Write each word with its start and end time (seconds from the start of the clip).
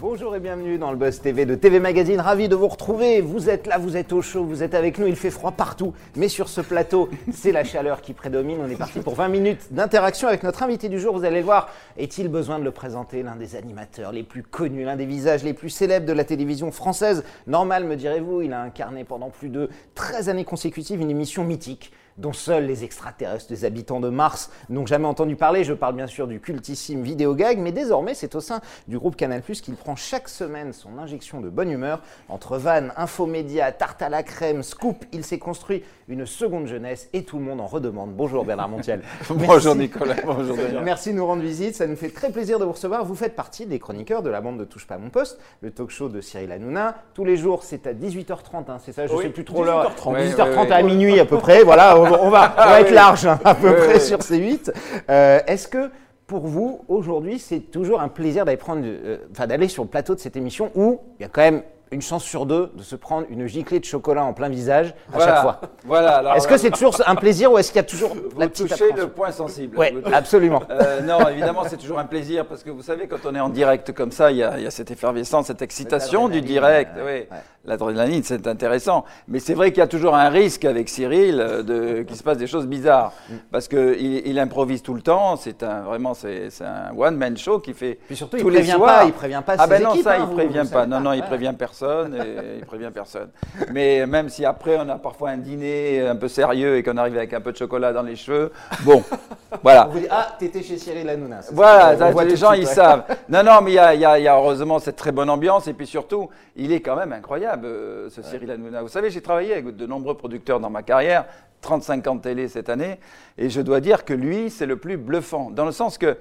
Bonjour 0.00 0.34
et 0.34 0.40
bienvenue 0.40 0.76
dans 0.76 0.90
le 0.90 0.96
Buzz 0.96 1.20
TV 1.20 1.46
de 1.46 1.54
TV 1.54 1.78
Magazine. 1.78 2.18
Ravi 2.18 2.48
de 2.48 2.56
vous 2.56 2.66
retrouver. 2.66 3.20
Vous 3.20 3.48
êtes 3.48 3.68
là, 3.68 3.78
vous 3.78 3.96
êtes 3.96 4.12
au 4.12 4.22
chaud, 4.22 4.44
vous 4.44 4.64
êtes 4.64 4.74
avec 4.74 4.98
nous. 4.98 5.06
Il 5.06 5.14
fait 5.14 5.30
froid 5.30 5.52
partout, 5.52 5.94
mais 6.16 6.28
sur 6.28 6.48
ce 6.48 6.60
plateau, 6.60 7.08
c'est 7.32 7.52
la 7.52 7.62
chaleur 7.62 8.02
qui 8.02 8.12
prédomine. 8.12 8.58
On 8.60 8.68
est 8.68 8.74
parti 8.74 8.98
pour 8.98 9.14
20 9.14 9.28
minutes 9.28 9.72
d'interaction 9.72 10.26
avec 10.26 10.42
notre 10.42 10.64
invité 10.64 10.88
du 10.88 10.98
jour. 10.98 11.16
Vous 11.16 11.24
allez 11.24 11.38
le 11.38 11.44
voir. 11.44 11.68
Est-il 11.96 12.26
besoin 12.26 12.58
de 12.58 12.64
le 12.64 12.72
présenter 12.72 13.22
L'un 13.22 13.36
des 13.36 13.54
animateurs 13.54 14.10
les 14.10 14.24
plus 14.24 14.42
connus, 14.42 14.84
l'un 14.84 14.96
des 14.96 15.06
visages 15.06 15.44
les 15.44 15.54
plus 15.54 15.70
célèbres 15.70 16.06
de 16.06 16.12
la 16.12 16.24
télévision 16.24 16.72
française? 16.72 17.22
Normal, 17.46 17.84
me 17.84 17.94
direz-vous. 17.94 18.42
Il 18.42 18.52
a 18.52 18.62
incarné 18.62 19.04
pendant 19.04 19.30
plus 19.30 19.48
de 19.48 19.70
13 19.94 20.28
années 20.28 20.44
consécutives 20.44 21.00
une 21.00 21.10
émission 21.10 21.44
mythique 21.44 21.92
dont 22.18 22.32
seuls 22.32 22.66
les 22.66 22.84
extraterrestres, 22.84 23.46
les 23.50 23.64
habitants 23.64 24.00
de 24.00 24.08
Mars 24.08 24.50
n'ont 24.70 24.86
jamais 24.86 25.06
entendu 25.06 25.36
parler. 25.36 25.64
Je 25.64 25.72
parle 25.72 25.96
bien 25.96 26.06
sûr 26.06 26.26
du 26.26 26.40
cultissime 26.40 27.02
Vidéogag, 27.02 27.58
mais 27.58 27.72
désormais 27.72 28.14
c'est 28.14 28.34
au 28.34 28.40
sein 28.40 28.60
du 28.88 28.98
groupe 28.98 29.16
Canal+, 29.16 29.42
qu'il 29.42 29.74
prend 29.74 29.96
chaque 29.96 30.28
semaine 30.28 30.72
son 30.72 30.98
injection 30.98 31.40
de 31.40 31.48
bonne 31.48 31.70
humeur. 31.70 32.00
Entre 32.28 32.56
vannes, 32.56 32.92
infomédia, 32.96 33.72
tarte 33.72 34.02
à 34.02 34.08
la 34.08 34.22
crème, 34.22 34.62
scoop, 34.62 35.04
il 35.12 35.24
s'est 35.24 35.38
construit 35.38 35.82
une 36.08 36.26
seconde 36.26 36.66
jeunesse 36.66 37.08
et 37.12 37.24
tout 37.24 37.38
le 37.38 37.44
monde 37.44 37.60
en 37.60 37.66
redemande. 37.66 38.12
Bonjour 38.14 38.44
Bernard 38.44 38.68
Montiel. 38.68 39.02
bonjour 39.30 39.74
Nicolas, 39.74 40.16
bonjour 40.24 40.56
Merci 40.82 41.10
de 41.10 41.16
nous 41.16 41.26
rendre 41.26 41.42
visite, 41.42 41.74
ça 41.74 41.86
nous 41.86 41.96
fait 41.96 42.10
très 42.10 42.30
plaisir 42.30 42.58
de 42.58 42.64
vous 42.64 42.72
recevoir. 42.72 43.04
Vous 43.04 43.14
faites 43.14 43.34
partie 43.34 43.66
des 43.66 43.78
chroniqueurs 43.78 44.22
de 44.22 44.30
la 44.30 44.40
bande 44.40 44.58
de 44.58 44.64
Touche 44.64 44.86
pas 44.86 44.98
mon 44.98 45.10
poste, 45.10 45.40
le 45.62 45.70
talk 45.70 45.90
show 45.90 46.08
de 46.08 46.20
Cyril 46.20 46.52
Hanouna. 46.52 46.96
Tous 47.14 47.24
les 47.24 47.36
jours 47.36 47.62
c'est 47.62 47.86
à 47.86 47.94
18h30, 47.94 48.36
hein, 48.68 48.78
c'est 48.84 48.92
ça, 48.92 49.06
je 49.06 49.14
ne 49.14 49.22
sais 49.22 49.28
plus 49.30 49.44
trop 49.44 49.64
l'heure. 49.64 49.94
18h30, 49.96 50.36
18h30 50.36 50.70
à 50.70 50.82
minuit 50.82 51.18
à 51.18 51.24
peu 51.24 51.38
près, 51.38 51.62
voilà 51.62 52.03
on, 52.04 52.30
va, 52.30 52.80
être 52.80 52.90
large 52.90 53.26
hein, 53.26 53.38
à 53.44 53.54
peu 53.54 53.74
près 53.74 54.00
sur 54.00 54.22
ces 54.22 54.38
8. 54.38 54.72
Euh, 55.08 55.40
est-ce 55.46 55.68
que 55.68 55.90
pour 56.26 56.46
vous, 56.46 56.84
aujourd'hui, 56.88 57.38
c'est 57.38 57.60
toujours 57.60 58.00
un 58.00 58.08
plaisir 58.08 58.44
d'aller 58.44 58.56
prendre, 58.56 58.82
euh, 58.84 59.18
d'aller 59.46 59.68
sur 59.68 59.82
le 59.82 59.88
plateau 59.88 60.14
de 60.14 60.20
cette 60.20 60.36
émission 60.36 60.70
où 60.74 61.00
il 61.18 61.22
y 61.22 61.26
a 61.26 61.28
quand 61.28 61.42
même 61.42 61.62
une 61.90 62.02
chance 62.02 62.24
sur 62.24 62.46
deux 62.46 62.70
de 62.74 62.82
se 62.82 62.96
prendre 62.96 63.26
une 63.30 63.46
giclée 63.46 63.80
de 63.80 63.84
chocolat 63.84 64.24
en 64.24 64.32
plein 64.32 64.48
visage 64.48 64.94
à 65.12 65.18
chaque 65.20 65.42
fois. 65.42 65.60
Voilà. 65.84 66.36
Est-ce 66.36 66.48
que 66.48 66.56
c'est 66.56 66.70
toujours 66.70 66.96
un 67.06 67.14
plaisir 67.14 67.52
ou 67.52 67.58
est-ce 67.58 67.70
qu'il 67.70 67.76
y 67.76 67.84
a 67.84 67.84
toujours 67.84 68.14
vous 68.14 68.40
la 68.40 68.48
petite 68.48 68.68
touchez 68.68 68.92
le 68.92 69.08
point 69.08 69.30
sensible. 69.30 69.76
Oui, 69.78 69.86
absolument. 70.12 70.62
Euh, 70.70 71.00
non, 71.02 71.28
évidemment, 71.28 71.64
c'est 71.68 71.76
toujours 71.76 71.98
un 71.98 72.04
plaisir 72.04 72.46
parce 72.46 72.62
que 72.62 72.70
vous 72.70 72.82
savez, 72.82 73.06
quand 73.06 73.24
on 73.24 73.34
est 73.34 73.40
en 73.40 73.48
direct 73.48 73.92
comme 73.92 74.12
ça, 74.12 74.30
il 74.30 74.38
y 74.38 74.42
a, 74.42 74.70
cette 74.70 74.90
effervescence, 74.90 75.46
cette 75.46 75.62
excitation 75.62 76.28
du 76.28 76.40
direct. 76.40 76.92
oui 77.04 77.26
l'adrénaline, 77.64 78.22
c'est 78.22 78.46
intéressant. 78.46 79.04
Mais 79.28 79.38
c'est 79.38 79.54
vrai 79.54 79.70
qu'il 79.70 79.78
y 79.78 79.82
a 79.82 79.86
toujours 79.86 80.14
un 80.14 80.28
risque 80.28 80.64
avec 80.64 80.88
Cyril 80.88 81.40
euh, 81.40 81.62
de, 81.62 82.02
qu'il 82.06 82.16
se 82.16 82.22
passe 82.22 82.38
des 82.38 82.46
choses 82.46 82.66
bizarres. 82.66 83.12
Mm. 83.28 83.34
Parce 83.50 83.68
qu'il 83.68 84.22
il 84.26 84.38
improvise 84.38 84.82
tout 84.82 84.94
le 84.94 85.02
temps. 85.02 85.36
C'est 85.36 85.62
un, 85.62 85.82
vraiment, 85.82 86.14
c'est, 86.14 86.48
un 86.60 86.96
one-man 86.96 87.36
show 87.36 87.58
qui 87.58 87.72
fait 87.72 87.98
Puis 88.06 88.16
surtout, 88.16 88.38
tous 88.38 88.48
il 88.48 88.52
les 88.52 88.58
prévient 88.60 88.72
soirs. 88.72 89.00
Pas, 89.00 89.04
il 89.06 89.12
prévient 89.12 89.42
pas 89.44 89.54
Ah 89.58 89.66
ben 89.66 89.82
non, 89.82 89.94
ça, 90.02 90.14
hein, 90.14 90.28
il 90.28 90.34
prévient 90.34 90.68
pas. 90.70 90.86
Non, 90.86 91.00
non, 91.00 91.12
il 91.12 91.22
prévient 91.22 91.54
personne. 91.56 91.73
Et, 91.82 92.58
il 92.58 92.64
prévient 92.64 92.90
personne. 92.92 93.30
Mais 93.72 94.06
même 94.06 94.28
si 94.28 94.44
après, 94.44 94.76
on 94.78 94.88
a 94.88 94.98
parfois 94.98 95.30
un 95.30 95.38
dîner 95.38 96.06
un 96.06 96.16
peu 96.16 96.28
sérieux 96.28 96.76
et 96.76 96.82
qu'on 96.82 96.96
arrive 96.96 97.16
avec 97.16 97.32
un 97.32 97.40
peu 97.40 97.52
de 97.52 97.56
chocolat 97.56 97.92
dans 97.92 98.02
les 98.02 98.16
cheveux, 98.16 98.52
bon, 98.82 99.02
voilà. 99.62 99.88
Vous 99.90 100.00
dites, 100.00 100.08
ah, 100.10 100.36
t'étais 100.38 100.62
chez 100.62 100.78
Cyril 100.78 101.08
Hanouna. 101.08 101.40
Voilà, 101.52 102.10
les 102.24 102.36
gens, 102.36 102.52
ils 102.52 102.66
savent. 102.66 103.04
Non, 103.28 103.42
non, 103.42 103.60
mais 103.62 103.72
il 103.72 103.74
y 103.74 103.78
a, 103.78 103.94
y, 103.94 104.04
a, 104.04 104.18
y 104.18 104.28
a 104.28 104.36
heureusement 104.36 104.78
cette 104.78 104.96
très 104.96 105.10
bonne 105.10 105.30
ambiance. 105.30 105.66
Et 105.66 105.72
puis 105.72 105.86
surtout, 105.86 106.28
il 106.56 106.72
est 106.72 106.80
quand 106.80 106.94
même 106.94 107.12
incroyable. 107.12 107.66
Euh, 107.66 108.10
ce 108.10 108.22
Cyril 108.22 108.50
Hanouna. 108.50 108.82
Vous 108.82 108.88
savez, 108.88 109.10
j'ai 109.10 109.20
travaillé 109.20 109.52
avec 109.52 109.76
de 109.76 109.86
nombreux 109.86 110.16
producteurs 110.16 110.60
dans 110.60 110.70
ma 110.70 110.82
carrière, 110.82 111.26
35 111.60 112.06
ans 112.06 112.14
de 112.16 112.20
télé 112.20 112.48
cette 112.48 112.68
année, 112.68 112.98
et 113.38 113.50
je 113.50 113.60
dois 113.60 113.80
dire 113.80 114.04
que 114.04 114.14
lui, 114.14 114.50
c'est 114.50 114.66
le 114.66 114.76
plus 114.76 114.96
bluffant, 114.96 115.50
dans 115.50 115.64
le 115.64 115.72
sens 115.72 115.98
que 115.98 116.16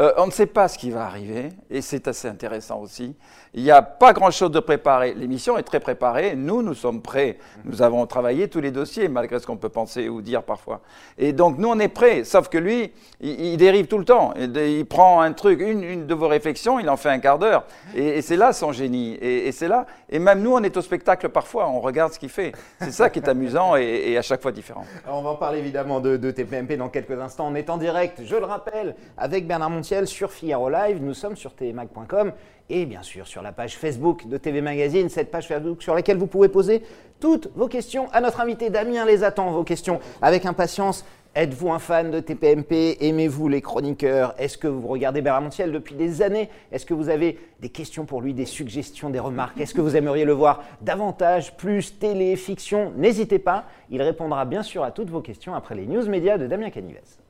euh, 0.00 0.12
on 0.16 0.26
ne 0.26 0.30
sait 0.30 0.46
pas 0.46 0.68
ce 0.68 0.78
qui 0.78 0.90
va 0.90 1.04
arriver, 1.04 1.50
et 1.70 1.80
c'est 1.80 2.08
assez 2.08 2.28
intéressant 2.28 2.80
aussi. 2.80 3.14
Il 3.54 3.62
n'y 3.62 3.70
a 3.70 3.82
pas 3.82 4.14
grand-chose 4.14 4.50
de 4.50 4.60
préparé. 4.60 5.12
L'émission 5.12 5.58
est 5.58 5.62
très 5.62 5.78
préparée. 5.78 6.34
Nous, 6.36 6.62
nous 6.62 6.72
sommes 6.72 7.02
prêts. 7.02 7.36
Nous 7.66 7.82
avons 7.82 8.06
travaillé 8.06 8.48
tous 8.48 8.62
les 8.62 8.70
dossiers, 8.70 9.08
malgré 9.08 9.38
ce 9.40 9.46
qu'on 9.46 9.58
peut 9.58 9.68
penser 9.68 10.08
ou 10.08 10.22
dire 10.22 10.42
parfois. 10.42 10.80
Et 11.18 11.34
donc, 11.34 11.58
nous, 11.58 11.68
on 11.68 11.78
est 11.78 11.88
prêts. 11.88 12.24
Sauf 12.24 12.48
que 12.48 12.56
lui, 12.56 12.92
il, 13.20 13.58
dérive 13.58 13.88
tout 13.88 13.98
le 13.98 14.06
temps. 14.06 14.32
Il, 14.38 14.86
prend 14.86 15.20
un 15.20 15.34
truc, 15.34 15.60
une, 15.60 16.06
de 16.06 16.14
vos 16.14 16.28
réflexions, 16.28 16.80
il 16.80 16.88
en 16.88 16.96
fait 16.96 17.10
un 17.10 17.18
quart 17.18 17.38
d'heure. 17.38 17.64
Et, 17.94 18.22
c'est 18.22 18.36
là 18.36 18.54
son 18.54 18.72
génie. 18.72 19.18
Et, 19.20 19.52
c'est 19.52 19.68
là. 19.68 19.84
Et 20.08 20.18
même 20.18 20.40
nous, 20.40 20.54
on 20.54 20.62
est 20.62 20.74
au 20.78 20.82
spectacle 20.82 21.28
parfois. 21.28 21.68
On 21.68 21.80
regarde 21.80 22.14
ce 22.14 22.18
qu'il 22.18 22.30
fait. 22.30 22.52
C'est 22.80 22.90
ça 22.90 23.10
qui 23.10 23.18
est 23.18 23.28
amusant 23.28 23.76
et, 23.76 24.16
à 24.16 24.22
chaque 24.22 24.40
fois 24.40 24.52
différent. 24.52 24.86
on 25.06 25.20
va 25.20 25.28
en 25.28 25.36
parler 25.36 25.58
évidemment 25.58 26.00
de, 26.00 26.16
de 26.16 26.30
TPMP 26.30 26.78
dans 26.78 26.88
quelques 26.88 27.20
instants. 27.20 27.48
On 27.48 27.54
est 27.54 27.68
en 27.68 27.76
direct, 27.76 28.22
je 28.24 28.36
le 28.36 28.46
rappelle, 28.46 28.96
avec 29.18 29.46
Bernard 29.46 29.68
Montiel 29.68 30.06
sur 30.06 30.32
Figaro 30.32 30.70
Live. 30.70 31.02
Nous 31.02 31.12
sommes 31.12 31.36
sur 31.36 31.54
tmag.com 31.54 32.32
et 32.72 32.86
bien 32.86 33.02
sûr 33.02 33.26
sur 33.26 33.42
la 33.42 33.52
page 33.52 33.76
Facebook 33.76 34.26
de 34.26 34.38
TV 34.38 34.62
Magazine, 34.62 35.08
cette 35.10 35.30
page 35.30 35.46
Facebook 35.46 35.82
sur 35.82 35.94
laquelle 35.94 36.16
vous 36.16 36.26
pouvez 36.26 36.48
poser 36.48 36.82
toutes 37.20 37.48
vos 37.54 37.68
questions 37.68 38.08
à 38.12 38.20
notre 38.20 38.40
invité. 38.40 38.70
Damien 38.70 39.04
les 39.04 39.22
attend, 39.22 39.52
vos 39.52 39.62
questions, 39.62 40.00
avec 40.22 40.46
impatience. 40.46 41.04
Êtes-vous 41.34 41.70
un 41.70 41.78
fan 41.78 42.10
de 42.10 42.20
TPMP 42.20 42.98
Aimez-vous 43.00 43.48
les 43.48 43.62
chroniqueurs? 43.62 44.34
Est-ce 44.38 44.58
que 44.58 44.68
vous 44.68 44.86
regardez 44.86 45.22
Montiel 45.22 45.72
depuis 45.72 45.94
des 45.94 46.20
années? 46.20 46.50
Est-ce 46.72 46.84
que 46.84 46.94
vous 46.94 47.08
avez 47.08 47.38
des 47.60 47.68
questions 47.70 48.04
pour 48.04 48.20
lui, 48.20 48.34
des 48.34 48.44
suggestions, 48.44 49.08
des 49.08 49.18
remarques? 49.18 49.58
Est-ce 49.60 49.72
que 49.72 49.80
vous 49.80 49.96
aimeriez 49.96 50.24
le 50.24 50.32
voir 50.32 50.62
davantage, 50.82 51.56
plus, 51.56 51.98
télé, 51.98 52.36
fiction? 52.36 52.92
N'hésitez 52.96 53.38
pas, 53.38 53.64
il 53.90 54.02
répondra 54.02 54.44
bien 54.44 54.62
sûr 54.62 54.82
à 54.82 54.90
toutes 54.90 55.10
vos 55.10 55.20
questions 55.20 55.54
après 55.54 55.74
les 55.74 55.86
news 55.86 56.06
médias 56.06 56.36
de 56.36 56.46
Damien 56.46 56.70
Canives. 56.70 57.21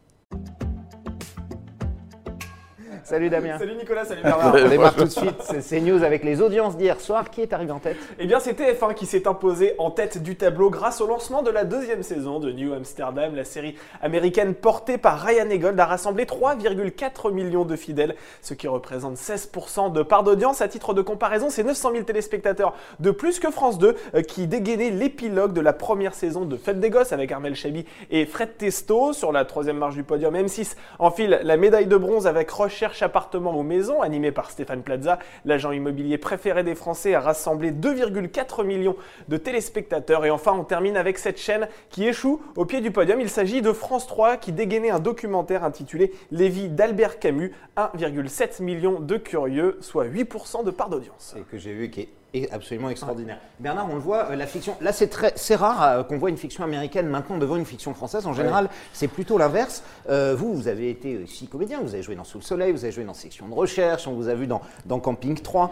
Salut 3.12 3.28
Damien. 3.28 3.59
Salut 3.59 3.75
Nicolas, 3.75 4.06
salut 4.06 4.23
Bernard. 4.23 4.55
On 4.55 4.69
démarre 4.71 4.95
tout 4.95 5.05
de 5.05 5.09
suite 5.11 5.37
c'est 5.61 5.81
news 5.83 6.03
avec 6.03 6.25
les 6.25 6.41
audiences 6.41 6.78
d'hier 6.78 6.99
soir. 6.99 7.28
Qui 7.28 7.43
est 7.43 7.53
arrivé 7.53 7.71
en 7.71 7.78
tête? 7.78 7.99
Eh 8.19 8.25
bien, 8.25 8.41
c'est 8.41 8.59
TF1 8.59 8.95
qui 8.95 9.05
s'est 9.05 9.28
imposé 9.28 9.75
en 9.77 9.91
tête 9.91 10.23
du 10.23 10.34
tableau 10.34 10.71
grâce 10.71 11.03
au 11.03 11.06
lancement 11.06 11.43
de 11.43 11.50
la 11.50 11.65
deuxième 11.65 12.03
saison 12.03 12.41
de 12.41 12.50
New 12.50 12.73
Amsterdam. 12.73 13.37
La 13.37 13.45
série 13.45 13.77
américaine 14.00 14.55
portée 14.55 14.97
par 14.97 15.21
Ryan 15.21 15.50
Egold 15.50 15.78
a 15.78 15.84
rassemblé 15.84 16.25
3,4 16.25 17.31
millions 17.34 17.67
de 17.67 17.77
fidèles, 17.77 18.15
ce 18.41 18.55
qui 18.55 18.67
représente 18.67 19.17
16% 19.17 19.93
de 19.93 20.03
part 20.03 20.23
d'audience. 20.23 20.62
À 20.62 20.69
titre 20.69 20.94
de 20.94 21.03
comparaison, 21.03 21.50
c'est 21.50 21.65
900 21.65 21.91
000 21.93 22.05
téléspectateurs 22.05 22.73
de 22.99 23.11
plus 23.11 23.41
que 23.41 23.50
France 23.50 23.77
2 23.79 23.94
euh, 24.15 24.23
qui 24.23 24.47
dégainait 24.47 24.89
l'épilogue 24.89 25.53
de 25.53 25.61
la 25.61 25.75
première 25.75 26.15
saison 26.15 26.47
de 26.47 26.56
Fête 26.56 26.81
des 26.81 26.89
Gosses 26.89 27.12
avec 27.12 27.31
Armel 27.31 27.56
Chabi 27.56 27.84
et 28.11 28.25
Fred 28.25 28.56
Testo 28.56 29.12
sur 29.12 29.33
la 29.33 29.44
troisième 29.44 29.77
marche 29.77 29.97
du 29.97 30.03
podium. 30.03 30.34
M6 30.34 30.77
enfile 30.99 31.41
la 31.43 31.59
médaille 31.59 31.87
de 31.87 31.99
bronze 31.99 32.27
avec 32.27 32.50
Recherche 32.50 33.01
appartements 33.02 33.58
ou 33.58 33.62
maisons, 33.62 34.02
animé 34.02 34.32
par 34.32 34.50
Stéphane 34.50 34.82
Plaza, 34.82 35.18
l'agent 35.44 35.72
immobilier 35.72 36.18
préféré 36.18 36.62
des 36.64 36.74
Français, 36.74 37.14
a 37.14 37.20
rassemblé 37.20 37.72
2,4 37.72 38.64
millions 38.64 38.96
de 39.28 39.36
téléspectateurs. 39.36 40.24
Et 40.24 40.30
enfin, 40.30 40.52
on 40.52 40.64
termine 40.64 40.96
avec 40.96 41.18
cette 41.18 41.38
chaîne 41.38 41.68
qui 41.90 42.06
échoue 42.06 42.40
au 42.56 42.64
pied 42.64 42.80
du 42.80 42.90
podium. 42.90 43.20
Il 43.20 43.28
s'agit 43.28 43.62
de 43.62 43.72
France 43.72 44.06
3 44.06 44.36
qui 44.36 44.52
dégainait 44.52 44.90
un 44.90 45.00
documentaire 45.00 45.64
intitulé 45.64 46.12
Les 46.30 46.48
vies 46.48 46.68
d'Albert 46.68 47.18
Camus, 47.18 47.52
1,7 47.76 48.62
million 48.62 49.00
de 49.00 49.16
curieux, 49.16 49.78
soit 49.80 50.06
8% 50.06 50.64
de 50.64 50.70
part 50.70 50.88
d'audience. 50.88 51.34
Et 51.38 51.42
que 51.42 51.58
j'ai 51.58 51.72
vu 51.72 51.90
qui 51.90 52.08
absolument 52.50 52.91
extraordinaire. 52.91 53.38
Bernard, 53.60 53.88
on 53.91 53.94
le 53.94 54.00
voit, 54.00 54.31
euh, 54.31 54.37
la 54.37 54.47
fiction, 54.47 54.76
là 54.81 54.93
c'est 54.93 55.09
très, 55.09 55.32
c'est 55.37 55.54
rare 55.54 55.82
euh, 55.82 56.03
qu'on 56.03 56.19
voit 56.19 56.31
une 56.31 56.37
fiction 56.37 56.65
américaine 56.65 57.06
maintenant 57.06 57.38
devant 57.38 57.56
une 57.56 57.66
fiction 57.66 57.94
française. 57.94 58.26
En 58.26 58.32
général, 58.32 58.69
c'est 58.93 59.09
plutôt 59.09 59.38
l'inverse. 59.38 59.82
Euh, 60.09 60.34
vous, 60.37 60.54
vous 60.54 60.69
avez 60.69 60.91
été 60.91 61.19
aussi 61.22 61.47
comédien, 61.47 61.81
vous 61.81 61.94
avez 61.94 62.03
joué 62.03 62.15
dans 62.15 62.25
Sous 62.25 62.38
le 62.38 62.44
Soleil, 62.44 62.72
vous 62.72 62.84
avez 62.84 62.93
joué 62.93 63.04
dans 63.04 63.15
Section 63.15 63.48
de 63.48 63.54
Recherche, 63.54 64.06
on 64.06 64.15
vous 64.15 64.28
a 64.28 64.34
vu 64.34 64.47
dans, 64.47 64.62
dans 64.87 64.98
Camping 64.98 65.38
3. 65.38 65.70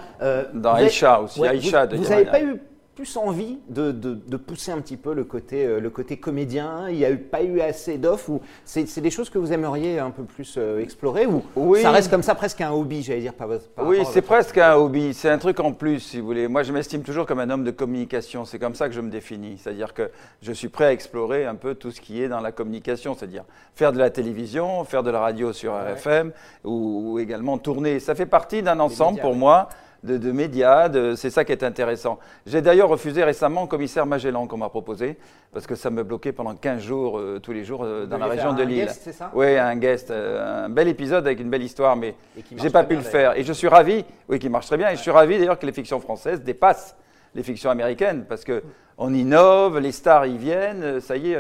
dans 0.55 0.75
Aïcha 0.75 1.21
aussi, 1.21 1.45
Aïcha. 1.45 1.87
Vous 1.87 2.09
n'avez 2.09 2.27
pas 2.27 2.43
eu 2.43 2.61
plus 3.01 3.17
envie 3.17 3.59
de, 3.71 3.93
de, 3.93 4.37
pousser 4.37 4.73
un 4.73 4.79
petit 4.79 4.99
peu 4.99 5.15
le 5.15 5.25
côté, 5.25 5.65
euh, 5.65 5.81
le 5.81 5.89
côté 5.89 6.19
comédien 6.19 6.91
Il 6.91 6.97
n'y 6.97 7.07
a 7.07 7.11
eu, 7.11 7.17
pas 7.17 7.43
eu 7.43 7.63
assez 7.63 7.97
d'offres 7.97 8.41
c'est 8.67 9.01
des 9.01 9.11
choses 9.11 9.31
que 9.31 9.39
vous 9.39 9.55
aimeriez 9.55 9.99
un 9.99 10.11
peu 10.11 10.25
plus 10.25 10.57
euh, 10.59 10.83
explorer 10.83 11.25
ou 11.25 11.43
oui. 11.57 11.81
ça 11.81 11.93
reste 11.93 12.11
comme 12.11 12.23
ça 12.23 12.35
presque 12.35 12.61
un 12.61 12.73
hobby, 12.73 13.03
j'allais 13.03 13.23
dire, 13.23 13.33
par, 13.33 13.49
Oui, 13.79 14.03
c'est 14.13 14.21
presque 14.21 14.59
un 14.59 14.75
hobby. 14.75 15.15
C'est 15.15 15.31
un 15.31 15.39
truc 15.39 15.61
en 15.61 15.73
plus, 15.73 16.01
si 16.01 16.21
vous 16.21 16.27
voulez. 16.27 16.47
Moi, 16.47 16.63
je 16.63 16.73
m'estime 16.73 17.03
toujours 17.03 17.25
comme 17.25 17.39
un 17.39 17.49
homme 17.49 17.65
de 17.65 17.71
communication. 17.71 18.45
C'est 18.45 18.59
comme 18.59 18.75
ça 18.75 18.87
que 18.89 18.95
je 18.95 19.01
me 19.01 19.09
définis. 19.09 19.57
C'est-à-dire 19.57 19.95
que 19.95 20.11
je 20.43 20.53
suis 20.53 20.69
prêt 20.69 20.85
à 20.85 20.93
explorer 20.93 21.47
un 21.47 21.55
peu 21.55 21.75
tout 21.75 21.91
ce 21.91 22.03
qui 22.03 22.23
est 22.23 22.29
dans 22.29 22.41
la 22.41 22.53
communication, 22.53 23.15
c'est-à-dire 23.15 23.45
faire 23.75 23.95
de 23.95 23.99
la 23.99 24.11
télévision, 24.11 24.85
faire 24.85 25.03
de 25.03 25.11
la 25.11 25.21
radio 25.21 25.55
sur 25.55 25.73
RFM 25.73 26.33
ou, 26.65 27.13
ou 27.13 27.19
également 27.19 27.57
tourner. 27.57 27.99
Ça 27.99 28.15
fait 28.15 28.27
partie 28.27 28.63
d'un 28.63 28.79
ensemble 28.79 29.21
pour 29.21 29.35
moi 29.35 29.71
de, 30.03 30.33
médias, 30.33 30.89
c'est 31.17 31.31
ça 31.31 31.45
qui 31.45 31.53
est 31.53 31.63
intéressant. 31.63 32.19
J'ai 32.47 32.63
d'ailleurs 32.63 32.89
refusé 32.89 33.23
récemment 33.23 33.67
commissaire 33.67 34.07
Magellan 34.07 34.47
qu'on 34.47 34.57
m'a 34.57 34.69
proposé, 34.69 35.17
parce 35.53 35.67
que 35.67 35.75
ça 35.75 35.91
me 35.91 36.03
bloquait 36.03 36.33
pendant 36.33 36.55
15 36.55 36.83
jours, 36.83 37.19
euh, 37.19 37.39
tous 37.43 37.53
les 37.53 37.65
jours, 37.65 37.83
euh, 37.85 38.07
dans 38.07 38.19
la 38.19 38.27
région 38.27 38.53
de 38.53 38.63
Lille. 38.63 38.89
Oui, 39.35 39.57
un 39.57 39.77
guest, 39.77 40.11
euh, 40.11 40.67
un 40.67 40.69
bel 40.69 40.89
épisode 40.89 41.27
avec 41.27 41.41
une 41.41 41.51
belle 41.51 41.63
histoire, 41.63 41.97
mais 41.97 42.15
j'ai 42.57 42.71
pas 42.71 42.85
pu 42.85 42.97
le 42.97 43.03
faire. 43.03 43.37
Et 43.37 43.45
je 43.45 43.53
suis 43.53 43.69
ravi, 43.69 44.05
oui, 44.29 44.39
qui 44.39 44.49
marche 44.49 44.67
très 44.67 44.77
bien, 44.77 44.91
et 44.91 44.97
je 44.97 45.01
suis 45.01 45.11
ravi 45.11 45.39
d'ailleurs 45.39 45.59
que 45.59 45.67
les 45.67 45.73
fictions 45.73 46.01
françaises 46.01 46.43
dépassent 46.43 46.97
les 47.35 47.43
fictions 47.43 47.71
américaines, 47.71 48.25
parce 48.29 48.45
que 48.45 48.63
on 48.99 49.15
innove, 49.15 49.79
les 49.79 49.93
stars 49.93 50.27
y 50.27 50.37
viennent, 50.37 51.01
ça 51.01 51.17
y 51.17 51.33
est, 51.33 51.39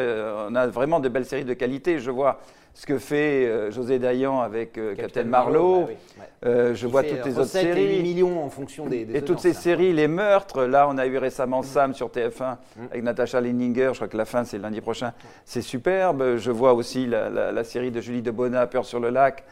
on 0.48 0.54
a 0.54 0.66
vraiment 0.66 0.98
de 0.98 1.10
belles 1.10 1.26
séries 1.26 1.44
de 1.44 1.52
qualité. 1.52 1.98
Je 1.98 2.10
vois 2.10 2.40
ce 2.74 2.86
que 2.86 2.98
fait 2.98 3.46
euh, 3.46 3.70
José 3.70 3.98
Dayan 3.98 4.40
avec 4.40 4.78
euh, 4.78 4.94
Captain, 4.94 5.24
Marlowe. 5.24 5.80
bah 5.82 5.86
oui, 5.88 5.94
ouais. 6.20 6.26
Euh, 6.48 6.74
je 6.74 6.86
vois 6.86 7.02
toutes 7.02 7.24
les 7.26 7.32
autres 7.38 7.56
et 7.56 7.62
séries. 7.62 7.96
8 7.98 8.02
millions 8.02 8.42
en 8.42 8.48
fonction 8.48 8.86
des, 8.86 9.04
des 9.04 9.16
Et 9.18 9.22
toutes 9.22 9.40
ces 9.40 9.52
là. 9.52 9.58
séries, 9.60 9.92
les 9.92 10.08
meurtres, 10.08 10.64
là 10.64 10.86
on 10.88 10.96
a 10.96 11.06
eu 11.06 11.18
récemment 11.18 11.62
Sam 11.62 11.92
sur 11.94 12.08
TF1 12.08 12.56
avec 12.90 13.02
Natasha 13.02 13.40
Leninger, 13.40 13.90
je 13.92 13.98
crois 13.98 14.08
que 14.08 14.16
la 14.16 14.24
fin 14.24 14.44
c'est 14.44 14.58
lundi 14.58 14.80
prochain, 14.80 15.12
c'est 15.44 15.62
superbe. 15.62 16.36
Je 16.36 16.50
vois 16.50 16.72
aussi 16.72 17.06
la, 17.06 17.28
la- 17.28 17.52
la 17.52 17.64
série 17.64 17.90
de 17.90 18.00
Julie 18.00 18.22
Debona, 18.22 18.66
Peur 18.66 18.84
sur 18.86 19.00
le 19.00 19.10
lac. 19.10 19.44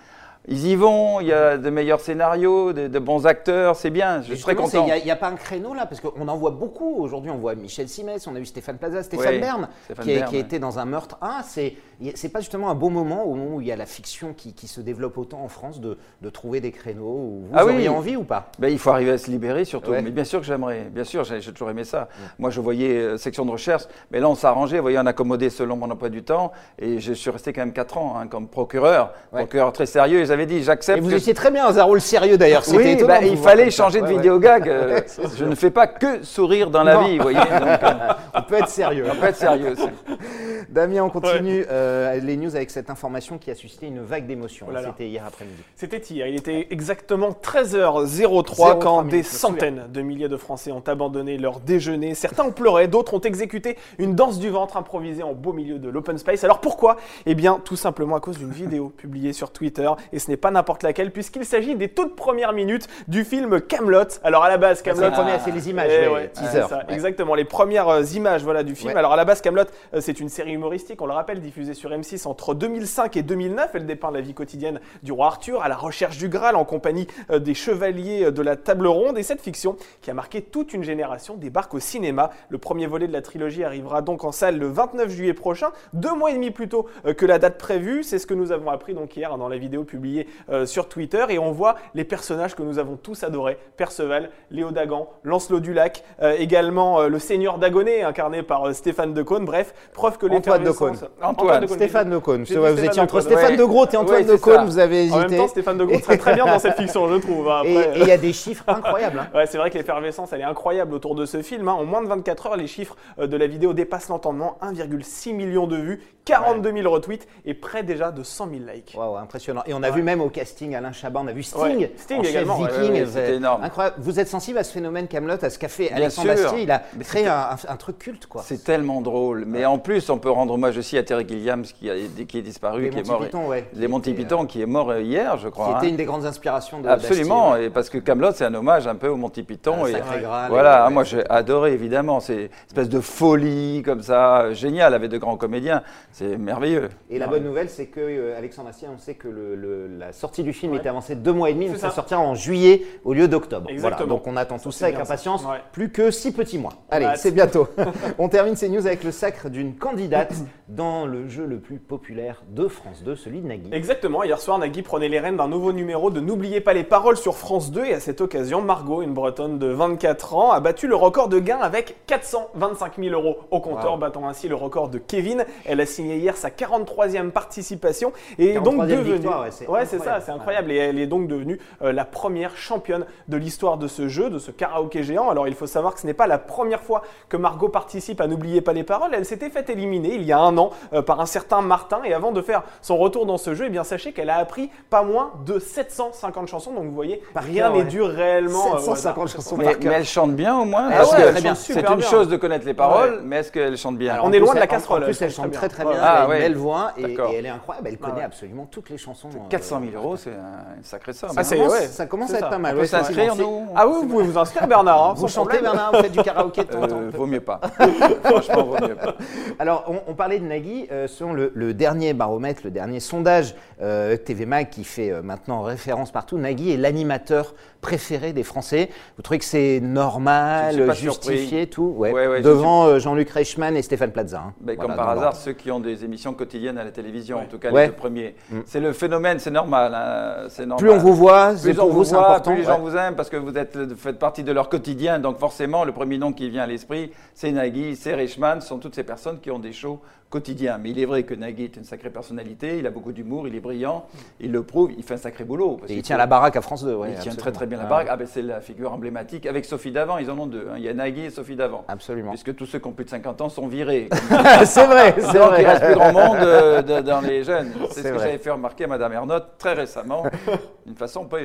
Ils 0.46 0.66
y 0.66 0.76
vont, 0.76 1.20
il 1.20 1.26
y 1.26 1.32
a 1.32 1.58
de 1.58 1.68
meilleurs 1.70 2.00
scénarios, 2.00 2.72
de, 2.72 2.86
de 2.86 2.98
bons 2.98 3.26
acteurs, 3.26 3.76
c'est 3.76 3.90
bien, 3.90 4.22
je 4.22 4.30
Mais 4.30 4.36
suis 4.36 4.44
très 4.44 4.52
justement, 4.52 4.82
content. 4.82 4.94
Il 4.96 5.04
n'y 5.04 5.10
a, 5.10 5.16
pas 5.16 5.28
un 5.28 5.34
créneau 5.34 5.74
là, 5.74 5.84
parce 5.84 6.00
qu'on 6.00 6.26
en 6.26 6.36
voit 6.36 6.52
beaucoup. 6.52 6.96
Aujourd'hui, 7.02 7.30
on 7.30 7.36
voit 7.36 7.54
Michel 7.54 7.88
Simès, 7.88 8.26
on 8.26 8.34
a 8.34 8.38
vu 8.38 8.46
Stéphane 8.46 8.78
Plaza, 8.78 9.02
Stéphane 9.02 9.34
Oui, 9.34 9.40
Bern, 9.40 9.68
Stéphane 9.84 10.04
qui, 10.04 10.12
a, 10.12 10.18
Bern, 10.20 10.30
qui 10.30 10.36
ouais. 10.36 10.40
été 10.42 10.58
dans 10.58 10.78
un 10.78 10.84
meurtre. 10.84 11.18
Ah, 11.20 11.42
c'est 11.44 11.74
c'est 12.14 12.28
pas 12.28 12.38
justement 12.38 12.70
un 12.70 12.76
bon 12.76 12.90
moment, 12.90 13.24
au 13.24 13.34
moment 13.34 13.56
où 13.56 13.60
il 13.60 13.66
y 13.66 13.72
a 13.72 13.76
la 13.76 13.84
fiction 13.84 14.32
qui, 14.32 14.52
qui 14.54 14.68
se 14.68 14.80
développe 14.80 15.18
autant 15.18 15.42
en 15.42 15.48
France, 15.48 15.80
de, 15.80 15.98
de 16.22 16.30
trouver 16.30 16.60
des 16.60 16.70
créneaux 16.70 17.02
où 17.02 17.40
vous 17.46 17.52
Ah 17.52 17.66
oui. 17.66 17.72
auriez 17.72 17.88
envie 17.88 18.16
ou 18.16 18.22
pas? 18.22 18.52
Ben, 18.60 18.68
il 18.68 18.78
faut 18.78 18.90
arriver 18.90 19.10
à 19.10 19.18
se 19.18 19.28
libérer 19.30 19.64
surtout. 19.64 19.90
Ouais. 19.90 20.00
Mais 20.00 20.12
bien 20.12 20.22
sûr 20.24 20.38
que 20.38 20.46
j'aimerais. 20.46 20.88
Bien 20.92 21.02
sûr, 21.04 21.24
j'ai 21.24 21.40
j'ai 21.40 21.52
toujours 21.52 21.70
aimé 21.70 21.82
ça. 21.84 22.08
Moi, 22.38 22.50
je 22.50 22.60
voyais 22.60 22.96
euh, 22.98 23.16
section 23.18 23.44
de 23.44 23.50
recherche, 23.50 23.82
mais 24.12 24.20
là, 24.20 24.28
on 24.28 24.36
s'arrangeait. 24.36 24.76
Vous 24.76 24.82
voyez, 24.82 24.98
on 24.98 25.06
accommodait 25.06 25.50
selon 25.50 25.76
mon 25.76 25.90
emploi 25.90 26.08
du 26.08 26.22
temps. 26.22 26.52
Et 26.78 27.00
je 27.00 27.12
suis 27.12 27.30
resté 27.30 27.52
quand 27.52 27.62
même 27.62 27.72
4 27.72 27.98
ans 27.98 28.16
hein, 28.16 28.28
comme 28.28 28.46
procureur. 28.48 29.12
Procureur 29.32 29.72
très 29.72 29.86
sérieux. 29.86 30.20
Et 30.20 30.26
j'avais 30.38 30.46
dit, 30.46 30.56
Et 30.58 30.62
j'accepte. 30.62 31.02
vous 31.02 31.10
que- 31.10 31.14
étinger 31.16 31.34
très 31.34 31.50
bien 31.50 31.68
dans 31.68 31.78
un 31.78 31.82
rôle 31.82 32.00
sérieux 32.00 32.38
d'ailleurs. 32.38 32.64
C'était 32.64 32.76
Oui, 32.78 32.88
étonnant 32.90 33.08
bah, 33.14 33.20
vous 33.20 33.26
il 33.32 33.36
fallait 33.38 33.70
changer 33.70 33.98
de 34.00 34.04
Ouais, 34.04 34.10
ouais. 34.10 34.16
vidéogag. 34.16 34.68
euh, 34.68 35.00
je 35.36 35.44
ne 35.44 35.54
fais 35.54 35.70
pas 35.70 35.86
que 35.88 36.22
sourire 36.24 36.70
dans 36.70 36.84
la 36.84 36.94
Non. 36.94 37.04
vie, 37.04 37.16
vous 37.16 37.22
voyez. 37.24 37.38
Donc, 37.38 37.50
euh, 37.82 38.12
On 38.34 38.42
peut 38.42 38.54
être 38.56 38.68
sérieux. 38.68 39.04
on 39.10 39.16
peut 39.16 39.26
être 39.26 39.36
sérieux. 39.36 39.72
aussi. 39.72 39.88
Damien, 40.68 41.02
on 41.02 41.10
continue 41.10 41.64
euh, 41.70 42.18
les 42.20 42.36
news 42.36 42.54
avec 42.54 42.70
cette 42.70 42.90
information 42.90 43.38
qui 43.38 43.50
a 43.50 43.54
suscité 43.54 43.86
une 43.86 44.00
vague 44.00 44.26
d'émotions. 44.26 44.66
Oh. 44.70 44.76
C'était 44.84 45.08
hier 45.08 45.24
après-midi. 45.26 45.62
C'était 45.74 45.98
hier, 45.98 46.26
il 46.28 46.36
était 46.36 46.68
exactement 46.70 47.30
13h03 47.30 48.44
03 48.44 48.78
quand 48.78 48.98
minutes, 48.98 49.10
des 49.10 49.22
centaines 49.22 49.84
de 49.92 50.02
milliers 50.02 50.28
de 50.28 50.36
Français 50.36 50.70
ont 50.72 50.82
abandonné 50.86 51.36
leur 51.38 51.60
déjeuner. 51.60 52.14
Certains 52.14 52.44
ont 52.44 52.52
pleuré, 52.52 52.86
d'autres 52.86 53.14
ont 53.14 53.20
exécuté 53.20 53.76
une 53.98 54.14
danse 54.14 54.38
du 54.38 54.50
ventre 54.50 54.76
improvisée 54.76 55.22
en 55.22 55.32
beau 55.32 55.52
milieu 55.52 55.78
de 55.78 55.88
l'open 55.88 56.18
space. 56.18 56.44
Alors 56.44 56.60
pourquoi? 56.60 56.96
Eh 57.26 57.34
bien 57.34 57.60
tout 57.64 57.76
simplement 57.76 58.16
à 58.16 58.20
cause 58.20 58.38
d'une 58.38 58.52
vidéo 58.52 58.90
publiée 58.96 59.32
sur 59.32 59.50
Twitter 59.50 59.90
et 60.12 60.17
ce 60.18 60.30
n'est 60.30 60.36
pas 60.36 60.50
n'importe 60.50 60.82
laquelle 60.82 61.10
puisqu'il 61.10 61.44
s'agit 61.44 61.74
des 61.74 61.88
toutes 61.88 62.16
premières 62.16 62.52
minutes 62.52 62.88
du 63.08 63.24
film 63.24 63.60
Camelot. 63.60 64.04
Alors 64.24 64.44
à 64.44 64.48
la 64.48 64.58
base 64.58 64.78
C'est 64.78 64.84
Camelot 64.84 65.10
les 65.24 65.38
c'est 65.44 65.50
les 65.50 65.70
images, 65.70 65.90
Eh 65.90 66.08
ouais, 66.08 66.30
ça, 66.34 66.68
Ouais. 66.68 66.94
Exactement, 66.94 67.34
les 67.34 67.44
premières 67.44 67.88
euh, 67.88 68.02
images 68.14 68.42
voilà, 68.42 68.62
du 68.62 68.74
film. 68.74 68.92
Ouais. 68.92 68.98
Alors 68.98 69.12
à 69.12 69.16
la 69.16 69.24
base, 69.24 69.40
Camelot, 69.40 69.64
c'est 70.00 70.20
une 70.20 70.28
série 70.28 70.52
humoristique, 70.52 71.00
on 71.00 71.06
le 71.06 71.12
rappelle, 71.12 71.40
diffusée 71.40 71.74
sur 71.74 71.90
M6 71.90 72.26
entre 72.26 72.54
2005 72.54 73.16
et 73.16 73.22
2009. 73.22 73.70
Elle 73.74 73.86
dépeint 73.86 74.10
la 74.10 74.20
vie 74.20 74.34
quotidienne 74.34 74.80
du 75.02 75.12
roi 75.12 75.26
Arthur 75.26 75.62
à 75.62 75.68
la 75.68 75.76
recherche 75.76 76.18
du 76.18 76.28
Graal 76.28 76.56
en 76.56 76.64
compagnie 76.64 77.06
euh, 77.30 77.38
des 77.38 77.54
chevaliers 77.54 78.24
euh, 78.24 78.30
de 78.30 78.42
la 78.42 78.56
table 78.56 78.86
ronde. 78.86 79.18
Et 79.18 79.22
cette 79.22 79.40
fiction, 79.40 79.76
qui 80.02 80.10
a 80.10 80.14
marqué 80.14 80.42
toute 80.42 80.72
une 80.72 80.82
génération, 80.82 81.36
débarque 81.36 81.74
au 81.74 81.80
cinéma. 81.80 82.30
Le 82.48 82.58
premier 82.58 82.86
volet 82.86 83.06
de 83.06 83.12
la 83.12 83.22
trilogie 83.22 83.64
arrivera 83.64 84.02
donc 84.02 84.24
en 84.24 84.32
salle 84.32 84.58
le 84.58 84.68
29 84.68 85.10
juillet 85.10 85.34
prochain, 85.34 85.68
deux 85.92 86.14
mois 86.14 86.30
et 86.30 86.34
demi 86.34 86.50
plus 86.50 86.68
tôt 86.68 86.86
euh, 87.06 87.14
que 87.14 87.26
la 87.26 87.38
date 87.38 87.58
prévue. 87.58 88.02
C'est 88.02 88.18
ce 88.18 88.26
que 88.26 88.34
nous 88.34 88.52
avons 88.52 88.70
appris 88.70 88.94
donc 88.94 89.16
hier 89.16 89.36
dans 89.36 89.48
la 89.48 89.58
vidéo 89.58 89.84
publiée 89.84 90.07
euh, 90.50 90.66
sur 90.66 90.88
Twitter. 90.88 91.24
Et 91.30 91.38
on 91.38 91.52
voit 91.52 91.76
les 91.94 92.04
personnages 92.04 92.54
que 92.54 92.62
nous 92.62 92.78
avons 92.78 92.96
tous 92.96 93.22
adorés 93.24 93.58
Perceval, 93.76 94.30
Léo 94.50 94.70
Dagan, 94.70 95.08
Lancelot 95.24 95.60
du 95.60 95.72
Lac, 95.72 96.02
euh, 96.22 96.34
également 96.38 97.00
euh, 97.00 97.08
le 97.08 97.18
seigneur 97.18 97.58
Dagonet, 97.58 98.02
incarné 98.02 98.42
par 98.42 98.68
euh, 98.68 98.72
Stéphane 98.72 99.14
Decaune. 99.14 99.44
Bref, 99.44 99.74
preuve 99.92 100.18
que 100.18 100.26
Antoine 100.26 100.62
l'effervescence- 100.64 101.00
Decaune. 101.00 101.08
Antoine, 101.22 101.60
Decaune. 101.62 101.76
Stéphane 101.76 102.10
Decaune. 102.10 102.40
Vous 102.40 102.46
Stéphane 102.46 102.84
étiez 102.84 103.02
entre. 103.02 103.20
Stéphane 103.20 103.56
de 103.56 103.64
Groot 103.64 103.92
et 103.92 103.96
Antoine 103.96 104.20
Ouais, 104.22 104.24
Decaune, 104.24 104.64
vous 104.64 104.78
avez 104.78 105.10
En 105.10 105.16
même 105.16 105.26
hésité. 105.26 105.36
temps, 105.36 105.48
Stéphane 105.48 105.78
Decaune 105.78 106.00
serait 106.02 106.18
très 106.18 106.34
bien 106.34 106.46
dans 106.46 106.58
cette 106.58 106.76
fiction, 106.76 107.08
je 107.08 107.16
trouve. 107.20 107.48
hein. 107.50 107.62
Et 107.64 107.76
Après, 107.78 107.98
et 107.98 108.02
il 108.02 108.06
y 108.08 108.12
a 108.12 108.16
des 108.18 108.32
chiffres 108.32 108.64
incroyables. 108.68 109.18
hein. 109.20 109.28
Ouais, 109.34 109.46
c'est 109.46 109.58
vrai 109.58 109.70
que 109.70 109.76
l'effervescence, 109.78 110.32
elle 110.32 110.40
est 110.40 110.44
incroyable 110.44 110.94
autour 110.94 111.14
de 111.14 111.26
ce 111.26 111.42
film. 111.42 111.68
hein. 111.68 111.72
En 111.72 111.84
moins 111.84 112.02
de 112.02 112.08
24 112.08 112.46
heures, 112.46 112.56
les 112.56 112.66
chiffres 112.66 112.96
de 113.18 113.36
la 113.36 113.46
vidéo 113.46 113.72
dépassent 113.72 114.08
l'entendement. 114.08 114.56
1,6 114.62 115.32
million 115.34 115.66
de 115.66 115.76
vues, 115.76 116.02
42 116.24 116.72
000 116.72 116.90
retweets 116.92 117.26
et 117.44 117.54
près 117.54 117.82
déjà 117.82 118.10
de 118.10 118.22
100 118.22 118.48
000 118.50 118.60
likes. 118.72 118.94
Waouh, 118.96 119.16
impressionnant. 119.16 119.62
Et 119.66 119.74
on 119.74 119.82
a 119.82 119.88
Ouais. 119.88 119.94
vu 119.94 119.97
même 120.02 120.20
au 120.20 120.28
casting 120.28 120.74
Alain 120.74 120.92
Chabat, 120.92 121.20
on 121.22 121.26
a 121.26 121.32
vu 121.32 121.42
Sting, 121.42 121.60
Ouais, 121.78 121.92
Sting 121.96 122.18
en 122.18 122.22
également, 122.22 122.56
viking. 122.56 122.92
ouais, 122.92 123.04
Vous- 123.04 123.12
c'était 123.12 123.34
énorme. 123.36 123.62
Incroyable. 123.64 123.96
Vous 123.98 124.20
êtes 124.20 124.28
sensible 124.28 124.58
à 124.58 124.64
ce 124.64 124.72
phénomène 124.72 125.08
Camelot, 125.08 125.42
à 125.42 125.50
ce 125.50 125.58
qu'a 125.58 125.68
fait 125.68 125.88
Bien 125.88 125.96
Alexandre 125.96 126.34
sûr. 126.34 126.42
Bastier. 126.44 126.62
Il 126.62 126.70
a 126.70 126.82
Mais 126.96 127.04
créé 127.04 127.26
un, 127.26 127.76
truc 127.76 127.98
culte, 127.98 128.26
quoi. 128.26 128.42
C'est 128.44 128.62
tellement 128.64 129.00
drôle. 129.00 129.44
Mais 129.46 129.64
en 129.64 129.78
plus, 129.78 130.08
on 130.10 130.18
peut 130.18 130.30
rendre 130.30 130.54
hommage 130.54 130.76
aussi 130.78 130.96
à 130.98 131.02
Terry 131.02 131.26
Gilliams 131.28 131.62
qui, 131.62 131.90
a, 131.90 131.94
qui 132.26 132.38
est 132.38 132.42
disparu, 132.42 132.82
Les 132.84 132.90
qui 132.90 132.98
est 132.98 133.06
mort. 133.08 133.20
Python, 133.20 133.46
ouais. 133.48 133.68
Les 133.74 133.86
Qui 133.86 133.92
Monty 133.92 134.12
Python, 134.14 134.46
qui 134.46 134.62
est 134.62 134.66
mort 134.66 134.90
euh, 134.90 135.00
hier, 135.00 135.36
je 135.38 135.46
Qui 135.46 135.52
crois. 135.52 135.76
était 135.78 135.86
hein. 135.86 135.90
une 135.90 135.96
des 135.96 136.04
grandes 136.04 136.24
inspirations 136.26 136.80
de 136.80 136.88
Absolument, 136.88 137.56
et 137.56 137.70
parce 137.70 137.88
que 137.90 137.98
Camelot, 137.98 138.32
c'est 138.32 138.44
un 138.44 138.54
hommage 138.54 138.86
un 138.86 138.94
peu 138.94 139.08
au 139.08 139.16
Monty 139.16 139.42
Python. 139.42 139.84
Un 139.84 139.88
et 139.88 139.92
sacré 139.92 140.20
Graal, 140.20 140.50
voilà, 140.50 140.88
moi 140.90 141.04
j'ai 141.04 141.28
adoré 141.30 141.72
évidemment, 141.72 142.20
c'est 142.20 142.34
une 142.44 142.48
espèce 142.68 142.88
de 142.88 143.00
folie 143.00 143.82
comme 143.84 144.02
ça, 144.02 144.42
euh, 144.42 144.54
génial, 144.54 144.94
avec 144.94 145.10
de 145.10 145.18
grands 145.18 145.36
comédiens, 145.36 145.82
c'est 146.12 146.36
merveilleux. 146.38 146.88
Et 147.10 147.18
la 147.18 147.26
bonne 147.26 147.44
nouvelle, 147.44 147.68
c'est 147.68 147.86
que 147.86 148.00
euh, 148.00 148.36
Alexandre 148.38 148.68
Astier, 148.68 148.88
on 148.94 148.98
sait 148.98 149.14
que 149.14 149.28
le- 149.28 149.54
le- 149.56 149.87
la 149.98 150.12
sortie 150.12 150.42
du 150.42 150.52
film 150.52 150.72
Ouais. 150.72 150.78
était 150.78 150.88
avancée 150.88 151.14
de 151.14 151.20
deux 151.20 151.32
mois 151.32 151.50
et 151.50 151.54
demi, 151.54 151.66
donc 151.68 151.76
ça 151.78 151.88
ça. 151.88 151.94
sortira 151.96 152.20
en 152.20 152.34
juillet 152.34 152.82
au 153.04 153.14
lieu 153.14 153.28
d'octobre. 153.28 153.70
Voilà, 153.78 153.96
donc 154.04 154.26
on 154.26 154.36
attend 154.36 154.58
tout 154.58 154.70
ça 154.72 154.86
avec 154.86 154.98
impatience. 154.98 155.44
Ouais. 155.44 155.58
Plus 155.72 155.90
que 155.90 156.10
six 156.10 156.32
petits 156.32 156.58
mois. 156.58 156.72
Allez, 156.90 157.08
c'est 157.16 157.30
bientôt. 157.30 157.68
on 158.18 158.28
termine 158.28 158.56
ces 158.56 158.68
news 158.68 158.86
avec 158.86 159.04
le 159.04 159.12
sacre 159.12 159.48
d'une 159.48 159.74
candidate 159.76 160.34
dans 160.68 161.06
le 161.06 161.28
jeu 161.28 161.46
le 161.46 161.58
plus 161.58 161.78
populaire 161.78 162.42
de 162.50 162.68
France 162.68 163.02
2, 163.04 163.16
celui 163.16 163.40
de 163.40 163.46
Nagui. 163.46 163.70
Exactement, 163.72 164.22
hier 164.24 164.38
soir, 164.40 164.58
Nagui 164.58 164.82
prenait 164.82 165.08
les 165.08 165.20
rênes 165.20 165.36
d'un 165.36 165.48
nouveau 165.48 165.72
numéro 165.72 166.10
de 166.10 166.20
N'oubliez 166.20 166.60
pas 166.60 166.74
les 166.74 166.84
paroles 166.84 167.16
sur 167.16 167.36
France 167.36 167.70
2 167.70 167.84
et 167.86 167.94
à 167.94 168.00
cette 168.00 168.20
occasion, 168.20 168.60
Margot, 168.60 169.00
une 169.02 169.14
bretonne 169.14 169.58
de 169.58 169.68
24 169.68 170.34
ans, 170.34 170.50
a 170.50 170.60
battu 170.60 170.86
le 170.88 170.96
record 170.96 171.28
de 171.28 171.38
gains 171.38 171.60
avec 171.60 171.96
425 172.06 172.94
000 172.98 173.14
euros 173.14 173.38
au 173.50 173.60
compteur, 173.60 173.92
Wow. 173.92 173.98
battant 173.98 174.28
ainsi 174.28 174.48
le 174.48 174.54
record 174.56 174.88
de 174.88 174.98
Kevin. 174.98 175.44
Elle 175.64 175.80
a 175.80 175.86
signé 175.86 176.16
hier 176.16 176.36
sa 176.36 176.50
43e 176.50 177.30
participation 177.30 178.12
et 178.38 178.50
est 178.54 178.60
donc 178.60 178.74
43e 178.76 178.86
devenue. 178.88 179.12
victoire, 179.14 179.42
ouais, 179.68 179.77
c'est 179.86 179.98
c'est 179.98 180.04
ça, 180.04 180.20
c'est 180.20 180.30
incroyable. 180.32 180.70
Et 180.72 180.76
elle 180.76 180.98
est 180.98 181.06
donc 181.06 181.26
devenue 181.28 181.58
euh, 181.82 181.92
la 181.92 182.04
première 182.04 182.56
championne 182.56 183.04
de 183.28 183.36
l'histoire 183.36 183.76
de 183.78 183.88
ce 183.88 184.08
jeu, 184.08 184.30
de 184.30 184.38
ce 184.38 184.50
karaoké 184.50 185.02
géant. 185.02 185.28
Alors 185.30 185.48
il 185.48 185.54
faut 185.54 185.66
savoir 185.66 185.94
que 185.94 186.00
ce 186.00 186.06
n'est 186.06 186.14
pas 186.14 186.26
la 186.26 186.38
première 186.38 186.80
fois 186.80 187.02
que 187.28 187.36
Margot 187.36 187.68
participe 187.68 188.20
à 188.20 188.26
N'oubliez 188.26 188.60
pas 188.60 188.72
les 188.72 188.84
paroles. 188.84 189.10
Elle 189.14 189.24
s'était 189.24 189.50
fait 189.50 189.68
éliminer 189.70 190.14
il 190.14 190.22
y 190.22 190.32
a 190.32 190.38
un 190.38 190.56
an 190.58 190.70
euh, 190.92 191.02
par 191.02 191.20
un 191.20 191.26
certain 191.26 191.60
Martin. 191.62 192.00
Et 192.04 192.12
avant 192.14 192.30
de 192.32 192.42
faire 192.42 192.62
son 192.82 192.96
retour 192.96 193.26
dans 193.26 193.38
ce 193.38 193.54
jeu, 193.54 193.64
eh 193.66 193.70
bien 193.70 193.84
sachez 193.84 194.12
qu'elle 194.12 194.30
a 194.30 194.36
appris 194.36 194.70
pas 194.90 195.02
moins 195.02 195.32
de 195.46 195.58
750 195.58 196.48
chansons. 196.48 196.72
Donc 196.72 196.84
vous 196.84 196.94
voyez, 196.94 197.22
Par 197.34 197.42
rien 197.44 197.70
n'est 197.70 197.78
ouais. 197.78 197.84
dû 197.84 198.02
réellement. 198.02 198.74
euh, 198.74 198.76
au 198.76 198.94
750 198.94 199.24
hasard. 199.24 199.28
chansons 199.28 199.56
Mais, 199.56 199.76
elle 199.92 200.04
chante 200.04 200.32
bien 200.36 200.56
au 200.58 200.64
moins, 200.64 200.88
Ah 200.92 201.04
ouais, 201.04 201.10
que 201.24 201.30
très 201.30 201.40
bien. 201.40 201.54
c'est 201.54 201.74
une 201.80 201.96
bien. 201.96 202.00
chose 202.00 202.28
de 202.28 202.36
connaître 202.36 202.66
les 202.66 202.74
paroles, 202.74 203.14
Ouais. 203.14 203.20
mais 203.24 203.36
est-ce 203.36 203.52
qu'elle 203.52 203.76
chante 203.76 203.96
bien? 203.98 204.14
Alors, 204.14 204.26
on 204.26 204.32
est 204.32 204.38
loin 204.38 204.54
de 204.54 204.58
la 204.60 204.66
casserole, 204.66 205.02
En 205.02 205.06
plus, 205.06 205.20
elle 205.22 205.30
chante 205.30 205.50
très 205.52 205.68
très 205.68 205.84
bien. 205.84 205.92
Ouais. 205.92 205.98
elle 205.98 206.04
a 206.04 206.12
Ah, 206.20 206.24
une 206.24 206.30
ouais. 206.30 206.38
belle 206.40 206.56
voix 206.56 206.92
et, 206.96 207.16
elle 207.34 207.46
est 207.46 207.48
incroyable. 207.48 207.88
Elle 207.88 207.98
connaît 207.98 208.14
ouais. 208.18 208.22
absolument 208.24 208.66
toutes 208.70 208.90
les 208.90 208.98
chansons. 208.98 209.28
Euh, 209.72 209.78
400 209.78 209.90
000 209.92 210.02
euros, 210.04 210.16
c'est 210.16 210.30
un- 210.30 210.76
une 210.76 210.82
sacrée 210.84 211.12
somme. 211.12 211.30
Ah, 211.32 211.42
Ça 211.42 211.44
c'est- 211.44 211.56
commence, 211.56 211.72
ouais, 211.72 211.86
ça 211.86 212.06
commence 212.06 212.30
à 212.30 212.34
être 212.34 212.40
ça. 212.44 212.48
pas 212.50 212.58
mal. 212.58 212.76
On 212.76 212.80
peut 212.80 212.86
s'inscrire, 212.86 213.36
nous 213.36 213.66
Ah 213.74 213.86
oui, 213.86 213.94
vous 214.02 214.06
pouvez 214.08 214.24
vous 214.24 214.38
inscrire, 214.38 214.66
Bernard. 214.66 215.10
hein, 215.10 215.14
Vous 215.16 215.28
chantez, 215.28 215.56
problème. 215.58 215.62
Bernard 215.62 215.92
Vous 215.92 216.02
faites 216.02 216.12
du 216.12 216.22
karaoké 216.22 216.64
de 216.64 216.68
temps 216.68 216.82
en 216.82 216.88
temps 216.88 216.98
Euh, 217.00 217.10
vaut 217.12 217.26
mieux 217.26 217.40
pas. 217.40 217.60
Franchement, 218.24 218.64
vaut 218.64 218.86
mieux 218.86 218.94
pas. 218.94 219.14
Alors, 219.58 219.84
on, 219.88 220.10
on 220.10 220.14
parlait 220.14 220.38
de 220.38 220.44
Nagui. 220.44 220.86
euh, 220.92 221.06
selon 221.08 221.32
le, 221.32 221.50
le 221.54 221.74
dernier 221.74 222.12
baromètre, 222.14 222.62
le 222.64 222.70
dernier 222.70 223.00
sondage 223.00 223.54
euh, 223.82 224.16
TV 224.16 224.46
Mag 224.46 224.68
qui 224.70 224.84
fait 224.84 225.10
euh, 225.10 225.22
maintenant 225.22 225.62
référence 225.62 226.10
partout, 226.10 226.38
Nagui 226.38 226.72
est 226.72 226.76
l'animateur 226.76 227.54
préféré 227.80 228.32
des 228.32 228.42
Français. 228.42 228.90
Vous 229.16 229.22
trouvez 229.22 229.38
que 229.38 229.44
c'est 229.44 229.80
normal, 229.80 230.92
justifié, 230.94 231.46
surpris. 231.46 231.68
tout 231.68 231.94
ouais. 231.96 232.12
Ouais, 232.12 232.26
ouais, 232.26 232.38
je 232.38 232.42
Devant 232.42 232.98
Jean-Luc 232.98 233.30
Reichmann 233.30 233.76
et 233.76 233.82
Stéphane 233.82 234.10
Plaza. 234.10 234.38
hein. 234.48 234.52
Voilà, 234.60 234.80
comme 234.80 234.96
par 234.96 235.08
hasard, 235.10 235.36
ceux 235.36 235.52
qui 235.52 235.70
ont 235.70 235.80
des 235.80 236.04
émissions 236.04 236.34
quotidiennes 236.34 236.78
à 236.78 236.84
la 236.84 236.90
télévision, 236.90 237.38
en 237.38 237.44
tout 237.46 237.58
cas 237.58 237.70
les 237.70 237.86
deux 237.86 237.92
premiers. 237.92 238.34
Mm. 238.50 238.58
C'est 238.66 238.80
le 238.80 238.92
phénomène, 238.92 239.38
c'est 239.38 239.50
normal. 239.60 239.92
hein, 239.94 240.46
c'est 240.48 240.66
normal. 240.66 240.78
Plus 240.88 240.90
on 240.90 240.98
vous 240.98 241.14
voit, 241.14 241.56
c'est 241.56 241.70
plus 241.70 241.78
on 241.80 241.82
pour 241.84 241.90
vous 241.92 241.98
vous, 241.98 242.04
c'est 242.04 242.14
voit, 242.14 242.26
important. 242.30 242.50
plus 242.52 242.60
les 242.60 242.66
gens 242.66 242.78
vous 242.78 242.96
aiment 242.96 243.14
parce 243.16 243.28
que 243.30 243.36
vous 243.36 243.56
êtes, 243.56 243.76
faites 243.96 244.18
partie 244.18 244.42
de 244.44 244.52
leur 244.52 244.68
quotidien. 244.68 245.18
Donc 245.18 245.38
forcément, 245.38 245.84
le 245.84 245.92
premier 245.92 246.18
nom 246.18 246.32
qui 246.32 246.48
vient 246.50 246.62
à 246.62 246.66
l'esprit, 246.66 247.12
c'est 247.34 247.50
Nagui, 247.52 247.96
c'est 247.96 248.14
Reichmann. 248.14 248.60
Ce 248.60 248.68
sont 248.68 248.78
toutes 248.78 248.94
ces 248.94 249.04
personnes 249.04 249.38
qui 249.40 249.50
ont 249.50 249.58
des 249.58 249.72
shows 249.72 250.00
quotidiens. 250.30 250.76
Mais 250.78 250.90
il 250.90 251.00
est 251.00 251.06
vrai 251.06 251.22
que 251.22 251.32
Nagui 251.34 251.64
est 251.64 251.76
une 251.76 251.84
sacrée 251.84 252.10
personnalité. 252.10 252.78
Il 252.78 252.86
a 252.86 252.90
beaucoup 252.90 253.12
d'humour, 253.12 253.48
il 253.48 253.54
est 253.54 253.60
brillant, 253.60 254.04
il 254.40 254.52
le 254.52 254.62
prouve, 254.62 254.90
il 254.96 255.02
fait 255.02 255.14
un 255.14 255.18
sacré 255.18 255.42
boulot. 255.44 255.78
Et 255.88 255.94
il 255.94 256.02
tient 256.02 256.18
la 256.18 256.26
baraque 256.26 256.54
à 256.56 256.60
France 256.60 256.84
2. 256.84 256.94
ouais, 256.94 257.12
il 257.16 257.18
tient 257.18 257.34
très 257.34 257.50
très 257.50 257.66
bien 257.66 257.78
la 257.78 257.84
Ah, 257.84 257.88
baraque. 257.88 258.08
Ah 258.10 258.16
ben 258.16 258.26
c'est 258.30 258.42
la 258.42 258.60
figure 258.60 258.92
emblématique 258.92 259.46
avec 259.46 259.64
Sophie 259.64 259.90
Davant. 259.90 260.18
Ils 260.18 260.30
en 260.30 260.38
ont 260.38 260.46
deux. 260.46 260.66
hein. 260.70 260.74
Il 260.76 260.82
y 260.84 260.88
a 260.90 260.92
Nagui 260.94 261.24
et 261.24 261.30
Sophie 261.30 261.56
Davant. 261.56 261.84
Absolument. 261.88 262.30
Puisque 262.30 262.54
tous 262.54 262.66
ceux 262.66 262.78
qui 262.78 262.86
ont 262.88 262.92
plus 262.92 263.06
de 263.06 263.10
50 263.10 263.40
ans 263.40 263.48
sont 263.48 263.68
virés. 263.68 264.08
c'est 264.64 264.86
vrai, 264.86 265.14
c'est 265.18 265.38
Donc 265.38 265.52
il 265.58 265.66
reste 265.66 265.82
vrai. 265.82 265.86
plus 265.86 265.94
grand 265.94 266.12
monde 266.12 266.36
euh, 266.42 266.82
de- 266.82 267.00
dans 267.00 267.20
les 267.22 267.42
jeunes. 267.42 267.70
C'est 267.90 268.02
ce 268.02 268.08
que 268.08 268.14
vrai. 268.14 268.26
j'avais 268.26 268.38
fait 268.38 268.50
remarquer 268.50 268.84
à 268.84 268.88
Madame 268.88 269.12
Ernotte 269.14 269.47
très 269.58 269.74
récemment, 269.74 270.24
d'une 270.86 270.96
façon 270.96 271.24
pas. 271.26 271.38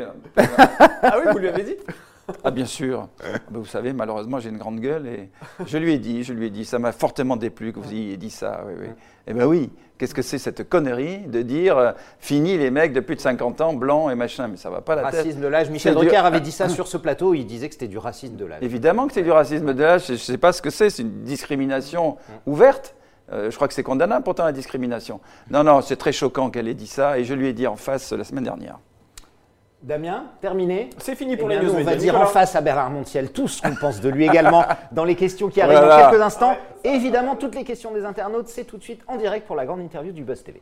Ah 1.02 1.18
oui, 1.20 1.32
vous 1.32 1.38
lui 1.38 1.48
avez 1.48 1.64
dit? 1.64 1.76
Ah 2.44 2.52
bien 2.52 2.66
sûr. 2.66 3.10
Vous 3.52 3.66
savez, 3.66 3.92
malheureusement, 3.92 4.40
j'ai 4.40 4.50
une 4.50 4.58
grande 4.58 4.80
gueule 4.80 5.08
et 5.08 5.30
je 5.66 5.78
lui 5.78 5.94
ai 5.94 6.00
dit, 6.00 6.24
je 6.24 6.34
lui 6.34 6.48
ai 6.48 6.50
dit, 6.50 6.64
ça 6.64 6.80
m'a 6.80 6.92
fortement 6.92 7.36
déplu 7.36 7.74
que 7.74 7.80
vous 7.80 7.92
ayez 7.92 8.18
dit 8.18 8.30
ça. 8.30 8.64
Oui, 8.66 8.74
oui. 8.80 8.88
Eh 9.28 9.34
bien 9.34 9.46
oui, 9.46 9.70
qu'est-ce 9.98 10.14
que 10.14 10.22
c'est 10.22 10.38
cette 10.38 10.68
connerie 10.70 11.20
de 11.28 11.42
dire 11.42 11.78
euh, 11.78 11.92
fini 12.20 12.58
les 12.58 12.72
mecs 12.72 12.94
de 12.94 13.00
plus 13.00 13.16
de 13.16 13.22
50 13.22 13.62
ans, 13.62 13.74
blancs 13.74 14.12
et 14.12 14.16
machin, 14.16 14.48
mais 14.48 14.58
ça 14.58 14.70
va 14.70 14.82
pas 14.82 14.96
la 14.96 15.04
racisme 15.04 15.18
tête. 15.18 15.26
Racisme 15.26 15.44
de 15.44 15.48
l'âge. 15.48 15.70
Michel 15.70 15.96
Drucker 15.96 16.16
avait 16.18 16.40
dit 16.42 16.52
ça 16.52 16.70
sur 16.70 16.88
ce 16.88 16.98
plateau, 16.98 17.34
il 17.34 17.46
disait 17.46 17.68
que 17.68 17.74
c'était 17.74 17.88
du 17.88 17.98
racisme 17.98 18.36
de 18.36 18.46
l'âge. 18.46 18.60
Évidemment 18.62 19.08
que 19.08 19.14
c'est 19.14 19.24
du 19.24 19.32
racisme 19.32 19.74
de 19.74 19.84
l'âge, 19.84 20.08
je 20.08 20.14
ne 20.14 20.18
sais 20.18 20.38
pas 20.38 20.54
ce 20.54 20.62
que 20.62 20.70
c'est, 20.70 20.90
c'est 20.90 21.04
une 21.04 21.24
discrimination 21.24 22.18
ouverte. 22.46 22.96
Euh, 23.34 23.50
je 23.50 23.56
crois 23.56 23.68
que 23.68 23.74
c'est 23.74 23.84
condamnable 23.84 24.24
pourtant 24.24 24.46
la 24.46 24.52
discrimination. 24.52 25.20
Non, 25.50 25.64
non, 25.64 25.82
c'est 25.82 25.96
très 25.96 26.12
choquant 26.12 26.50
qu'elle 26.50 26.68
ait 26.68 26.74
dit 26.74 26.88
ça 26.88 27.18
et 27.18 27.24
je 27.24 27.34
lui 27.34 27.48
ai 27.48 27.54
dit 27.54 27.68
en 27.68 27.76
face 27.76 28.12
la 28.12 28.24
semaine 28.24 28.44
dernière. 28.44 28.80
Damien, 29.82 30.28
terminé 30.40 30.92
C'est 30.98 31.16
fini 31.16 31.36
pour 31.36 31.52
eh 31.52 31.56
les 31.56 31.66
news. 31.66 31.74
nous, 31.74 31.80
On 31.82 31.84
va 31.84 31.96
dire 31.98 32.16
en 32.20 32.26
face 32.26 32.56
à 32.56 32.62
Bernard 32.62 32.90
Montiel 32.90 33.34
tout 33.34 33.50
ce 33.50 33.62
qu'on 33.62 33.76
pense 33.76 34.00
de 34.00 34.08
lui 34.10 34.26
également 34.26 34.64
dans 34.94 35.04
les 35.04 35.16
questions 35.16 35.50
qui 35.50 35.60
arrivent 35.60 35.78
Voilà. 35.78 36.04
dans 36.06 36.10
quelques 36.10 36.22
instants. 36.22 36.56
Et 36.86 36.90
évidemment, 36.90 37.36
toutes 37.36 37.56
les 37.56 37.66
questions 37.66 37.92
des 37.92 38.06
internautes, 38.06 38.48
c'est 38.48 38.64
tout 38.64 38.78
de 38.78 38.84
suite 38.84 39.02
en 39.08 39.18
direct 39.18 39.46
pour 39.46 39.58
la 39.58 39.66
grande 39.66 39.82
interview 39.82 40.14
du 40.14 40.24
Buzz 40.24 40.42
TV. 40.42 40.62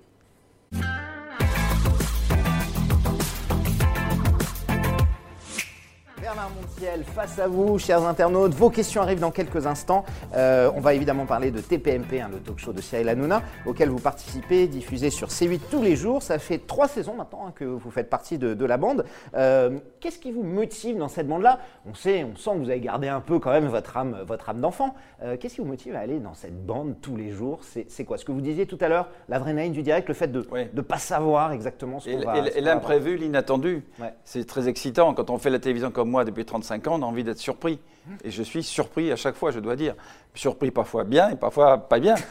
Bernard 6.34 6.52
Montiel, 6.56 7.04
face 7.04 7.40
à 7.40 7.48
vous, 7.50 7.78
chers 7.78 8.02
internautes. 8.06 8.54
Vos 8.54 8.70
questions 8.70 9.02
arrivent 9.02 9.20
dans 9.20 9.32
quelques 9.32 9.68
instants. 9.68 10.06
Euh, 10.34 10.72
on 10.76 10.80
va 10.80 10.94
évidemment 10.94 11.26
parler 11.26 11.52
de 11.52 11.60
TPMP, 11.60 12.22
hein, 12.22 12.30
le 12.32 12.38
talk 12.40 12.58
show 12.58 12.72
de 12.72 12.80
Cyril 12.80 13.10
Hanouna, 13.10 13.42
auquel 13.66 13.90
vous 13.90 14.00
participez, 14.00 14.68
diffusé 14.68 15.10
sur 15.10 15.28
C8 15.28 15.60
tous 15.70 15.82
les 15.82 15.98
jours. 15.98 16.24
Ça 16.24 16.40
fait 16.40 16.60
trois 16.60 16.88
saisons 16.88 17.16
maintenant 17.16 17.48
hein, 17.48 17.54
que 17.54 17.66
vous 17.66 17.92
faites 17.92 18.10
partie 18.10 18.38
de, 18.38 18.54
de 18.54 18.66
la 18.66 18.78
bande. 18.78 19.04
Euh, 19.36 19.78
Qu'est-ce 20.00 20.20
qui 20.20 20.32
vous 20.32 20.44
motive 20.44 20.98
dans 20.98 21.10
cette 21.10 21.28
bande-là? 21.28 21.60
On 21.86 21.94
sait, 21.94 22.24
on 22.24 22.38
sent 22.38 22.52
que 22.54 22.58
vous 22.60 22.70
avez 22.70 22.80
gardé 22.80 23.10
un 23.10 23.20
peu 23.20 23.40
quand 23.40 23.52
même 23.52 23.68
votre 23.68 23.98
âme, 23.98 24.18
votre 24.26 24.50
âme 24.50 24.62
d'enfant. 24.62 24.96
Euh, 25.24 25.36
Qu'est-ce 25.38 25.56
qui 25.56 25.62
vous 25.62 25.68
motive 25.68 25.96
à 25.96 26.00
aller 26.00 26.20
dans 26.20 26.34
cette 26.34 26.66
bande 26.66 26.96
tous 27.02 27.18
les 27.18 27.32
jours? 27.32 27.60
C'est 27.88 28.06
quoi? 28.06 28.18
Ce 28.18 28.24
que 28.24 28.32
vous 28.32 28.42
disiez 28.42 28.66
tout 28.66 28.78
à 28.80 28.88
l'heure, 28.88 29.10
l'adrénaline 29.28 29.74
du 29.74 29.84
direct, 29.84 30.08
le 30.08 30.14
fait 30.14 30.32
de 30.32 30.48
ne 30.74 30.82
pas 30.82 30.98
savoir 30.98 31.52
exactement 31.52 32.00
ce 32.00 32.10
qu'on 32.10 32.24
va. 32.24 32.38
et- 32.38 32.62
l'imprévu, 32.62 33.18
l'inattendu, 33.18 33.84
Ouais. 34.00 34.14
c'est 34.24 34.46
très 34.48 34.70
excitant. 34.70 35.14
Quand 35.14 35.30
on 35.30 35.38
fait 35.38 35.50
la 35.50 35.60
télévision 35.60 35.92
comme 35.92 36.10
moi 36.10 36.21
depuis 36.24 36.46
35 36.46 36.88
ans, 36.88 37.00
on 37.00 37.04
a 37.04 37.06
envie 37.06 37.24
d'être 37.24 37.40
surpris. 37.40 37.80
Et 38.24 38.32
je 38.32 38.42
suis 38.42 38.63
surpris 38.63 39.12
à 39.12 39.16
chaque 39.16 39.36
fois, 39.36 39.51
je 39.51 39.60
dois 39.60 39.75
dire. 39.75 39.94
Surpris 40.34 40.72
parfois 40.72 41.04
bien 41.04 41.30
et 41.30 41.36
parfois 41.36 41.78
pas 41.78 42.00
bien. 42.00 42.16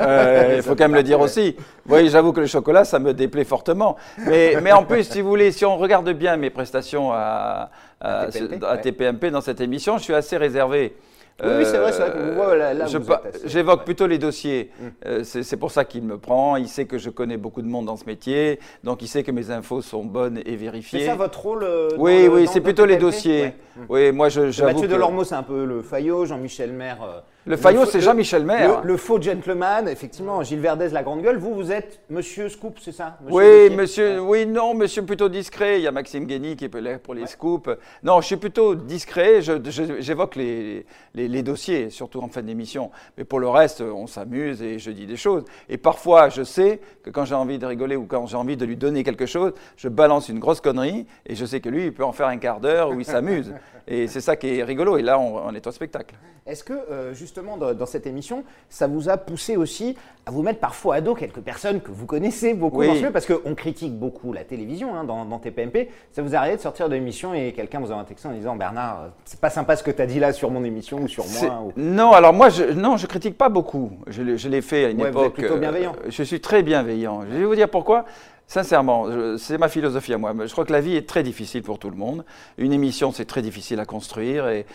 Euh, 0.00 0.54
Il 0.56 0.62
faut 0.62 0.74
quand 0.74 0.84
même 0.84 0.94
le 0.94 1.02
dire 1.02 1.20
aussi. 1.20 1.56
Oui, 1.88 2.08
j'avoue 2.10 2.32
que 2.32 2.40
le 2.40 2.46
chocolat, 2.46 2.84
ça 2.84 2.98
me 2.98 3.14
déplaît 3.14 3.44
fortement. 3.44 3.96
Mais, 4.18 4.56
mais 4.60 4.72
en 4.72 4.84
plus, 4.84 5.04
si 5.04 5.20
vous 5.20 5.28
voulez, 5.28 5.52
si 5.52 5.64
on 5.64 5.76
regarde 5.76 6.10
bien 6.10 6.36
mes 6.36 6.50
prestations 6.50 7.12
à, 7.12 7.70
à, 8.00 8.20
À 8.22 8.26
TPMP, 8.26 8.64
à 8.64 8.72
ouais. 8.72 8.80
TPMP 8.80 9.30
dans 9.30 9.40
cette 9.40 9.60
émission, 9.60 9.96
je 9.98 10.02
suis 10.02 10.14
assez 10.14 10.36
réservé. 10.36 10.94
Oui, 11.42 11.50
oui, 11.58 11.64
c'est 11.66 11.78
vrai, 11.78 11.90
c'est 11.92 11.98
vrai 12.00 12.12
que 12.12 12.18
vous 12.30 12.34
voyez, 12.34 12.58
là- 12.58 12.74
là, 12.74 12.86
je 12.86 12.96
vous 12.98 13.06
pa- 13.06 13.20
êtes 13.26 13.34
assez- 13.36 13.48
J'évoque 13.48 13.80
ouais. 13.80 13.84
plutôt 13.84 14.06
les 14.06 14.18
dossiers. 14.18 14.70
Mm. 14.78 14.84
Euh, 15.06 15.24
c'est 15.24 15.56
pour 15.56 15.72
ça 15.72 15.84
qu'il 15.84 16.04
me 16.04 16.16
prend. 16.16 16.54
Il 16.56 16.68
sait 16.68 16.84
que 16.84 16.96
je 16.96 17.10
connais 17.10 17.36
beaucoup 17.36 17.60
de 17.60 17.66
monde 17.66 17.86
dans 17.86 17.96
ce 17.96 18.04
métier. 18.04 18.60
Donc 18.84 19.02
il 19.02 19.08
sait 19.08 19.24
que 19.24 19.32
mes 19.32 19.50
infos 19.50 19.82
sont 19.82 20.04
bonnes 20.04 20.40
et 20.46 20.54
vérifiées. 20.54 21.00
C'est 21.00 21.06
ça 21.06 21.16
votre 21.16 21.40
rôle 21.40 21.64
euh, 21.64 21.88
Oui, 21.98 22.22
le- 22.24 22.28
oui, 22.34 22.46
c'est 22.46 22.60
plutôt 22.60 22.86
les 22.86 22.98
dossiers. 22.98 23.52
Ouais. 23.78 23.84
Oui, 23.88 24.12
moi 24.12 24.28
j'avoue 24.28 24.62
Mathieu 24.62 24.86
Delormeau, 24.86 25.24
c'est 25.24 25.34
un 25.34 25.42
peu 25.42 25.64
le 25.64 25.82
Fayot, 25.82 26.24
Jean-Michel 26.24 26.72
Maire. 26.72 27.24
Le 27.46 27.56
faux- 27.56 27.84
c'est 27.86 28.00
Jean-Michel 28.00 28.44
Maire. 28.44 28.80
Le, 28.82 28.88
le 28.88 28.96
faux 28.96 29.20
gentleman, 29.20 29.88
effectivement, 29.88 30.42
Gilles 30.42 30.60
Verdez, 30.60 30.88
la 30.88 31.02
grande 31.02 31.22
gueule. 31.22 31.36
Vous, 31.38 31.54
vous 31.54 31.70
êtes 31.72 32.00
Monsieur 32.08 32.48
Scoop, 32.48 32.78
c'est 32.80 32.92
ça? 32.92 33.18
Monsieur 33.22 33.68
Oui, 33.68 33.76
monsieur, 33.76 34.20
oui, 34.20 34.46
non, 34.46 34.74
monsieur 34.74 35.02
plutôt 35.04 35.28
discret. 35.28 35.78
Il 35.80 35.82
y 35.82 35.86
a 35.86 35.92
Maxime 35.92 36.24
Guény 36.26 36.56
qui 36.56 36.64
est 36.66 36.74
là 36.80 36.98
pour 36.98 37.14
les 37.14 37.26
scoops. 37.26 37.70
Non, 38.02 38.20
je 38.20 38.26
suis 38.26 38.36
plutôt 38.36 38.74
discret. 38.74 39.40
J'évoque 39.42 40.36
les, 40.36 40.86
les, 41.14 41.28
les 41.28 41.42
dossiers, 41.42 41.90
surtout 41.90 42.20
en 42.20 42.28
fin 42.28 42.42
d'émission. 42.42 42.90
Mais 43.18 43.24
pour 43.24 43.40
le 43.40 43.48
reste, 43.48 43.80
on 43.82 44.06
s'amuse 44.06 44.62
et 44.62 44.78
je 44.78 44.90
dis 44.90 45.06
des 45.06 45.16
choses. 45.16 45.44
Et 45.68 45.76
parfois, 45.76 46.28
je 46.28 46.42
sais 46.44 46.80
que 47.02 47.10
quand 47.10 47.24
j'ai 47.24 47.34
envie 47.34 47.58
de 47.58 47.66
rigoler 47.66 47.96
ou 47.96 48.06
quand 48.06 48.26
j'ai 48.26 48.36
envie 48.36 48.56
de 48.56 48.64
lui 48.64 48.76
donner 48.76 49.04
quelque 49.04 49.26
chose, 49.26 49.52
je 49.76 49.88
balance 49.88 50.28
une 50.28 50.38
grosse 50.38 50.60
connerie 50.60 51.06
et 51.26 51.34
je 51.34 51.44
sais 51.44 51.60
que 51.60 51.68
lui, 51.68 51.84
il 51.86 51.92
peut 51.92 52.04
en 52.04 52.12
faire 52.12 52.28
un 52.28 52.38
quart 52.38 52.60
d'heure 52.60 52.90
où 52.90 52.98
il 53.00 53.04
s'amuse. 53.06 53.52
Et 53.86 54.08
c'est 54.08 54.22
ça 54.22 54.34
qui 54.34 54.58
est 54.58 54.64
rigolo. 54.64 54.96
Et 54.96 55.02
là, 55.02 55.18
on, 55.18 55.36
on 55.46 55.54
est 55.54 55.66
au 55.66 55.70
spectacle. 55.70 56.14
Est-ce 56.46 56.64
que, 56.64 56.72
euh, 56.72 57.12
justement, 57.12 57.33
dans, 57.42 57.74
dans 57.74 57.86
cette 57.86 58.06
émission, 58.06 58.44
ça 58.68 58.86
vous 58.86 59.08
a 59.08 59.16
poussé 59.16 59.56
aussi 59.56 59.96
à 60.26 60.30
vous 60.30 60.42
mettre 60.42 60.60
parfois 60.60 60.94
à 60.96 61.00
dos 61.00 61.14
quelques 61.14 61.40
personnes 61.40 61.80
que 61.80 61.90
vous 61.90 62.06
connaissez 62.06 62.54
beaucoup 62.54 62.78
Oui. 62.78 62.86
dans 62.86 62.94
ce 62.94 63.06
Parce 63.12 63.26
qu'on 63.26 63.54
critique 63.54 63.92
beaucoup 63.98 64.32
la 64.32 64.44
télévision 64.44 64.94
hein, 64.94 65.04
dans, 65.04 65.24
dans 65.24 65.38
TPMP. 65.38 65.88
Ça 66.12 66.22
vous 66.22 66.34
arrive 66.34 66.56
de 66.56 66.60
sortir 66.62 66.88
de 66.88 66.94
l'émission 66.94 67.34
et 67.34 67.52
quelqu'un 67.52 67.80
vous 67.80 67.92
a 67.92 67.94
un 67.94 68.04
texte 68.04 68.24
en 68.26 68.32
disant 68.32 68.56
Bernard, 68.56 69.00
euh, 69.02 69.08
c'est 69.24 69.40
pas 69.40 69.50
sympa 69.50 69.76
ce 69.76 69.82
que 69.82 69.90
tu 69.90 70.00
as 70.00 70.06
dit 70.06 70.20
là 70.20 70.32
sur 70.32 70.50
mon 70.50 70.64
émission 70.64 70.98
ou 70.98 71.08
sur 71.08 71.24
moi 71.26 71.62
ou- 71.66 71.72
Non, 71.76 72.12
alors 72.12 72.32
moi, 72.32 72.48
je, 72.48 72.64
non, 72.72 72.96
je 72.96 73.06
critique 73.06 73.36
pas 73.36 73.48
beaucoup. 73.48 73.90
Je, 74.06 74.22
l'ai- 74.22 74.38
je 74.38 74.48
l'ai 74.48 74.62
fait 74.62 74.86
à 74.86 74.88
une 74.90 75.02
Ouais, 75.02 75.10
vous 75.10 75.18
époque. 75.18 75.26
êtes 75.26 75.32
plutôt 75.34 75.54
euh, 75.54 75.58
bienveillant. 75.58 75.92
je 76.08 76.22
suis 76.22 76.40
très 76.40 76.62
bienveillant. 76.62 77.22
Je 77.30 77.36
vais 77.36 77.44
vous 77.44 77.54
dire 77.54 77.68
pourquoi. 77.68 78.04
Sincèrement, 78.46 79.06
c'est 79.38 79.56
ma 79.56 79.68
philosophie 79.68 80.12
à 80.12 80.18
moi. 80.18 80.34
Je 80.44 80.52
crois 80.52 80.66
que 80.66 80.72
la 80.72 80.82
vie 80.82 80.96
est 80.96 81.08
très 81.08 81.22
difficile 81.22 81.62
pour 81.62 81.78
tout 81.78 81.88
le 81.88 81.96
monde. 81.96 82.24
Une 82.58 82.74
émission, 82.74 83.10
c'est 83.10 83.24
très 83.24 83.40
difficile 83.40 83.80
à 83.80 83.86
construire 83.86 84.48
et, 84.48 84.66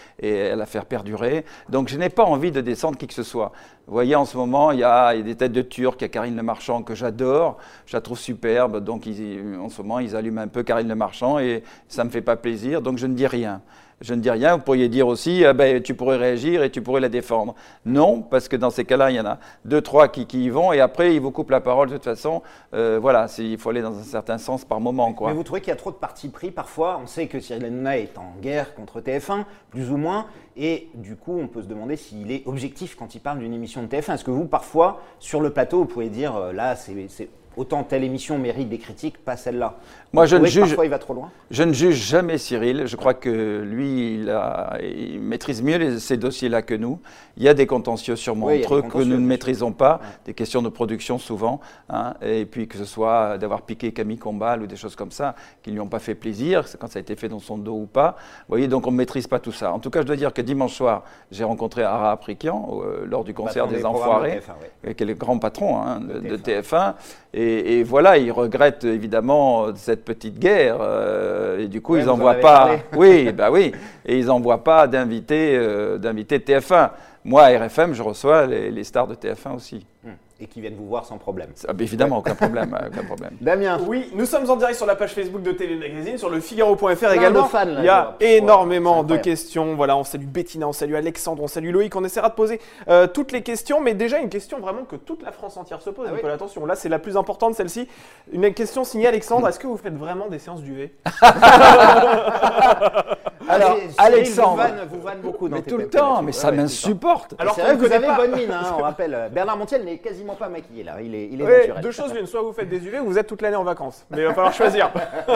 à 0.52 0.56
la 0.56 0.66
faire 0.66 0.86
perdurer. 0.86 1.46
Donc, 1.70 1.88
je 1.88 1.98
n'ai 1.98 2.10
pas 2.10 2.24
envie 2.24 2.52
de 2.52 2.62
descendre 2.62 2.98
qui 2.98 3.06
que 3.06 3.14
ce 3.14 3.24
soit. 3.24 3.52
Vous 3.86 3.94
voyez, 3.94 4.16
en 4.16 4.26
ce 4.26 4.38
moment, 4.38 4.72
il 4.72 4.80
y 4.80 4.84
a, 4.84 5.16
des 5.22 5.36
têtes 5.36 5.52
de 5.52 5.62
Turcs, 5.62 5.98
il 6.00 6.02
y 6.02 6.06
a 6.06 6.10
Karine 6.10 6.36
Le 6.36 6.44
Marchand 6.44 6.82
que 6.82 6.96
j'adore. 6.96 7.58
Je 7.86 7.96
la 7.96 8.02
trouve 8.02 8.18
superbe. 8.18 8.84
Donc, 8.84 9.04
en 9.08 9.70
ce 9.70 9.82
moment, 9.82 10.00
ils 10.00 10.16
allument 10.16 10.42
un 10.42 10.48
peu 10.48 10.64
Karine 10.64 10.88
Le 10.88 10.96
Marchand 10.96 11.38
et 11.38 11.64
ça 11.88 12.04
me 12.04 12.10
fait 12.10 12.22
pas 12.22 12.36
plaisir. 12.36 12.82
Donc, 12.82 12.98
je 12.98 13.06
ne 13.06 13.14
dis 13.14 13.28
rien. 13.28 13.62
Je 14.02 14.14
ne 14.14 14.22
dis 14.22 14.30
rien. 14.30 14.56
Vous 14.58 14.64
pourriez 14.64 14.88
dire 14.88 15.08
aussi, 15.08 15.44
ah 15.46 15.54
ben, 15.54 15.82
tu 15.84 15.94
pourrais 15.94 16.16
réagir 16.18 16.64
et 16.64 16.70
tu 16.70 16.82
pourrais 16.82 17.02
la 17.02 17.10
défendre. 17.10 17.56
Non, 17.86 18.22
parce 18.22 18.48
que 18.48 18.56
dans 18.56 18.70
ces 18.70 18.86
cas-là, 18.86 19.12
il 19.12 19.18
y 19.18 19.20
en 19.20 19.26
a 19.26 19.40
deux, 19.66 19.82
trois 19.82 20.08
qui, 20.08 20.26
qui 20.26 20.46
y 20.46 20.50
vont 20.50 20.72
et 20.72 20.80
après, 20.80 21.14
ils 21.16 21.20
vous 21.22 21.32
coupent 21.32 21.50
la 21.52 21.60
parole 21.62 21.90
de 21.90 21.96
toute 21.96 22.06
façon. 22.06 22.42
Euh, 22.74 22.98
voilà, 23.02 23.28
il 23.40 23.58
faut 23.58 23.70
aller 23.70 23.82
dans 23.82 23.98
un 23.98 24.04
certain 24.04 24.38
sens 24.38 24.64
par 24.64 24.80
moment. 24.80 25.12
Quoi. 25.14 25.30
Mais 25.30 25.36
vous 25.36 25.44
trouvez 25.44 25.60
qu'il 25.62 25.70
y 25.70 25.74
a 25.74 25.76
trop 25.76 25.92
de 25.92 25.96
partis 25.98 26.30
pris 26.30 26.52
parfois 26.52 27.00
On 27.04 27.08
sait 27.08 27.28
que 27.28 27.40
Cyril 27.40 27.66
Hanouna 27.66 27.98
est 27.98 28.18
en 28.18 28.34
guerre 28.42 28.74
contre 28.74 29.02
TF1, 29.02 29.44
plus 29.70 29.92
ou 29.92 29.98
moins, 29.98 30.28
et 30.56 30.88
du 30.94 31.16
coup, 31.16 31.38
on 31.40 31.48
peut 31.48 31.62
se 31.62 31.68
demander 31.68 31.96
s'il 31.96 32.32
est 32.32 32.44
objectif 32.46 32.96
quand 32.96 33.16
il 33.16 33.20
parle 33.20 33.40
d'une 33.40 33.54
émission 33.54 33.82
de 33.84 33.88
TF1. 33.88 34.14
Est-ce 34.16 34.24
que 34.24 34.32
vous, 34.32 34.46
parfois, 34.46 35.02
sur 35.20 35.42
le 35.42 35.50
plateau, 35.52 35.80
vous 35.80 35.86
pouvez 35.86 36.10
dire 36.10 36.36
euh, 36.36 36.54
là, 36.54 36.76
c'est- 36.76 37.30
autant 37.58 37.84
telle 37.84 38.04
émission 38.04 38.38
mérite 38.38 38.70
des 38.70 38.78
critiques, 38.78 39.18
pas 39.18 39.36
celle-là 39.36 39.76
Moi, 40.14 40.24
Vous 40.26 40.30
je 40.32 40.36
ne 40.38 40.46
juge- 40.46 40.60
Parfois, 40.68 40.86
il 40.86 40.90
va 40.90 40.98
trop 41.00 41.14
loin. 41.14 41.30
Je 41.52 41.62
ne 41.64 41.74
juge 41.74 41.96
jamais 41.96 42.38
Cyril. 42.38 42.84
Je 42.88 42.96
crois 42.96 43.14
que 43.14 43.62
lui, 43.64 44.16
il, 44.16 44.30
a- 44.30 44.78
il 44.82 45.20
maîtrise 45.20 45.62
mieux 45.62 45.78
les- 45.78 46.00
ces 46.00 46.18
dossiers-là 46.18 46.62
que 46.62 46.74
nous. 46.74 47.00
Il 47.38 47.44
y 47.44 47.50
a 47.50 47.54
des 47.54 47.68
contentieux 47.68 48.16
sûrement 48.16 48.48
Oui, 48.48 48.60
entre 48.64 48.76
eux 48.76 48.82
que 48.82 48.98
nous 48.98 49.06
ne 49.06 49.18
maîtrisons 49.18 49.72
pas, 49.72 50.00
Ouais. 50.02 50.08
des 50.26 50.34
questions 50.34 50.62
de 50.62 50.70
production 50.70 51.18
souvent, 51.20 51.60
hein, 51.90 52.14
et 52.22 52.46
puis 52.46 52.68
que 52.68 52.78
ce 52.78 52.86
soit 52.86 53.38
d'avoir 53.38 53.62
piqué 53.62 53.92
Camille 53.92 54.18
Combal 54.18 54.62
ou 54.62 54.68
des 54.68 54.76
choses 54.76 54.96
comme 54.96 55.12
ça 55.12 55.36
qui 55.62 55.72
lui 55.72 55.80
ont 55.80 55.88
pas 55.88 56.00
fait 56.00 56.16
plaisir, 56.16 56.66
quand 56.80 56.88
ça 56.90 56.98
a 57.00 57.02
été 57.02 57.16
fait 57.16 57.30
dans 57.30 57.40
son 57.40 57.58
dos 57.58 57.76
ou 57.82 57.86
pas. 57.86 58.16
Vous 58.42 58.46
voyez, 58.56 58.68
donc 58.68 58.88
on 58.88 58.92
ne 58.92 58.98
maîtrise 58.98 59.28
pas 59.28 59.40
tout 59.40 59.52
ça. 59.52 59.72
En 59.74 59.80
tout 59.80 59.90
cas, 59.90 60.02
je 60.02 60.08
dois 60.08 60.16
dire 60.16 60.34
que 60.34 60.42
dimanche 60.42 60.74
soir, 60.74 61.04
j'ai 61.32 61.44
rencontré 61.44 61.84
Ara 61.84 62.12
Aprikian 62.12 62.82
euh, 62.84 63.06
lors 63.06 63.24
du 63.24 63.34
concert 63.34 63.68
des 63.68 63.86
Enfoirés 63.86 64.40
TF1, 64.40 64.62
ouais. 64.62 64.72
euh, 64.90 64.94
qui 64.94 65.04
est 65.04 65.06
le 65.08 65.14
grand 65.14 65.38
patron 65.40 65.78
hein, 65.82 66.00
de, 66.00 66.20
De 66.20 66.30
de 66.30 66.38
TF1. 66.38 66.96
Et, 67.34 67.80
et 67.80 67.84
voilà, 67.84 68.18
ils 68.18 68.32
regrettent 68.32 68.86
évidemment 68.86 69.68
cette 69.76 70.04
petite 70.04 70.40
guerre. 70.40 70.78
euh, 70.82 71.60
et 71.60 71.68
du 71.68 71.80
coup, 71.82 71.94
Ouais, 71.94 72.02
ils 72.02 72.10
en 72.10 72.18
n'envoient 72.18 72.34
pas. 72.36 72.42
parlé. 72.66 72.78
Oui, 72.98 73.32
bah 73.32 73.52
oui. 73.52 73.72
Et 74.06 74.18
ils 74.18 74.26
n'envoient 74.26 74.64
pas 74.64 74.88
d'invités 74.88 75.56
euh, 75.56 75.98
d'invités 76.00 76.40
de 76.40 76.44
TF1. 76.44 76.90
Moi, 77.26 77.44
à 77.44 77.50
RFM, 77.60 77.94
je 77.94 78.02
reçois 78.02 78.48
les, 78.48 78.72
les 78.72 78.84
stars 78.84 79.06
de 79.08 79.14
TF1 79.16 79.56
aussi. 79.56 79.86
Hum, 80.06 80.14
Et 80.42 80.48
qui 80.48 80.62
viennent 80.62 80.76
vous 80.76 80.88
voir 80.88 81.06
sans 81.06 81.18
problème. 81.18 81.50
Ah, 81.68 81.74
bah, 81.74 81.84
évidemment, 81.84 82.20
aucun 82.20 82.34
problème, 82.34 82.74
euh, 82.74 82.88
aucun 82.88 83.04
problème. 83.04 83.32
Damien, 83.42 83.78
Oui, 83.86 84.10
nous 84.16 84.26
sommes 84.26 84.50
en 84.50 84.56
direct 84.56 84.78
sur 84.78 84.86
la 84.86 84.96
page 84.96 85.12
Facebook 85.14 85.42
de 85.42 85.52
TV 85.52 85.76
Magazine, 85.76 86.18
sur 86.18 86.30
le 86.30 86.40
Figaro.fr 86.40 87.12
également. 87.12 87.44
de 87.44 87.48
fans, 87.50 87.66
là, 87.66 87.80
Il 87.82 87.86
y 87.86 87.90
a 87.90 88.16
énormément 88.22 89.04
de 89.04 89.18
questions. 89.18 89.76
Voilà, 89.76 89.98
on 89.98 90.06
salue 90.06 90.26
Bettina, 90.28 90.66
on 90.68 90.72
salue 90.74 90.96
Alexandre, 90.96 91.44
on 91.44 91.48
salue 91.48 91.72
Loïc. 91.72 91.94
On 91.96 92.06
essaiera 92.06 92.30
de 92.30 92.36
poser 92.36 92.62
euh, 92.88 93.06
toutes 93.08 93.34
les 93.34 93.42
questions, 93.44 93.82
mais 93.82 93.94
déjà 93.94 94.20
une 94.20 94.30
question 94.30 94.60
vraiment 94.60 94.86
que 94.86 94.96
toute 94.96 95.24
la 95.24 95.34
France 95.34 95.58
entière 95.58 95.82
se 95.82 95.90
pose. 95.90 96.08
Ah 96.10 96.14
oui. 96.24 96.30
Attention, 96.30 96.66
là 96.66 96.76
c'est 96.76 96.90
la 96.90 97.00
plus 97.00 97.18
importante, 97.18 97.56
celle-ci. 97.56 97.90
Une 98.32 98.54
question 98.54 98.86
signée 98.86 99.08
Alexandre. 99.08 99.48
Est-ce 99.50 99.60
que 99.60 99.68
vous 99.68 99.78
faites 99.78 99.98
vraiment 99.98 100.28
des 100.30 100.40
séances 100.40 100.62
d'UV 100.62 100.94
Alors, 103.50 103.76
Cyril 103.78 103.92
Alexandre. 103.98 104.50
vous 104.52 104.58
vanne, 104.58 104.88
vous 104.92 105.02
vanne 105.02 105.20
beaucoup 105.22 105.50
dans 105.50 105.56
Mais 105.58 105.62
tout 105.64 105.78
le 105.78 105.88
temps, 105.90 106.22
mais 106.22 106.32
ça 106.32 106.52
m'insupporte. 106.52 107.34
Alors 107.40 107.56
C'est 107.56 107.62
vrai 107.62 107.76
que 107.78 107.82
ne 107.82 107.88
vous 107.88 107.94
avez 107.94 108.08
pas. 108.08 108.16
bonne 108.18 108.36
mine, 108.36 108.52
hein, 108.52 108.76
on 108.78 108.82
rappelle. 108.84 109.14
euh, 109.14 109.30
Bernard 109.30 109.58
Montiel 109.58 109.84
n'est 109.84 109.98
quasiment 109.98 110.36
pas 110.36 110.50
maquillé 110.50 110.84
là, 110.84 110.98
il 111.02 111.14
est, 111.16 111.30
il 111.32 111.42
est 111.42 111.44
Ouais, 111.44 111.60
naturel. 111.62 111.84
deux 111.84 111.92
choses 111.92 112.14
l'une, 112.14 112.26
soit 112.28 112.42
vous 112.42 112.54
faites 112.54 112.70
des 112.70 112.78
UV 112.86 113.00
ou 113.00 113.06
vous 113.06 113.18
êtes 113.18 113.28
toute 113.28 113.42
l'année 113.42 113.56
en 113.56 113.64
vacances. 113.64 114.06
Mais 114.12 114.20
il 114.20 114.26
va 114.26 114.34
falloir 114.34 114.54
choisir. 114.54 114.92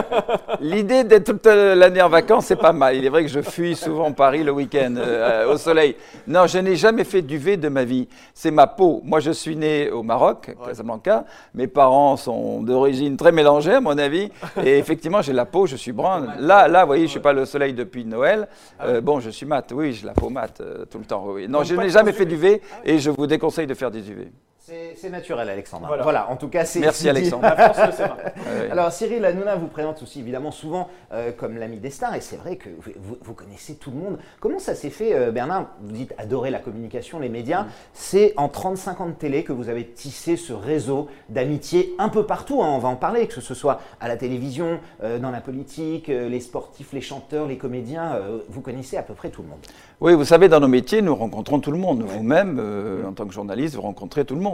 L'idée 0.60 1.04
d'être 1.04 1.24
toute 1.24 1.46
l'année 1.46 2.02
en 2.02 2.08
vacances, 2.08 2.46
c'est 2.46 2.56
pas 2.56 2.72
mal. 2.72 2.96
Il 2.96 3.04
est 3.04 3.08
vrai 3.08 3.22
que 3.22 3.28
je 3.30 3.40
fuis 3.40 3.74
souvent 3.76 4.12
Paris 4.12 4.42
le 4.44 4.52
week-end 4.52 4.94
euh, 4.96 5.52
au 5.52 5.56
soleil. 5.56 5.96
Non, 6.26 6.46
je 6.46 6.58
n'ai 6.58 6.76
jamais 6.76 7.04
fait 7.04 7.22
d'UV 7.22 7.56
de 7.56 7.68
ma 7.68 7.84
vie. 7.84 8.08
C'est 8.32 8.50
ma 8.50 8.66
peau. 8.66 9.00
Moi, 9.04 9.20
je 9.20 9.30
suis 9.30 9.56
né 9.56 9.90
au 9.90 10.02
Maroc, 10.02 10.54
Casablanca. 10.64 11.24
Mes 11.54 11.66
parents 11.66 12.16
sont 12.16 12.62
d'origine 12.62 13.16
très 13.16 13.32
mélangée, 13.32 13.74
à 13.74 13.80
mon 13.80 13.96
avis. 13.98 14.30
Et 14.64 14.78
effectivement, 14.78 15.22
j'ai 15.22 15.32
la 15.32 15.44
peau, 15.44 15.66
je 15.66 15.76
suis 15.76 15.92
brun. 15.92 16.26
Là, 16.38 16.68
là, 16.68 16.82
vous 16.82 16.86
voyez, 16.88 17.06
je 17.06 17.10
suis 17.12 17.20
pas 17.20 17.32
le 17.32 17.44
soleil 17.44 17.72
depuis 17.74 18.03
de 18.04 18.10
Noël. 18.10 18.48
Ah 18.78 19.00
bon, 19.00 19.20
je 19.20 19.30
suis 19.30 19.46
mat, 19.46 19.72
oui, 19.74 19.92
je 19.92 20.06
la 20.06 20.14
faux 20.14 20.30
mat 20.30 20.62
tout 20.90 20.98
le 20.98 21.04
temps. 21.04 21.24
Oui. 21.26 21.48
Non, 21.48 21.62
je 21.64 21.74
n'ai 21.74 21.90
jamais 21.90 22.12
fait 22.12 22.26
d'UV 22.26 22.60
ah 22.62 22.76
et 22.84 22.98
je 22.98 23.10
vous 23.10 23.26
déconseille 23.26 23.66
de 23.66 23.74
faire 23.74 23.90
des 23.90 24.10
UV. 24.10 24.30
C'est 24.66 25.10
naturel, 25.10 25.50
Alexandre. 25.50 25.94
Voilà. 26.02 26.30
en 26.30 26.36
tout 26.36 26.48
cas, 26.48 26.64
c'est. 26.64 26.80
Merci, 26.80 27.06
Alexandre. 27.06 27.44
Alors, 28.70 28.90
Cyril 28.92 29.22
Hanouna 29.22 29.56
vous 29.56 29.66
présente 29.66 30.02
aussi 30.02 30.20
évidemment 30.20 30.52
souvent 30.52 30.88
euh, 31.12 31.32
comme 31.32 31.58
l'ami 31.58 31.76
des 31.76 31.90
stars, 31.90 32.14
et 32.14 32.22
c'est 32.22 32.36
vrai 32.36 32.56
que 32.56 32.70
vous, 32.96 33.34
connaissez 33.34 33.74
tout 33.74 33.90
le 33.90 33.98
monde. 33.98 34.18
Comment 34.40 34.58
ça 34.58 34.74
s'est 34.74 34.88
fait, 34.88 35.14
euh, 35.14 35.30
Bernard 35.32 35.66
Vous 35.82 35.92
dites 35.92 36.14
adorer 36.16 36.50
la 36.50 36.60
communication, 36.60 37.18
les 37.18 37.28
médias. 37.28 37.64
Mm. 37.64 37.68
C'est 37.92 38.32
en 38.38 38.48
35 38.48 39.00
ans 39.02 39.06
de 39.08 39.12
télé 39.12 39.44
que 39.44 39.52
vous 39.52 39.68
avez 39.68 39.84
tissé 39.86 40.36
ce 40.36 40.54
réseau 40.54 41.08
d'amitié 41.28 41.94
un 41.98 42.08
peu 42.08 42.24
partout. 42.24 42.62
Hein, 42.62 42.68
on 42.70 42.78
va 42.78 42.88
en 42.88 42.96
parler, 42.96 43.26
que 43.26 43.42
ce 43.42 43.52
soit 43.52 43.82
à 44.00 44.08
la 44.08 44.16
télévision, 44.16 44.80
euh, 45.02 45.18
dans 45.18 45.30
la 45.30 45.42
politique, 45.42 46.08
les 46.08 46.40
sportifs, 46.40 46.94
les 46.94 47.02
chanteurs, 47.02 47.46
les 47.46 47.58
comédiens. 47.58 48.18
vous 48.48 48.62
connaissez 48.62 48.96
à 48.96 49.02
peu 49.02 49.12
près 49.12 49.28
tout 49.28 49.42
le 49.42 49.48
monde. 49.48 49.58
Oui, 50.00 50.14
vous 50.14 50.24
savez, 50.24 50.48
dans 50.48 50.60
nos 50.60 50.68
métiers, 50.68 51.02
nous 51.02 51.14
rencontrons 51.14 51.60
tout 51.60 51.70
le 51.70 51.78
monde. 51.78 52.02
Vous-même, 52.02 52.58
en 53.06 53.12
tant 53.12 53.26
que 53.26 53.34
journaliste, 53.34 53.74
vous 53.74 53.82
rencontrez 53.82 54.24
tout 54.24 54.34
le 54.34 54.40
monde 54.40 54.53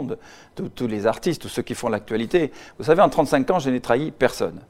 tous 0.75 0.87
les 0.87 1.07
artistes, 1.07 1.41
tous 1.41 1.49
ceux 1.49 1.61
qui 1.61 1.75
font 1.75 1.89
l'actualité. 1.89 2.51
Vous 2.77 2.85
savez, 2.85 3.01
en 3.01 3.09
35 3.09 3.51
ans, 3.51 3.59
je 3.59 3.69
n'ai 3.69 3.79
trahi 3.79 4.11
personne 4.11 4.61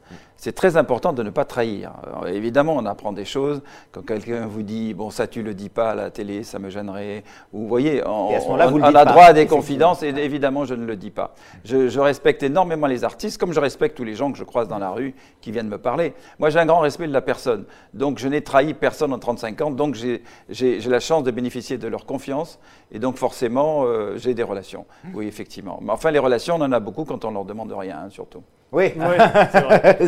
c'est 0.42 0.50
très 0.50 0.76
important 0.76 1.12
de 1.12 1.22
ne 1.22 1.30
pas 1.30 1.44
trahir. 1.44 1.92
évidemment, 2.26 2.74
on 2.74 2.84
apprend 2.84 3.12
des 3.12 3.24
choses. 3.24 3.62
Quand 3.92 4.04
quelqu'un 4.04 4.48
vous 4.48 4.64
dit, 4.64 4.92
bon, 4.92 5.08
ça 5.08 5.28
tu 5.28 5.40
le 5.40 5.54
dis 5.54 5.68
pas 5.68 5.90
à 5.90 5.94
la 5.94 6.10
télé, 6.10 6.42
ça 6.42 6.58
me 6.58 6.68
gênerait. 6.68 7.22
Vous 7.52 7.68
voyez, 7.68 8.02
on, 8.04 8.58
a 8.58 9.04
droit 9.04 9.22
à 9.22 9.32
des 9.34 9.46
confidences 9.46 10.02
et 10.02 10.08
évidemment, 10.08 10.64
je 10.64 10.74
ne 10.74 10.84
le 10.84 10.96
dis 10.96 11.12
pas. 11.12 11.36
Je, 11.64 11.96
respecte 12.00 12.42
énormément 12.42 12.88
les 12.88 13.04
artistes, 13.04 13.38
comme 13.38 13.52
je 13.52 13.60
respecte 13.60 13.96
tous 13.96 14.02
les 14.02 14.16
gens 14.16 14.32
que 14.32 14.38
je 14.38 14.42
croise 14.42 14.66
dans 14.66 14.80
la 14.80 14.90
rue 14.90 15.14
qui 15.40 15.52
viennent 15.52 15.68
me 15.68 15.78
parler. 15.78 16.12
Moi, 16.40 16.50
j'ai 16.50 16.58
un 16.58 16.66
grand 16.66 16.80
respect 16.80 17.06
de 17.06 17.12
la 17.12 17.22
personne. 17.22 17.64
Donc, 17.94 18.18
je 18.18 18.26
n'ai 18.26 18.42
trahi 18.42 18.74
personne 18.74 19.12
en 19.12 19.20
35 19.20 19.60
ans. 19.60 19.70
Donc, 19.70 19.94
j'ai 19.94 20.80
la 20.80 20.98
chance 20.98 21.22
de 21.22 21.30
bénéficier 21.30 21.78
de 21.78 21.86
leur 21.86 22.04
confiance. 22.04 22.58
Et 22.90 22.98
donc, 22.98 23.16
forcément, 23.16 23.84
euh, 23.84 24.16
j'ai 24.16 24.34
des 24.34 24.42
relations. 24.42 24.86
Oui, 25.14 25.28
effectivement. 25.28 25.78
Mais 25.80 25.92
enfin, 25.92 26.10
les 26.10 26.18
relations, 26.18 26.56
on 26.56 26.62
en 26.62 26.72
a 26.72 26.80
beaucoup 26.80 27.04
quand 27.04 27.24
on 27.24 27.30
leur 27.30 27.44
demande 27.44 27.72
rien, 27.72 28.00
hein, 28.06 28.10
surtout. 28.10 28.42
Oui, 28.72 28.94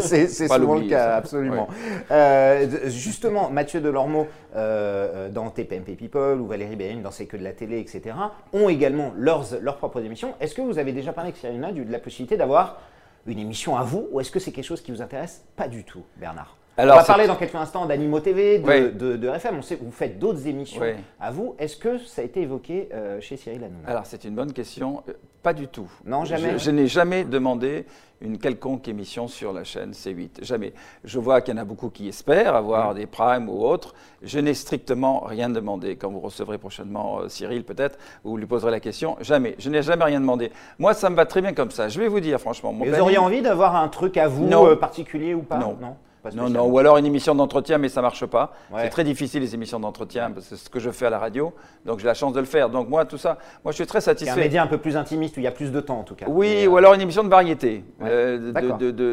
c'est 0.00 0.26
souvent 0.49 0.76
le 0.76 0.88
cas, 0.88 1.16
absolument. 1.16 1.68
Euh, 2.11 2.88
justement, 2.88 3.50
Mathieu 3.50 3.83
Delormeau, 3.83 4.26
euh, 4.56 5.28
dans 5.28 5.50
TPMP 5.50 5.97
People, 5.97 6.40
ou 6.40 6.47
Valérie 6.47 6.76
Bérin 6.76 7.00
dans 7.00 7.11
C'est 7.11 7.26
que 7.26 7.37
de 7.37 7.44
la 7.44 7.52
télé, 7.52 7.78
etc., 7.78 8.16
ont 8.54 8.71
également 8.71 9.12
leurs, 9.18 9.44
leurs 9.61 9.76
propres 9.76 10.02
émissions. 10.02 10.35
Est-ce 10.40 10.54
que 10.54 10.62
vous 10.62 10.78
avez 10.78 10.92
déjà 10.92 11.12
parlé 11.12 11.28
avec 11.28 11.40
Cyrina 11.40 11.73
de 11.73 11.92
la 11.92 11.99
possibilité 11.99 12.38
d'avoir 12.38 12.80
une 13.26 13.38
émission 13.38 13.76
à 13.76 13.83
vous, 13.83 14.09
ou 14.12 14.21
est-ce 14.21 14.30
que 14.30 14.40
c'est 14.40 14.52
quelque 14.52 14.64
chose 14.64 14.80
qui 14.80 14.92
vous 14.92 15.02
intéresse 15.02 15.44
pas 15.56 15.68
du 15.68 15.85
tout, 15.85 16.02
Bernard? 16.16 16.56
Alors, 16.76 16.97
on 16.97 16.99
va 17.00 17.04
parler 17.04 17.26
dans 17.26 17.37
quelques 17.37 17.54
instants 17.54 17.87
d'Animo 17.87 18.21
TV, 18.21 18.59
de, 18.59 19.16
de, 19.16 19.28
RFM. 19.28 19.59
On 19.59 19.62
sait 19.62 19.76
que 19.76 19.85
vous 19.85 19.93
faites 19.93 20.19
d'autres 20.19 20.47
émissions 20.47 20.83
à 21.21 21.31
vous. 21.31 21.54
Est-ce 21.59 21.76
que 21.76 21.99
ça 21.99 22.23
a 22.23 22.25
été 22.25 22.43
évoqué 22.43 22.88
euh, 22.93 23.21
chez 23.21 23.37
Cyril 23.37 23.62
Hanouna? 23.64 23.88
Alors, 23.88 24.07
c'est 24.07 24.25
une 24.25 24.35
bonne 24.35 24.52
question. 24.52 25.02
Pas 25.43 25.52
du 25.52 25.69
tout. 25.69 25.90
Non, 26.04 26.25
jamais. 26.25 26.59
Je, 26.59 26.71
n'ai 26.71 26.87
jamais 26.87 27.25
demandé 27.25 27.85
une 28.23 28.38
quelconque 28.38 28.88
émission 28.88 29.28
sur 29.28 29.52
la 29.52 29.62
chaîne 29.62 29.90
C8. 29.90 30.43
Jamais. 30.43 30.73
Je 31.04 31.19
vois 31.19 31.43
qu'il 31.43 31.54
y 31.54 31.59
en 31.59 31.61
a 31.61 31.66
beaucoup 31.66 31.90
qui 31.90 32.09
espèrent 32.09 32.54
avoir 32.54 32.95
des 32.95 33.07
primes 33.07 33.50
ou 33.50 33.62
autres. 33.62 33.95
Je 34.23 34.38
n'ai 34.40 34.54
strictement 34.54 35.21
rien 35.21 35.50
demandé. 35.50 35.97
Quand 35.97 36.11
vous 36.11 36.21
recevrez 36.21 36.57
prochainement 36.57 37.21
euh, 37.21 37.28
Cyril, 37.28 37.62
peut-être, 37.64 37.99
vous 38.25 38.37
lui 38.37 38.47
poserez 38.47 38.71
la 38.71 38.81
question. 38.81 39.16
Jamais. 39.21 39.54
Je 39.59 39.69
n'ai 39.69 39.83
jamais 39.83 40.04
rien 40.04 40.21
demandé. 40.21 40.50
Moi, 40.78 40.95
ça 40.95 41.11
me 41.11 41.14
va 41.14 41.26
très 41.26 41.43
bien 41.43 41.52
comme 41.52 41.71
ça. 41.71 41.88
Je 41.88 42.00
vais 42.00 42.09
vous 42.09 42.21
dire, 42.21 42.40
franchement. 42.40 42.73
Mon 42.73 42.87
vous 42.87 42.99
auriez 42.99 43.19
envie 43.19 43.43
d'avoir 43.43 43.76
un 43.76 43.88
truc 43.88 44.16
à 44.16 44.26
vous 44.26 44.50
euh, 44.50 44.76
particulier 44.76 45.35
ou 45.35 45.43
pas? 45.43 45.59
Non 45.59 45.76
non, 45.81 45.97
non, 46.33 46.66
ou 46.66 46.78
alors 46.78 46.97
une 46.97 47.07
émission 47.07 47.35
d'entretien, 47.35 47.78
mais 47.78 47.88
ça 47.88 48.02
marche 48.02 48.25
pas. 48.26 48.52
C'est 48.78 48.88
très 48.88 49.04
difficile 49.04 49.43
les 49.43 49.54
émissions 49.54 49.81
d'entretien, 49.81 50.31
parce 50.31 50.49
que 50.49 50.57
c'est 50.57 50.64
ce 50.64 50.71
que 50.71 50.81
je 50.81 50.90
fais 50.90 51.07
à 51.07 51.11
la 51.11 51.19
radio, 51.19 51.52
donc 51.85 51.99
j'ai 52.00 52.07
la 52.07 52.14
chance 52.14 52.33
de 52.33 52.40
le 52.40 52.47
faire. 52.47 52.71
Donc 52.71 52.88
moi, 52.88 53.04
tout 53.04 53.19
ça, 53.19 53.38
moi 53.64 53.73
je 53.73 53.76
suis 53.76 53.87
très 53.87 54.00
satisfait. 54.00 54.33
C'est 54.35 54.40
un 54.40 54.43
média 54.43 54.62
un 54.62 54.66
peu 54.66 54.78
plus 54.78 54.97
intimiste 54.97 55.37
où 55.37 55.40
il 55.40 55.45
y 55.45 55.47
a 55.47 55.52
plus 55.52 55.71
de 55.71 55.81
temps 55.81 55.99
en 55.99 56.02
tout 56.02 56.14
cas. 56.14 56.26
Oui, 56.28 56.66
ou 56.66 56.76
alors 56.76 56.95
une 56.95 57.00
émission 57.00 57.25
de 57.25 57.28
variété, 57.28 57.85
euh, 58.02 58.52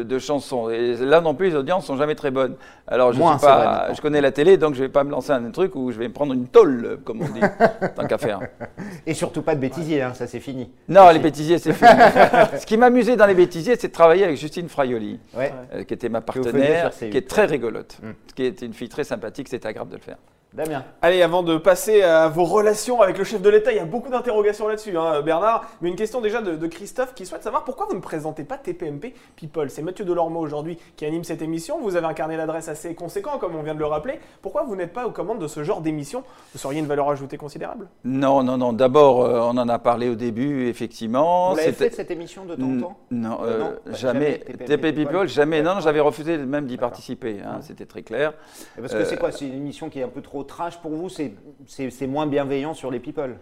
de, 0.04 0.18
chansons. 0.18 0.70
Et 0.70 0.96
là 0.96 1.20
non 1.20 1.34
plus, 1.34 1.50
les 1.50 1.56
audiences 1.56 1.86
sont 1.86 1.96
jamais 1.96 2.14
très 2.14 2.30
bonnes. 2.30 2.56
Alors 2.86 3.12
je 3.12 3.18
sais 3.18 3.46
pas, 3.46 3.92
je 3.92 4.00
connais 4.00 4.20
la 4.20 4.32
télé, 4.32 4.56
donc 4.56 4.74
je 4.74 4.80
vais 4.82 4.88
pas 4.88 5.04
me 5.04 5.10
lancer 5.10 5.32
un 5.32 5.50
truc 5.50 5.74
où 5.74 5.90
je 5.90 5.98
vais 5.98 6.08
me 6.08 6.12
prendre 6.12 6.32
une 6.32 6.46
tôle, 6.46 6.98
comme 7.04 7.22
on 7.22 7.28
dit, 7.28 7.40
tant 7.96 8.06
qu'à 8.06 8.18
faire. 8.18 8.40
Et 9.06 9.14
surtout 9.14 9.42
pas 9.42 9.54
de 9.54 9.60
bêtisiers, 9.60 10.02
hein, 10.02 10.14
ça 10.14 10.26
c'est 10.26 10.40
fini. 10.40 10.70
Non, 10.88 11.10
les 11.10 11.18
bêtisiers 11.18 11.58
c'est 11.58 11.72
fini. 11.74 11.90
ce 12.58 12.66
qui 12.66 12.76
m'amusait 12.76 13.16
dans 13.16 13.26
les 13.26 13.34
bêtisiers, 13.34 13.76
c'est 13.78 13.88
de 13.88 13.92
travailler 13.92 14.24
avec 14.24 14.36
Justine 14.36 14.68
Fraioli, 14.68 15.20
euh, 15.36 15.84
qui 15.84 15.94
était 15.94 16.08
ma 16.08 16.20
partenaire 16.20 16.92
qui 17.10 17.16
est 17.16 17.28
très 17.28 17.46
rigolote, 17.46 17.98
mm. 18.02 18.10
qui 18.34 18.44
est 18.44 18.62
une 18.62 18.72
fille 18.72 18.88
très 18.88 19.04
sympathique, 19.04 19.48
c'est 19.48 19.64
agréable 19.66 19.90
de 19.90 19.96
le 19.96 20.02
faire. 20.02 20.18
Damien. 20.54 20.84
Allez, 21.00 21.22
avant 21.22 21.42
de 21.42 21.56
passer 21.56 22.02
à 22.02 22.28
vos 22.28 22.44
relations 22.44 23.00
avec 23.00 23.16
le 23.16 23.24
chef 23.24 23.40
de 23.40 23.48
l'État, 23.48 23.72
il 23.72 23.76
y 23.76 23.80
a 23.80 23.86
beaucoup 23.86 24.10
d'interrogations 24.10 24.68
là-dessus, 24.68 24.94
hein, 24.98 25.22
Bernard. 25.22 25.64
Mais 25.80 25.88
une 25.88 25.96
question 25.96 26.20
déjà 26.20 26.42
de, 26.42 26.66
Christophe 26.66 27.14
qui 27.14 27.24
souhaite 27.24 27.42
savoir 27.42 27.64
pourquoi 27.64 27.86
vous 27.88 27.96
ne 27.96 28.00
présentez 28.00 28.44
pas 28.44 28.58
TPMP 28.58 29.14
People. 29.34 29.70
C'est 29.70 29.80
Mathieu 29.80 30.04
Delormeau 30.04 30.40
aujourd'hui 30.40 30.76
qui 30.96 31.06
anime 31.06 31.24
cette 31.24 31.40
émission. 31.40 31.80
Vous 31.80 31.96
avez 31.96 32.06
un 32.06 32.12
carnet 32.12 32.36
d'adresses 32.36 32.68
assez 32.68 32.94
conséquent, 32.94 33.38
comme 33.38 33.56
on 33.56 33.62
vient 33.62 33.74
de 33.74 33.78
le 33.78 33.86
rappeler. 33.86 34.20
Pourquoi 34.42 34.64
vous 34.64 34.76
n'êtes 34.76 34.92
pas 34.92 35.06
aux 35.06 35.10
commandes 35.10 35.38
de 35.38 35.46
ce 35.46 35.64
genre 35.64 35.80
d'émission 35.80 36.22
Vous 36.52 36.58
seriez 36.58 36.80
une 36.80 36.86
valeur 36.86 37.08
ajoutée 37.08 37.38
considérable? 37.38 37.88
Non, 38.04 38.42
non, 38.42 38.58
non. 38.58 38.74
D'abord, 38.74 39.24
euh, 39.24 39.40
on 39.40 39.56
en 39.56 39.68
a 39.70 39.78
parlé 39.78 40.10
au 40.10 40.16
début, 40.16 40.68
effectivement. 40.68 41.50
Vous 41.52 41.56
l'avez 41.56 41.72
fait 41.72 41.94
cette 41.94 42.10
émission 42.10 42.44
de 42.44 42.56
temps 42.56 42.62
en 42.62 42.80
temps? 42.80 42.98
Non, 43.10 43.38
euh, 43.42 43.70
euh, 43.86 43.94
jamais. 43.94 44.40
TPMP 44.40 44.92
People, 44.92 45.28
jamais. 45.28 45.62
Non, 45.62 45.76
non 45.76 45.80
j'avais 45.80 46.00
refusé 46.00 46.36
même 46.36 46.66
d'y 46.66 46.76
participer. 46.76 47.40
Hein, 47.42 47.60
c'était 47.62 47.86
très 47.86 48.02
clair. 48.02 48.34
parce 48.78 48.92
que 48.92 49.04
c'est 49.06 49.16
quoi? 49.16 49.32
C'est 49.32 49.46
une 49.46 49.54
émission 49.54 49.88
qui 49.88 50.00
est 50.00 50.04
un 50.04 50.08
peu 50.08 50.20
trop 50.20 50.41
trash 50.42 50.78
pour 50.80 50.92
vous 50.92 51.08
C'est 51.08 52.06
moins 52.06 52.26
bienveillant 52.26 52.74
sur 52.74 52.90
les 52.90 53.00
people 53.00 53.38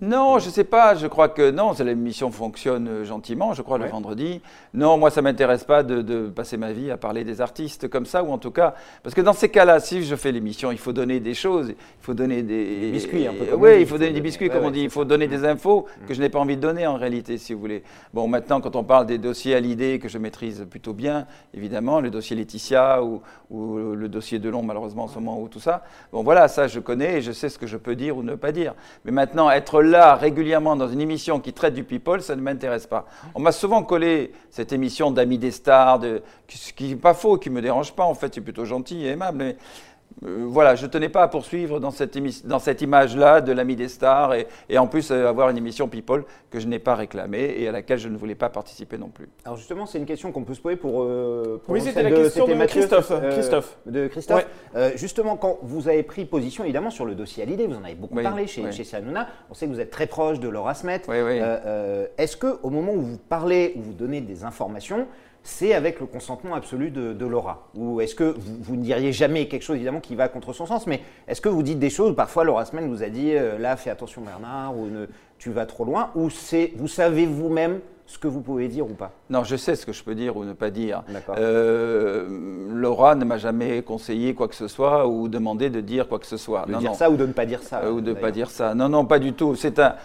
non, 0.00 0.38
je 0.38 0.48
ne 0.48 0.52
sais 0.52 0.64
pas. 0.64 0.94
Je 0.94 1.06
crois 1.06 1.30
que 1.30 1.50
non, 1.50 1.72
l'émission 1.80 2.30
fonctionne 2.30 2.86
euh, 2.86 3.04
gentiment, 3.04 3.54
je 3.54 3.62
crois, 3.62 3.78
le 3.78 3.86
vendredi. 3.86 4.42
Non, 4.74 4.98
moi, 4.98 5.10
ça 5.10 5.22
ne 5.22 5.24
m'intéresse 5.24 5.64
pas 5.64 5.82
de, 5.82 6.28
passer 6.28 6.58
ma 6.58 6.72
vie 6.72 6.90
à 6.90 6.98
parler 6.98 7.24
des 7.24 7.40
artistes 7.40 7.88
comme 7.88 8.04
ça, 8.04 8.22
ou 8.22 8.30
en 8.30 8.36
tout 8.36 8.50
cas, 8.50 8.74
parce 9.02 9.14
que 9.14 9.22
dans 9.22 9.32
ces 9.32 9.48
cas-là, 9.48 9.80
si 9.80 10.04
je 10.04 10.14
fais 10.14 10.32
l'émission, 10.32 10.70
il 10.70 10.76
faut 10.76 10.92
donner 10.92 11.18
des 11.18 11.32
choses, 11.32 11.70
il 11.70 11.76
faut 12.02 12.12
donner 12.12 12.42
des, 12.42 12.90
biscuits, 12.90 13.26
un 13.26 13.32
peu 13.32 13.46
comme 13.46 13.62
Oui, 13.62 13.80
il 13.80 13.86
faut 13.86 13.96
donner 13.96 14.12
des 14.12 14.20
biscuits, 14.20 14.50
comme 14.50 14.64
on 14.64 14.70
dit. 14.70 14.82
Il 14.82 14.90
faut 14.90 15.06
donner 15.06 15.28
des 15.28 15.46
infos 15.46 15.86
que 16.06 16.12
je 16.12 16.20
n'ai 16.20 16.28
pas 16.28 16.40
envie 16.40 16.56
de 16.56 16.60
donner 16.60 16.86
en 16.86 16.96
réalité, 16.96 17.38
si 17.38 17.54
vous 17.54 17.60
voulez. 17.60 17.82
Bon, 18.12 18.28
maintenant, 18.28 18.60
quand 18.60 18.76
on 18.76 18.84
parle 18.84 19.06
des 19.06 19.18
dossiers 19.18 19.54
à 19.54 19.60
l'idée 19.60 19.98
que 19.98 20.08
je 20.08 20.18
maîtrise 20.18 20.66
plutôt 20.68 20.92
bien, 20.92 21.26
évidemment, 21.54 22.00
le 22.00 22.10
dossier 22.10 22.36
Laetitia 22.36 23.02
ou, 23.02 23.22
ou 23.50 23.76
le 23.76 24.08
dossier 24.10 24.38
Delon, 24.38 24.62
malheureusement, 24.62 25.04
en 25.04 25.08
ce 25.08 25.14
moment, 25.14 25.40
ou 25.40 25.48
tout 25.48 25.60
ça. 25.60 25.84
Bon, 26.12 26.22
voilà, 26.22 26.48
ça, 26.48 26.68
je 26.68 26.80
connais 26.80 27.18
et 27.18 27.22
je 27.22 27.32
sais 27.32 27.48
ce 27.48 27.58
que 27.58 27.66
je 27.66 27.78
peux 27.78 27.94
dire 27.96 28.18
ou 28.18 28.22
ne 28.22 28.34
pas 28.34 28.52
dire. 28.52 28.74
Mais 29.06 29.12
maintenant, 29.12 29.50
être 29.50 29.85
là 29.86 30.14
régulièrement 30.16 30.76
dans 30.76 30.88
une 30.88 31.00
émission 31.00 31.40
qui 31.40 31.52
traite 31.52 31.74
du 31.74 31.84
people, 31.84 32.20
ça 32.22 32.36
ne 32.36 32.40
m'intéresse 32.40 32.86
pas. 32.86 33.06
On 33.34 33.40
m'a 33.40 33.52
souvent 33.52 33.82
collé 33.82 34.32
cette 34.50 34.72
émission 34.72 35.10
d'amis 35.10 35.38
des 35.38 35.50
stars, 35.50 35.98
de, 35.98 36.22
qui 36.46 36.88
n'est 36.88 36.96
pas 36.96 37.14
faux, 37.14 37.38
qui 37.38 37.50
ne 37.50 37.54
me 37.54 37.62
dérange 37.62 37.92
pas 37.92 38.04
en 38.04 38.14
fait, 38.14 38.34
c'est 38.34 38.40
plutôt 38.40 38.64
gentil 38.64 39.04
et 39.04 39.10
aimable. 39.10 39.56
Euh, 40.24 40.46
voilà, 40.48 40.74
je 40.74 40.86
ne 40.86 40.90
tenais 40.90 41.10
pas 41.10 41.22
à 41.22 41.28
poursuivre 41.28 41.78
dans 41.78 41.90
cette, 41.90 42.16
dans 42.46 42.58
cette 42.58 42.80
image-là 42.80 43.40
de 43.42 43.52
l'ami 43.52 43.76
des 43.76 43.88
stars 43.88 44.34
et, 44.34 44.46
et 44.68 44.78
en 44.78 44.86
plus 44.86 45.10
euh, 45.10 45.28
avoir 45.28 45.50
une 45.50 45.58
émission 45.58 45.88
People 45.88 46.24
que 46.50 46.58
je 46.58 46.66
n'ai 46.66 46.78
pas 46.78 46.94
réclamée 46.94 47.54
et 47.58 47.68
à 47.68 47.72
laquelle 47.72 47.98
je 47.98 48.08
ne 48.08 48.16
voulais 48.16 48.34
pas 48.34 48.48
participer 48.48 48.96
non 48.96 49.08
plus. 49.08 49.28
Alors 49.44 49.58
justement, 49.58 49.84
c'est 49.84 49.98
une 49.98 50.06
question 50.06 50.32
qu'on 50.32 50.44
peut 50.44 50.54
se 50.54 50.60
poser 50.60 50.76
pour... 50.76 51.02
Euh, 51.02 51.60
oui, 51.68 51.82
c'était 51.82 52.02
la 52.02 52.10
question 52.10 52.46
de, 52.46 52.64
Christophe. 52.64 53.12
Christophe. 53.30 53.76
De 53.84 54.06
Christophe. 54.08 54.46
justement, 54.94 55.36
quand 55.36 55.58
vous 55.62 55.88
avez 55.88 56.02
pris 56.02 56.24
position 56.24 56.64
évidemment 56.64 56.90
sur 56.90 57.04
le 57.04 57.14
dossier 57.14 57.42
à 57.42 57.46
l'idée, 57.46 57.66
vous 57.66 57.76
en 57.76 57.84
avez 57.84 57.94
beaucoup 57.94 58.20
parlé 58.22 58.46
chez, 58.46 58.72
chez 58.72 58.84
Sanouna, 58.84 59.28
on 59.50 59.54
sait 59.54 59.66
que 59.66 59.72
vous 59.72 59.80
êtes 59.80 59.90
très 59.90 60.06
proche 60.06 60.40
de 60.40 60.48
Laura 60.48 60.74
Smet. 60.74 61.02
Est-ce 62.18 62.36
qu'au 62.36 62.70
moment 62.70 62.92
où 62.92 63.02
vous 63.02 63.18
parlez, 63.18 63.74
où 63.76 63.82
vous 63.82 63.92
donnez 63.92 64.22
des 64.22 64.44
informations, 64.44 65.06
c'est 65.46 65.74
avec 65.74 66.00
le 66.00 66.06
consentement 66.06 66.54
absolu 66.54 66.90
de, 66.90 67.26
Laura 67.26 67.68
Ou 67.76 68.00
est-ce 68.00 68.14
que 68.14 68.34
vous, 68.36 68.76
ne 68.76 68.82
diriez 68.82 69.12
jamais 69.12 69.46
quelque 69.46 69.62
chose 69.62 69.76
évidemment 69.76 70.00
qui 70.00 70.16
va 70.16 70.28
contre 70.28 70.52
son 70.52 70.66
sens, 70.66 70.86
mais 70.86 71.00
est-ce 71.28 71.40
que 71.40 71.48
vous 71.48 71.62
dites 71.62 71.78
des 71.78 71.90
choses 71.90 72.14
Parfois, 72.16 72.44
Laura 72.44 72.64
Semaine 72.64 72.88
vous 72.88 73.02
a 73.02 73.08
dit 73.08 73.32
euh, 73.32 73.56
là, 73.58 73.76
fais 73.76 73.90
attention 73.90 74.22
Bernard, 74.22 74.76
ou 74.76 74.86
ne, 74.86 75.06
tu 75.38 75.50
vas 75.50 75.64
trop 75.64 75.84
loin, 75.84 76.10
ou 76.16 76.30
c'est 76.30 76.72
vous 76.76 76.88
savez 76.88 77.26
vous-même 77.26 77.80
ce 78.06 78.18
que 78.18 78.28
vous 78.28 78.40
pouvez 78.40 78.68
dire 78.68 78.86
ou 78.86 78.94
pas? 78.94 79.12
Non, 79.30 79.44
je 79.44 79.56
sais 79.56 79.74
ce 79.74 79.84
que 79.84 79.92
je 79.92 80.02
peux 80.02 80.14
dire 80.14 80.36
ou 80.36 80.44
ne 80.44 80.52
pas 80.52 80.70
dire. 80.70 81.02
Euh, 81.36 82.26
Laura 82.72 83.14
ne 83.14 83.24
m'a 83.24 83.38
jamais 83.38 83.82
conseillé 83.82 84.34
quoi 84.34 84.48
que 84.48 84.54
ce 84.54 84.68
soit 84.68 85.06
ou 85.08 85.28
demandé 85.28 85.70
de 85.70 85.80
dire 85.80 86.08
quoi 86.08 86.18
que 86.18 86.26
ce 86.26 86.36
soit. 86.36 86.66
De 86.66 86.74
dire 86.74 86.94
ça 86.94 87.10
ou 87.10 87.16
de 87.16 87.26
ne 87.26 87.32
pas 87.32 87.46
dire 87.46 87.62
ça. 87.62 87.80
Euh, 87.82 87.90
ou 87.90 88.00
de 88.00 88.10
ne 88.10 88.14
pas 88.14 88.30
dire 88.30 88.50
ça. 88.50 88.74
Non, 88.74 88.88
non, 88.88 89.04
pas 89.04 89.18
du 89.18 89.32
tout. 89.32 89.56
C'est 89.56 89.78
un, 89.80 89.96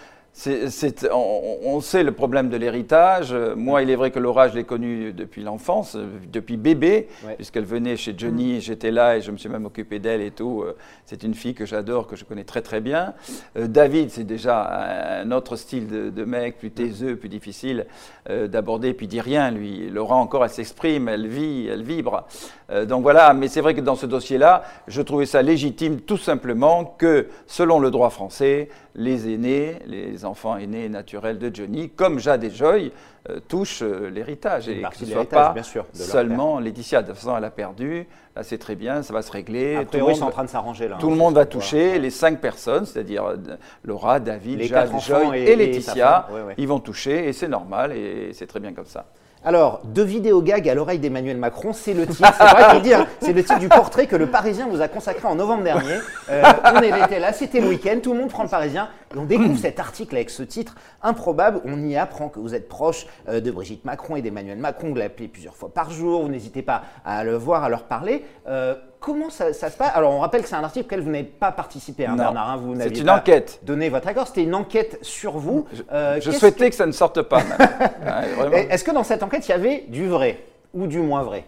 on, 1.14 1.82
sait 1.82 2.04
le 2.04 2.12
problème 2.12 2.50
de 2.50 2.58
l'héritage. 2.58 3.34
Moi, 3.34 3.84
il 3.84 3.90
est 3.90 3.96
vrai 3.96 4.12
que 4.12 4.20
Laura, 4.20 4.48
je 4.48 4.56
l'ai 4.56 4.64
connue 4.64 5.14
depuis 5.14 5.44
l'enfance, 5.44 5.98
depuis 6.32 6.58
bébé, 6.58 7.08
puisqu'elle 7.36 7.66
venait 7.66 7.98
chez 7.98 8.14
Johnny, 8.18 8.58
mm. 8.58 8.62
j'étais 8.62 8.92
là 8.92 9.18
et 9.18 9.22
je 9.22 9.32
me 9.32 9.38
suis 9.38 9.50
même 9.50 9.66
occupé 9.66 10.00
d'elle 10.00 10.22
et 10.22 10.32
tout. 10.32 10.64
C'est 11.06 11.24
une 11.24 11.34
fille 11.34 11.54
que 11.54 11.66
j'adore, 11.66 12.08
que 12.08 12.16
je 12.16 12.24
connais 12.24 12.46
très 12.46 12.62
très 12.62 12.80
bien. 12.80 13.14
Euh, 13.58 13.68
David, 13.68 14.12
c'est 14.12 14.24
déjà 14.24 15.22
un 15.22 15.32
autre 15.32 15.56
style 15.56 15.88
de, 15.88 16.24
mec, 16.24 16.58
plus 16.58 16.72
taiseux, 16.72 17.16
plus 17.16 17.30
difficile 17.30 17.86
euh, 18.30 18.48
d'aborder, 18.48 18.94
puis 18.94 19.08
dit 19.08 19.22
rien, 19.22 19.52
lui. 19.52 19.90
Laura, 19.90 20.16
encore, 20.16 20.44
elle 20.44 20.52
s'exprime, 20.52 21.10
elle 21.10 21.28
vit, 21.28 21.68
elle 21.68 21.84
vibre. 21.84 22.26
Euh, 22.72 22.86
donc 22.86 23.04
voilà, 23.04 23.34
mais 23.34 23.48
c'est 23.48 23.62
vrai 23.62 23.74
que 23.74 23.82
dans 23.82 23.96
ce 23.96 24.06
dossier-là, 24.06 24.64
je 24.88 25.02
trouvais 25.02 25.26
ça 25.26 25.42
légitime 25.42 26.02
tout 26.02 26.18
simplement 26.18 26.86
que, 26.86 27.28
selon 27.48 27.80
le 27.80 27.92
droit 27.92 28.10
français, 28.10 28.70
les 28.96 29.34
aînés, 29.34 29.80
les 29.86 30.26
enfants 30.26 30.58
aînés 30.58 30.90
naturels 30.90 31.38
de 31.38 31.54
Johnny, 31.54 31.90
comme 31.90 32.20
Jade 32.20 32.44
et 32.44 32.50
Joy, 32.50 32.92
euh, 33.30 33.40
touchent 33.48 33.84
euh, 33.84 34.10
l'héritage 34.10 34.68
et 34.68 34.82
que 34.82 34.96
ce 34.96 35.06
ne 35.06 35.12
soit 35.12 35.30
pas 35.30 35.54
seulement 35.94 36.60
Laetitia. 36.60 37.02
De 37.02 37.08
toute 37.08 37.18
façon, 37.18 37.38
elle 37.38 37.44
a 37.44 37.52
perdu. 37.52 38.08
Là, 38.36 38.44
c'est 38.44 38.58
très 38.58 38.76
bien, 38.76 39.04
ça 39.04 39.14
va 39.14 39.22
se 39.22 39.32
régler. 39.32 39.76
A 39.76 39.86
priori, 39.86 40.16
c'est 40.16 40.24
en 40.24 40.32
train 40.32 40.46
de 40.46 40.50
s'arranger 40.50 40.88
là. 40.88 40.98
Tout 41.00 41.10
le 41.10 41.18
monde 41.18 41.36
va 41.36 41.46
toucher, 41.46 42.00
les 42.00 42.10
cinq 42.10 42.40
personnes, 42.40 42.86
c'est-à-dire 42.86 43.36
Laura, 43.84 44.20
David, 44.20 44.62
Jade, 44.64 44.92
Joy 45.00 45.38
et, 45.38 45.56
Laetitia, 45.56 46.28
ils 46.58 46.68
vont 46.68 46.80
toucher 46.80 47.28
et 47.28 47.34
c'est 47.34 47.50
normal 47.50 47.92
et 47.92 48.32
c'est 48.34 48.48
très 48.48 48.60
bien 48.60 48.74
comme 48.74 48.86
ça. 48.86 49.06
Alors, 49.44 49.82
de 49.84 50.04
vidéo 50.04 50.40
gag 50.44 50.70
à 50.70 50.76
l'oreille 50.76 51.00
d'Emmanuel 51.00 51.38
Macron, 51.38 51.74
c'est 51.74 51.96
le 51.96 52.06
titre, 52.06 52.32
c'est 52.38 52.44
vrai 52.44 52.80
dire, 52.82 53.00
hein. 53.00 53.08
c'est 53.20 53.34
le 53.34 53.42
titre 53.44 53.58
du 53.58 53.70
portrait 53.70 54.06
que 54.06 54.16
le 54.16 54.28
Parisien 54.28 54.68
vous 54.68 54.82
a 54.82 54.88
consacré 54.88 55.28
en 55.28 55.34
novembre 55.34 55.64
dernier. 55.64 55.98
Euh, 56.30 56.44
on 56.76 56.82
était 56.82 57.20
là, 57.20 57.34
c'était 57.34 57.60
le 57.60 57.70
week-end, 57.70 57.98
tout 58.04 58.14
le 58.14 58.20
monde 58.20 58.30
prend 58.30 58.44
le 58.44 58.50
Parisien 58.50 58.90
et 59.16 59.18
on 59.18 59.26
découvre 59.26 59.58
cet 59.58 59.80
article 59.80 60.16
avec 60.16 60.30
ce 60.30 60.44
titre 60.44 60.76
improbable. 61.02 61.60
On 61.66 61.82
y 61.84 61.98
apprend 61.98 62.30
que 62.30 62.40
vous 62.40 62.54
êtes 62.54 62.70
proche 62.70 63.08
euh, 63.30 63.42
de 63.42 63.50
Brigitte 63.50 63.84
Macron 63.84 64.16
et 64.16 64.22
d'Emmanuel 64.22 64.60
Macron, 64.60 64.90
vous 64.90 64.96
l'appelez 64.96 65.28
plusieurs 65.28 65.56
fois 65.56 65.74
par 65.74 65.90
jour, 65.90 66.22
vous 66.22 66.30
n'hésitez 66.30 66.62
pas 66.62 66.84
à 67.04 67.24
le 67.24 67.36
voir, 67.36 67.64
à 67.64 67.70
leur 67.70 67.86
parler. 67.86 68.24
Euh, 68.48 68.76
Comment 69.02 69.32
ça, 69.32 69.52
se 69.52 69.60
passe 69.60 69.92
Alors, 69.96 70.14
on 70.14 70.20
rappelle 70.20 70.44
que 70.44 70.48
c'est 70.48 70.56
un 70.56 70.64
article 70.64 70.86
auquel 70.86 71.02
vous 71.02 71.10
n'avez 71.10 71.24
pas 71.24 71.52
participé, 71.52 72.06
hein, 72.06 72.16
Bernard. 72.16 72.52
Hein, 72.52 72.58
vous 72.58 72.76
c'est 72.80 73.00
une 73.00 73.10
enquête. 73.10 73.60
Donné 73.64 73.90
votre 73.90 74.08
accord. 74.08 74.28
C'était 74.28 74.44
une 74.44 74.54
enquête 74.54 75.00
sur 75.02 75.40
vous. 75.40 75.66
Je, 75.74 75.82
euh, 75.92 76.22
souhaitais 76.22 76.70
que... 76.70 76.76
ça 76.76 76.86
ne 76.86 76.92
sorte 76.92 77.24
pas. 77.24 77.42
Est-ce 78.70 78.84
que 78.84 78.92
dans 78.92 79.04
cette 79.04 79.24
enquête, 79.24 79.48
il 79.48 79.52
y 79.52 79.56
avait 79.56 79.86
du 79.88 80.08
vrai 80.08 80.44
ou 80.76 80.86
du 80.86 81.00
moins 81.00 81.24
vrai? 81.24 81.46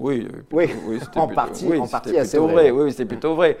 Oui, 0.00 0.26
oui, 0.50 0.68
oui 0.88 0.98
en 1.14 1.28
partie, 1.28 1.72
en 1.78 1.86
partie 1.86 2.18
assez 2.18 2.38
vrai. 2.38 2.72
Oui, 2.72 2.90
c'était 2.90 3.04
plutôt 3.04 3.36
vrai. 3.36 3.56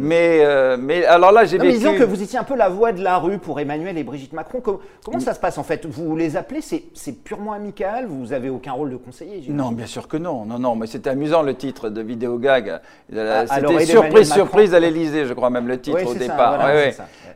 Mais, 0.00 0.38
euh, 0.42 0.76
mais 0.78 1.04
alors 1.04 1.32
là, 1.32 1.44
j'ai 1.44 1.58
vécu... 1.58 1.72
disons 1.72 1.98
que 1.98 2.04
vous 2.04 2.22
étiez 2.22 2.38
un 2.38 2.44
peu 2.44 2.54
la 2.54 2.68
voix 2.68 2.92
de 2.92 3.02
la 3.02 3.18
rue 3.18 3.38
pour 3.38 3.58
Emmanuel 3.58 3.98
et 3.98 4.04
Brigitte 4.04 4.32
Macron. 4.32 4.62
Comment, 4.62 5.18
ça 5.18 5.34
se 5.34 5.40
passe 5.40 5.58
en 5.58 5.64
fait? 5.64 5.86
Vous 5.86 6.14
les 6.14 6.36
appelez, 6.36 6.60
c'est 6.60 7.24
purement 7.24 7.52
amical? 7.52 8.06
Vous 8.06 8.26
n'avez 8.26 8.48
aucun 8.48 8.72
rôle 8.72 8.90
de 8.90 8.96
conseiller 8.96 9.42
Non, 9.48 9.72
bien 9.72 9.86
sûr 9.86 10.06
que 10.06 10.16
non. 10.16 10.44
Non, 10.44 10.60
non, 10.60 10.76
mais 10.76 10.86
c'était 10.86 11.10
amusant 11.10 11.42
le 11.42 11.54
titre 11.54 11.88
de 11.88 12.00
vidéo 12.00 12.38
gag. 12.38 12.80
Ah, 13.14 13.46
c'était 13.48 13.86
surprise, 13.86 14.32
surprise 14.32 14.72
à 14.72 14.80
l'Elysée, 14.80 15.26
je 15.26 15.34
crois 15.34 15.50
même 15.50 15.66
le 15.66 15.80
titre 15.80 16.06
au 16.06 16.14
départ. 16.14 16.64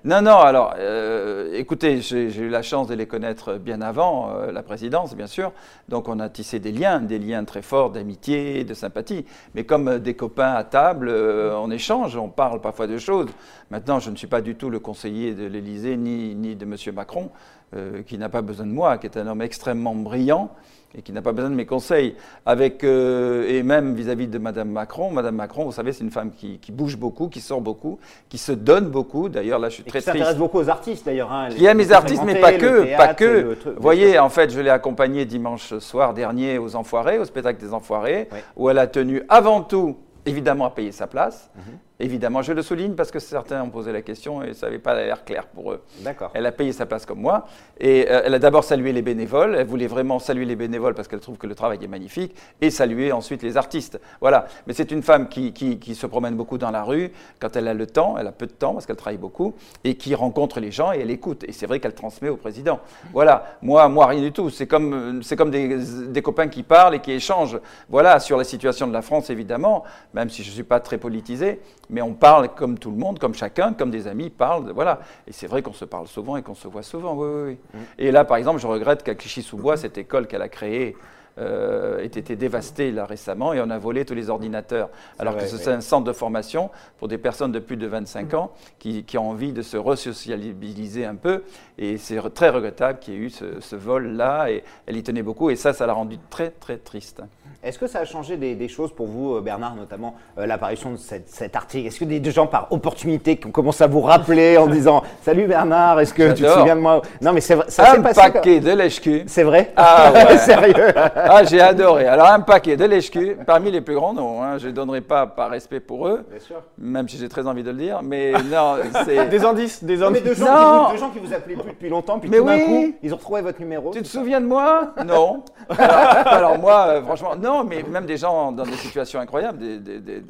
Non, 0.04 0.20
non, 0.20 0.38
alors, 0.38 0.74
euh, 0.78 1.52
écoutez, 1.54 2.00
j'ai 2.00 2.26
eu 2.26 2.48
la 2.48 2.62
chance 2.62 2.88
de 2.88 2.94
les 2.94 3.06
connaître 3.06 3.54
bien 3.54 3.80
avant 3.80 4.30
euh, 4.30 4.50
la 4.50 4.64
présidence, 4.64 5.14
bien 5.14 5.28
sûr. 5.28 5.52
Donc 5.88 6.08
on 6.08 6.18
a 6.18 6.28
tissé 6.28 6.58
des 6.58 6.72
liens, 6.72 6.98
des 6.98 7.20
liens 7.20 7.44
très 7.44 7.62
forts 7.62 7.90
d'amitié, 7.90 8.64
de 8.64 8.74
sympathie. 8.74 9.24
Mais 9.54 9.62
comme 9.62 10.00
des 10.00 10.14
copains 10.14 10.54
à 10.54 10.64
table, 10.64 11.08
on 11.08 11.70
échange, 11.70 12.16
on 12.16 12.28
parle 12.28 12.51
parfois 12.60 12.86
de 12.86 12.98
choses. 12.98 13.28
Maintenant, 13.70 13.98
je 13.98 14.10
ne 14.10 14.16
suis 14.16 14.26
pas 14.26 14.40
du 14.40 14.54
tout 14.54 14.70
le 14.70 14.78
conseiller 14.78 15.34
de 15.34 15.46
l'Élysée 15.46 15.96
ni, 15.96 16.34
ni 16.34 16.56
de 16.56 16.64
M. 16.64 16.76
Macron, 16.94 17.30
euh, 17.74 18.02
qui 18.02 18.18
n'a 18.18 18.28
pas 18.28 18.42
besoin 18.42 18.66
de 18.66 18.72
moi, 18.72 18.98
qui 18.98 19.06
est 19.06 19.16
un 19.16 19.26
homme 19.26 19.42
extrêmement 19.42 19.94
brillant 19.94 20.50
et 20.94 21.02
qui 21.02 21.12
n'a 21.12 21.22
pas 21.22 21.32
besoin 21.32 21.50
de 21.50 21.54
mes 21.54 21.66
conseils. 21.66 22.14
Avec, 22.44 22.84
euh, 22.84 23.48
et 23.48 23.62
même 23.62 23.94
vis-à-vis 23.94 24.26
de 24.28 24.38
Mme 24.38 24.70
Macron, 24.70 25.10
Mme 25.10 25.34
Macron, 25.34 25.64
vous 25.64 25.72
savez, 25.72 25.92
c'est 25.92 26.04
une 26.04 26.10
femme 26.10 26.32
qui, 26.32 26.58
bouge 26.70 26.96
beaucoup, 26.96 27.28
qui 27.28 27.40
sort 27.40 27.60
beaucoup, 27.60 27.98
qui 28.28 28.38
se 28.38 28.52
donne 28.52 28.88
beaucoup. 28.88 29.28
D'ailleurs, 29.28 29.58
là, 29.58 29.68
je 29.68 29.74
suis 29.74 29.84
très 29.84 30.00
qui 30.00 30.04
s'intéresse 30.04 30.36
beaucoup 30.36 30.58
aux 30.58 30.68
artistes, 30.68 31.06
d'ailleurs. 31.06 31.32
Hein, 31.32 31.48
il 31.56 31.62
y 31.62 31.68
a 31.68 31.74
mes 31.74 31.92
artistes, 31.92 32.22
mais 32.24 32.40
pas 32.40 32.52
que, 32.52 32.96
pas 32.96 33.14
que. 33.14 33.56
Vous 33.64 33.82
voyez, 33.82 34.18
en 34.18 34.28
fait, 34.28 34.50
je 34.50 34.60
l'ai 34.60 34.70
accompagnée 34.70 35.24
dimanche 35.24 35.78
soir 35.78 36.14
dernier 36.14 36.58
aux 36.58 36.76
Enfoirés, 36.76 37.18
au 37.18 37.24
spectacle 37.24 37.60
des 37.60 37.72
Enfoirés, 37.72 38.28
où 38.56 38.68
elle 38.68 38.78
a 38.78 38.86
tenu 38.86 39.22
avant 39.28 39.62
tout 39.62 39.96
évidemment 40.24 40.66
à 40.66 40.70
payer 40.70 40.92
sa 40.92 41.06
place. 41.06 41.50
Mhm. 41.56 41.62
Évidemment, 42.00 42.42
je 42.42 42.52
le 42.52 42.62
souligne 42.62 42.94
parce 42.94 43.10
que 43.10 43.18
certains 43.18 43.62
ont 43.62 43.70
posé 43.70 43.92
la 43.92 44.02
question 44.02 44.42
et 44.42 44.54
ça 44.54 44.66
n'avait 44.66 44.78
pas 44.78 44.94
l'air 44.94 45.24
clair 45.24 45.46
pour 45.46 45.72
eux. 45.72 45.82
D'accord. 46.00 46.30
Elle 46.34 46.46
a 46.46 46.52
payé 46.52 46.72
sa 46.72 46.86
place 46.86 47.06
comme 47.06 47.20
moi 47.20 47.46
et 47.78 48.06
euh, 48.10 48.22
elle 48.24 48.34
a 48.34 48.38
d'abord 48.38 48.64
salué 48.64 48.92
les 48.92 49.02
bénévoles. 49.02 49.54
Elle 49.54 49.66
voulait 49.66 49.86
vraiment 49.86 50.18
saluer 50.18 50.44
les 50.44 50.56
bénévoles 50.56 50.94
parce 50.94 51.06
qu'elle 51.06 51.20
trouve 51.20 51.36
que 51.38 51.46
le 51.46 51.54
travail 51.54 51.78
est 51.82 51.88
magnifique 51.88 52.34
et 52.60 52.70
saluer 52.70 53.12
ensuite 53.12 53.42
les 53.42 53.56
artistes. 53.56 54.00
Voilà. 54.20 54.46
Mais 54.66 54.72
c'est 54.72 54.90
une 54.90 55.02
femme 55.02 55.28
qui, 55.28 55.52
qui, 55.52 55.94
se 55.94 56.06
promène 56.06 56.34
beaucoup 56.34 56.58
dans 56.58 56.70
la 56.70 56.82
rue 56.82 57.12
quand 57.38 57.54
elle 57.56 57.68
a 57.68 57.74
le 57.74 57.86
temps. 57.86 58.16
Elle 58.18 58.26
a 58.26 58.32
peu 58.32 58.46
de 58.46 58.52
temps 58.52 58.72
parce 58.72 58.86
qu'elle 58.86 58.96
travaille 58.96 59.18
beaucoup 59.18 59.54
et 59.84 59.94
qui 59.94 60.14
rencontre 60.14 60.58
les 60.60 60.72
gens 60.72 60.92
et 60.92 61.00
elle 61.00 61.10
écoute. 61.10 61.44
Et 61.46 61.52
c'est 61.52 61.66
vrai 61.66 61.78
qu'elle 61.78 61.94
transmet 61.94 62.30
au 62.30 62.36
président. 62.36 62.80
Voilà. 63.12 63.58
Moi, 63.60 63.88
moi 63.88 64.06
rien 64.06 64.22
du 64.22 64.32
tout. 64.32 64.50
C'est 64.50 64.66
comme, 64.66 65.22
c'est 65.22 65.36
comme 65.36 65.50
des, 65.50 65.78
des 66.08 66.22
copains 66.22 66.48
qui 66.48 66.62
parlent 66.62 66.94
et 66.94 67.00
qui 67.00 67.12
échangent. 67.12 67.60
Voilà 67.88 68.18
sur 68.18 68.38
la 68.38 68.44
situation 68.44 68.88
de 68.88 68.92
la 68.92 69.02
France 69.02 69.30
évidemment, 69.30 69.84
même 70.14 70.30
si 70.30 70.42
je 70.42 70.48
ne 70.48 70.54
suis 70.54 70.62
pas 70.62 70.80
très 70.80 70.98
politisé 70.98 71.60
mais 71.92 72.02
on 72.02 72.14
parle 72.14 72.48
comme 72.54 72.78
tout 72.78 72.90
le 72.90 72.96
monde, 72.96 73.18
comme 73.18 73.34
chacun, 73.34 73.74
comme 73.74 73.90
des 73.90 74.08
amis 74.08 74.30
parlent, 74.30 74.72
voilà. 74.72 75.00
Et 75.26 75.32
c'est 75.32 75.46
vrai 75.46 75.62
qu'on 75.62 75.74
se 75.74 75.84
parle 75.84 76.08
souvent 76.08 76.36
et 76.36 76.42
qu'on 76.42 76.54
se 76.54 76.66
voit 76.66 76.82
souvent, 76.82 77.14
oui, 77.14 77.28
oui, 77.28 77.42
oui. 77.44 77.58
Mm. 77.74 77.84
Et 77.98 78.10
là, 78.10 78.24
par 78.24 78.38
exemple, 78.38 78.60
je 78.60 78.66
regrette 78.66 79.02
qu'à 79.02 79.14
Clichy-sous-Bois, 79.14 79.76
cette 79.76 79.98
école 79.98 80.26
qu'elle 80.26 80.42
a 80.42 80.48
créée, 80.48 80.96
euh, 81.38 82.00
ait 82.00 82.06
été 82.06 82.36
dévastée 82.36 82.90
là 82.90 83.06
récemment 83.06 83.52
et 83.52 83.60
on 83.60 83.70
a 83.70 83.78
volé 83.78 84.04
tous 84.04 84.14
les 84.14 84.30
ordinateurs. 84.30 84.90
Alors 85.18 85.36
que 85.36 85.46
c'est 85.46 85.70
un 85.70 85.80
centre 85.80 86.04
de 86.04 86.12
formation 86.12 86.70
pour 86.98 87.08
des 87.08 87.18
personnes 87.18 87.52
de 87.52 87.58
plus 87.58 87.76
de 87.76 87.86
25 87.86 88.34
ans 88.34 88.52
qui, 88.78 89.04
ont 89.16 89.30
envie 89.30 89.52
de 89.52 89.62
se 89.62 89.76
resocialiser 89.76 91.04
un 91.04 91.14
peu. 91.14 91.44
Et 91.78 91.98
c'est 91.98 92.20
très 92.34 92.50
regrettable 92.50 92.98
qu'il 92.98 93.14
y 93.14 93.16
ait 93.16 93.20
eu 93.20 93.30
ce, 93.30 93.60
ce 93.60 93.76
vol-là 93.76 94.50
et 94.50 94.64
elle 94.86 94.96
y 94.96 95.02
tenait 95.02 95.22
beaucoup 95.22 95.50
et 95.50 95.56
ça, 95.56 95.72
ça 95.72 95.86
l'a 95.86 95.92
rendu 95.92 96.18
très 96.30 96.50
très 96.50 96.76
triste. 96.76 97.22
Est-ce 97.64 97.78
que 97.78 97.86
ça 97.86 98.00
a 98.00 98.04
changé 98.04 98.36
des, 98.36 98.68
choses 98.68 98.92
pour 98.92 99.06
vous, 99.06 99.36
euh, 99.36 99.40
Bernard, 99.40 99.76
notamment 99.76 100.16
euh, 100.36 100.46
l'apparition 100.46 100.90
de 100.90 100.96
cet 100.96 101.54
article? 101.54 101.86
Est-ce 101.86 102.00
que 102.00 102.04
des, 102.04 102.30
gens, 102.32 102.48
par 102.48 102.66
opportunité, 102.72 103.36
commencent 103.36 103.80
à 103.80 103.86
vous 103.86 104.00
rappeler 104.00 104.58
en 104.58 104.66
disant 104.78 105.04
Salut 105.22 105.46
Bernard, 105.46 106.00
est-ce 106.00 106.12
que 106.12 106.32
tu 106.32 106.42
te 106.42 106.48
souviens 106.48 106.74
de 106.74 106.80
moi? 106.80 107.02
Non, 107.20 107.32
mais 107.32 107.40
c'est 107.40 107.54
vrai. 107.54 107.66
Ça 107.68 107.92
un 107.92 108.02
paquet 108.02 108.58
de 108.58 108.72
lèche 108.72 109.00
C'est 109.26 109.44
vrai? 109.44 109.72
Ah 109.76 110.12
ouais. 110.28 110.38
Sérieux? 110.38 110.92
Ah, 111.24 111.44
j'ai 111.44 111.60
adoré. 111.60 112.06
Alors, 112.06 112.28
un 112.28 112.40
paquet 112.40 112.76
de 112.76 112.84
lèche 112.84 113.10
parmi 113.46 113.70
les 113.70 113.80
plus 113.80 113.94
grands 113.94 114.12
noms. 114.12 114.42
Hein. 114.42 114.58
Je 114.58 114.68
ne 114.68 114.72
donnerai 114.72 115.00
pas 115.00 115.26
par 115.26 115.50
respect 115.50 115.80
pour 115.80 116.08
eux, 116.08 116.24
Bien 116.30 116.40
sûr. 116.40 116.62
même 116.78 117.08
si 117.08 117.16
j'ai 117.16 117.28
très 117.28 117.46
envie 117.46 117.62
de 117.62 117.70
le 117.70 117.76
dire. 117.76 118.00
Mais 118.02 118.32
non, 118.50 118.76
c'est. 119.04 119.28
Des 119.32 119.44
indices, 119.44 119.82
des 119.84 120.02
indices. 120.02 120.22
Mais 120.22 120.28
de 120.30 120.34
gens, 120.34 120.86
qui 120.88 120.92
vous, 120.92 120.98
gens 120.98 121.10
qui 121.10 121.18
vous 121.20 121.32
appelaient 121.32 121.54
plus 121.56 121.70
depuis 121.70 121.88
longtemps, 121.88 122.18
puis 122.18 122.28
mais 122.28 122.38
tout 122.38 122.44
d'un 122.44 122.58
coup, 122.58 122.94
ils 123.02 123.12
ont 123.14 123.16
retrouvé 123.16 123.40
votre 123.40 123.60
numéro. 123.60 123.90
Tu 123.92 124.02
te 124.02 124.06
souviens 124.08 124.40
de 124.40 124.46
moi? 124.46 124.92
Non. 125.06 125.42
alors, 125.78 126.58
moi, 126.58 126.86
euh, 126.88 127.02
franchement, 127.02 127.34
non, 127.36 127.64
mais 127.64 127.82
même 127.82 128.06
des 128.06 128.16
gens 128.16 128.52
dans 128.52 128.64
des 128.64 128.72
situations 128.72 129.20
incroyables, 129.20 129.58
des, 129.58 129.78
des, 129.78 129.98
des, 130.00 130.20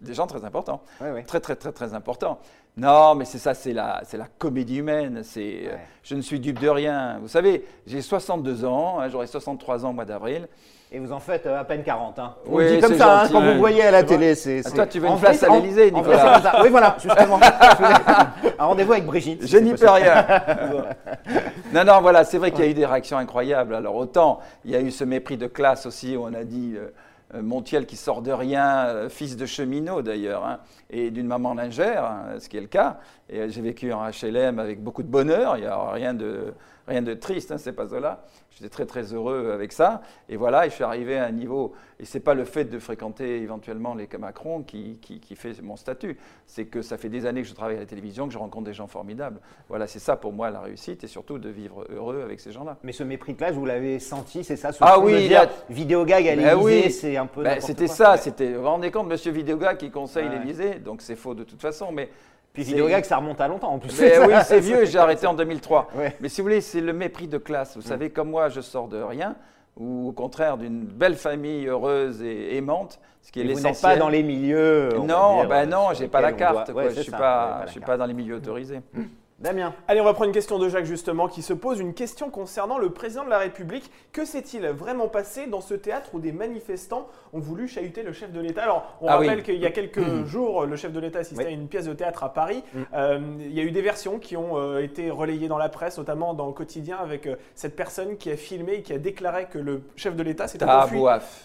des 0.00 0.14
gens 0.14 0.26
très 0.26 0.44
importants. 0.44 0.80
Très, 1.26 1.40
très, 1.40 1.56
très, 1.56 1.72
très 1.72 1.94
importants. 1.94 2.38
Non, 2.78 3.14
mais 3.14 3.24
c'est 3.24 3.38
ça, 3.38 3.54
c'est 3.54 3.72
la, 3.72 4.02
c'est 4.04 4.18
la 4.18 4.26
comédie 4.38 4.76
humaine. 4.76 5.22
C'est, 5.24 5.62
euh, 5.64 5.76
je 6.02 6.14
ne 6.14 6.20
suis 6.20 6.38
dupe 6.38 6.58
de 6.58 6.68
rien. 6.68 7.18
Vous 7.22 7.28
savez, 7.28 7.64
j'ai 7.86 8.02
62 8.02 8.66
ans, 8.66 9.00
hein, 9.00 9.08
j'aurai 9.08 9.26
63 9.26 9.86
ans 9.86 9.90
au 9.90 9.92
mois 9.94 10.04
d'avril. 10.04 10.46
Et 10.92 10.98
vous 10.98 11.10
en 11.10 11.18
faites 11.18 11.46
euh, 11.46 11.58
à 11.58 11.64
peine 11.64 11.82
40. 11.82 12.18
Hein. 12.18 12.34
On 12.46 12.56
oui, 12.56 12.76
dit 12.76 12.80
comme 12.80 12.98
ça, 12.98 13.22
hein, 13.22 13.28
quand 13.32 13.40
vous 13.40 13.58
voyez 13.58 13.82
à 13.82 13.90
la 13.90 14.02
télé. 14.02 14.34
C'est, 14.34 14.60
ah, 14.64 14.70
toi, 14.70 14.86
tu 14.86 15.00
veux 15.00 15.08
une 15.08 15.18
place 15.18 15.42
à 15.42 15.48
l'Elysée, 15.48 15.90
Nicolas. 15.90 16.60
oui, 16.62 16.68
voilà, 16.68 16.96
justement. 17.02 17.40
un 18.58 18.64
rendez-vous 18.64 18.92
avec 18.92 19.06
Brigitte. 19.06 19.46
Je 19.46 19.56
n'y 19.56 19.72
peux 19.72 19.88
rien. 19.88 20.26
non, 21.72 21.82
non, 21.82 22.02
voilà, 22.02 22.24
c'est 22.24 22.36
vrai 22.36 22.50
qu'il 22.50 22.64
y 22.64 22.68
a 22.68 22.70
eu 22.70 22.74
des 22.74 22.86
réactions 22.86 23.16
incroyables. 23.16 23.74
Alors, 23.74 23.96
autant, 23.96 24.40
il 24.66 24.70
y 24.72 24.76
a 24.76 24.80
eu 24.80 24.90
ce 24.90 25.02
mépris 25.02 25.38
de 25.38 25.46
classe 25.46 25.86
aussi, 25.86 26.14
où 26.14 26.24
on 26.24 26.34
a 26.34 26.44
dit. 26.44 26.74
Euh, 26.76 26.90
Montiel 27.34 27.86
qui 27.86 27.96
sort 27.96 28.22
de 28.22 28.30
rien, 28.30 28.86
euh, 28.86 29.08
fils 29.08 29.36
de 29.36 29.46
cheminot 29.46 30.00
d'ailleurs, 30.00 30.46
hein, 30.46 30.60
et 30.90 31.10
d'une 31.10 31.26
maman 31.26 31.54
lingère, 31.54 32.04
hein, 32.04 32.38
ce 32.38 32.48
qui 32.48 32.56
est 32.56 32.60
le 32.60 32.68
cas. 32.68 33.00
Et 33.28 33.48
j'ai 33.48 33.62
vécu 33.62 33.92
en 33.92 34.08
HLM 34.08 34.58
avec 34.58 34.82
beaucoup 34.82 35.02
de 35.02 35.08
bonheur, 35.08 35.56
il 35.56 35.62
n'y 35.62 35.66
a 35.66 35.90
rien 35.90 36.14
de, 36.14 36.54
rien 36.86 37.02
de 37.02 37.14
triste, 37.14 37.52
hein, 37.52 37.58
c'est 37.58 37.72
pas 37.72 37.88
cela. 37.88 38.24
J'étais 38.50 38.70
très 38.70 38.86
très 38.86 39.12
heureux 39.12 39.50
avec 39.52 39.72
ça. 39.72 40.00
Et 40.30 40.36
voilà, 40.36 40.66
et 40.66 40.70
je 40.70 40.74
suis 40.74 40.84
arrivé 40.84 41.18
à 41.18 41.26
un 41.26 41.30
niveau. 41.30 41.74
Et 42.00 42.06
c'est 42.06 42.20
pas 42.20 42.32
le 42.32 42.44
fait 42.44 42.64
de 42.64 42.78
fréquenter 42.78 43.42
éventuellement 43.42 43.94
les 43.94 44.08
Macron 44.18 44.62
qui, 44.62 44.98
qui, 45.02 45.20
qui 45.20 45.36
fait 45.36 45.60
mon 45.62 45.76
statut. 45.76 46.16
C'est 46.46 46.64
que 46.64 46.80
ça 46.80 46.96
fait 46.96 47.10
des 47.10 47.26
années 47.26 47.42
que 47.42 47.48
je 47.48 47.54
travaille 47.54 47.76
à 47.76 47.80
la 47.80 47.86
télévision, 47.86 48.26
que 48.26 48.32
je 48.32 48.38
rencontre 48.38 48.64
des 48.64 48.72
gens 48.72 48.86
formidables. 48.86 49.40
Voilà, 49.68 49.86
c'est 49.86 49.98
ça 49.98 50.16
pour 50.16 50.32
moi 50.32 50.50
la 50.50 50.60
réussite 50.60 51.04
et 51.04 51.06
surtout 51.06 51.38
de 51.38 51.50
vivre 51.50 51.86
heureux 51.90 52.22
avec 52.22 52.40
ces 52.40 52.50
gens-là. 52.50 52.78
Mais 52.82 52.92
ce 52.92 53.02
mépris 53.02 53.34
de 53.34 53.38
classe, 53.38 53.54
vous 53.54 53.66
l'avez 53.66 53.98
senti, 53.98 54.42
c'est 54.42 54.56
ça 54.56 54.70
Ah 54.80 54.98
oui, 54.98 55.28
dire, 55.28 55.48
Vidéogag 55.68 56.26
à 56.26 56.36
ben 56.36 56.58
l'Élysée, 56.58 56.90
c'est 56.90 57.16
un 57.18 57.26
peu. 57.26 57.42
Ben, 57.42 57.60
c'était 57.60 57.88
ça, 57.88 58.16
c'était. 58.16 58.54
Vous 58.54 58.62
vous 58.62 58.68
rendez 58.68 58.90
compte, 58.90 59.08
Monsieur 59.08 59.32
Vidéogag 59.32 59.76
qui 59.76 59.90
conseille 59.90 60.30
l'Élysée, 60.30 60.76
donc 60.76 61.02
c'est 61.02 61.16
faux 61.16 61.34
de 61.34 61.44
toute 61.44 61.60
façon, 61.60 61.92
mais 61.92 62.08
puis 62.56 62.64
Vidéogag, 62.64 63.04
ça 63.04 63.18
remonte 63.18 63.38
à 63.42 63.48
longtemps 63.48 63.74
en 63.74 63.78
plus. 63.78 64.00
oui, 64.00 64.34
c'est 64.44 64.60
vieux, 64.60 64.86
j'ai 64.86 64.98
arrêté 64.98 65.26
en 65.26 65.34
2003. 65.34 65.90
Mais 66.20 66.30
si 66.30 66.40
vous 66.40 66.46
voulez, 66.46 66.62
c'est 66.62 66.80
le 66.80 66.94
mépris 66.94 67.28
de 67.28 67.36
classe. 67.36 67.76
Vous 67.76 67.82
mm. 67.82 67.86
savez, 67.86 68.08
comme 68.08 68.30
moi, 68.30 68.48
je 68.48 68.62
sors 68.62 68.88
de 68.88 68.96
rien, 69.02 69.36
ou 69.76 70.08
au 70.08 70.12
contraire 70.12 70.56
d'une 70.56 70.86
belle 70.86 71.16
famille 71.16 71.66
heureuse 71.66 72.22
et 72.22 72.56
aimante, 72.56 72.98
ce 73.20 73.30
qui 73.30 73.42
est 73.42 73.44
l'essentiel. 73.44 73.74
Vous 73.74 73.74
n'êtes 73.74 73.82
pas 73.82 73.96
dans 73.98 74.08
les 74.08 74.22
milieux. 74.22 74.88
Non, 75.04 75.44
ben 75.44 75.68
non, 75.68 75.88
j'ai 75.92 76.08
pas 76.08 76.22
la 76.22 76.32
carte. 76.32 76.72
je 76.94 77.00
suis 77.02 77.12
pas, 77.12 77.64
je 77.66 77.72
suis 77.72 77.80
pas 77.80 77.98
dans 77.98 78.06
les 78.06 78.14
milieux 78.14 78.36
autorisés. 78.36 78.80
Mm. 78.94 79.02
Damien. 79.38 79.74
Allez, 79.86 80.00
on 80.00 80.04
va 80.04 80.14
prendre 80.14 80.28
une 80.28 80.34
question 80.34 80.58
de 80.58 80.66
Jacques 80.70 80.86
justement 80.86 81.28
qui 81.28 81.42
se 81.42 81.52
pose 81.52 81.78
une 81.78 81.92
question 81.92 82.30
concernant 82.30 82.78
le 82.78 82.88
président 82.88 83.22
de 83.22 83.28
la 83.28 83.36
République. 83.36 83.90
Que 84.10 84.24
s'est-il 84.24 84.66
vraiment 84.68 85.08
passé 85.08 85.46
dans 85.46 85.60
ce 85.60 85.74
théâtre 85.74 86.08
où 86.14 86.20
des 86.20 86.32
manifestants 86.32 87.06
ont 87.34 87.38
voulu 87.38 87.68
chahuter 87.68 88.02
le 88.02 88.14
chef 88.14 88.32
de 88.32 88.40
l'État? 88.40 88.62
Alors, 88.62 88.96
on 89.02 89.08
Ah 89.08 89.16
rappelle 89.18 89.38
oui. 89.38 89.42
qu'il 89.42 89.56
y 89.56 89.66
a 89.66 89.70
quelques 89.70 90.00
jours, 90.24 90.64
le 90.64 90.74
chef 90.76 90.90
de 90.90 91.00
l'État 91.00 91.18
assistait 91.18 91.44
Oui. 91.44 91.50
à 91.50 91.52
une 91.52 91.68
pièce 91.68 91.84
de 91.84 91.92
théâtre 91.92 92.24
à 92.24 92.32
Paris. 92.32 92.64
Mm. 92.72 92.80
Euh, 92.94 93.20
il 93.40 93.52
y 93.52 93.60
a 93.60 93.64
eu 93.64 93.72
des 93.72 93.82
versions 93.82 94.18
qui 94.18 94.38
ont 94.38 94.56
euh, 94.56 94.78
été 94.82 95.10
relayées 95.10 95.48
dans 95.48 95.58
la 95.58 95.68
presse, 95.68 95.98
notamment 95.98 96.32
dans 96.32 96.46
le 96.46 96.52
quotidien, 96.54 96.96
avec 96.96 97.26
euh, 97.26 97.36
cette 97.54 97.76
personne 97.76 98.16
qui 98.16 98.30
a 98.30 98.38
filmé 98.38 98.76
et 98.76 98.82
qui 98.82 98.94
a 98.94 98.98
déclaré 98.98 99.48
que 99.50 99.58
le 99.58 99.82
chef 99.96 100.16
de 100.16 100.22
l'État 100.22 100.48
s'était 100.48 100.64
enfui. 100.64 100.98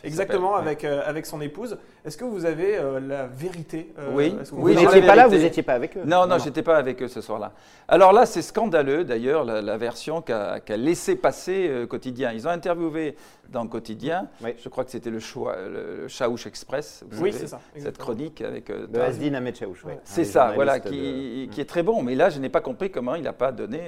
Exactement, 0.05 0.55
avec, 0.55 0.85
euh, 0.85 1.01
avec 1.05 1.25
son 1.25 1.41
épouse. 1.41 1.77
Est-ce 2.03 2.17
que 2.17 2.25
vous 2.25 2.45
avez 2.45 2.77
euh, 2.79 2.99
la 2.99 3.27
vérité 3.27 3.93
euh, 3.99 4.09
Oui. 4.13 4.35
que 4.35 4.43
Vous 4.49 4.61
Oui, 4.63 4.75
n'étiez 4.75 5.01
pas 5.01 5.15
là, 5.15 5.27
vous 5.27 5.35
n'étiez 5.35 5.61
pas 5.61 5.73
avec 5.73 5.95
eux 5.97 6.01
Non, 6.03 6.25
non, 6.25 6.39
j'étais 6.39 6.63
pas 6.63 6.77
avec 6.77 7.01
eux 7.03 7.07
ce 7.07 7.21
soir-là. 7.21 7.51
Alors 7.87 8.11
là, 8.11 8.25
c'est 8.25 8.41
scandaleux 8.41 9.03
d'ailleurs 9.03 9.43
la, 9.43 9.61
la 9.61 9.77
version 9.77 10.21
qu'a 10.21 10.59
laissé 10.69 11.15
passer 11.15 11.67
euh, 11.69 11.85
Quotidien. 11.85 12.31
Ils 12.31 12.47
ont 12.47 12.51
interviewé 12.51 13.15
dans 13.49 13.67
Quotidien, 13.67 14.27
Oui. 14.43 14.51
je 14.57 14.69
crois 14.69 14.83
que 14.83 14.91
c'était 14.91 15.09
le, 15.11 15.19
choix, 15.19 15.55
le, 15.57 16.01
le 16.03 16.07
Chaouch 16.07 16.47
Express, 16.47 17.03
vous 17.11 17.21
Oui, 17.21 17.31
savez, 17.33 17.43
c'est 17.45 17.51
ça. 17.51 17.59
cette 17.77 17.97
chronique 17.97 18.41
avec. 18.41 18.69
euh, 18.69 18.87
De 18.87 18.99
Asdin 18.99 19.33
Ahmed 19.35 19.55
Chaouch, 19.55 19.83
ouais. 19.85 19.99
C'est 20.03 20.23
ça, 20.25 20.53
voilà, 20.55 20.77
journalistes 20.77 20.89
qui, 21.03 21.47
de- 21.47 21.51
qui 21.53 21.61
est 21.61 21.65
très 21.65 21.83
bon. 21.83 22.01
Mais 22.01 22.15
là, 22.15 22.29
je 22.29 22.39
n'ai 22.39 22.49
pas 22.49 22.61
compris 22.61 22.89
comment 22.89 23.13
il 23.15 23.21
n'a 23.23 23.33
pas 23.33 23.51
donné. 23.51 23.79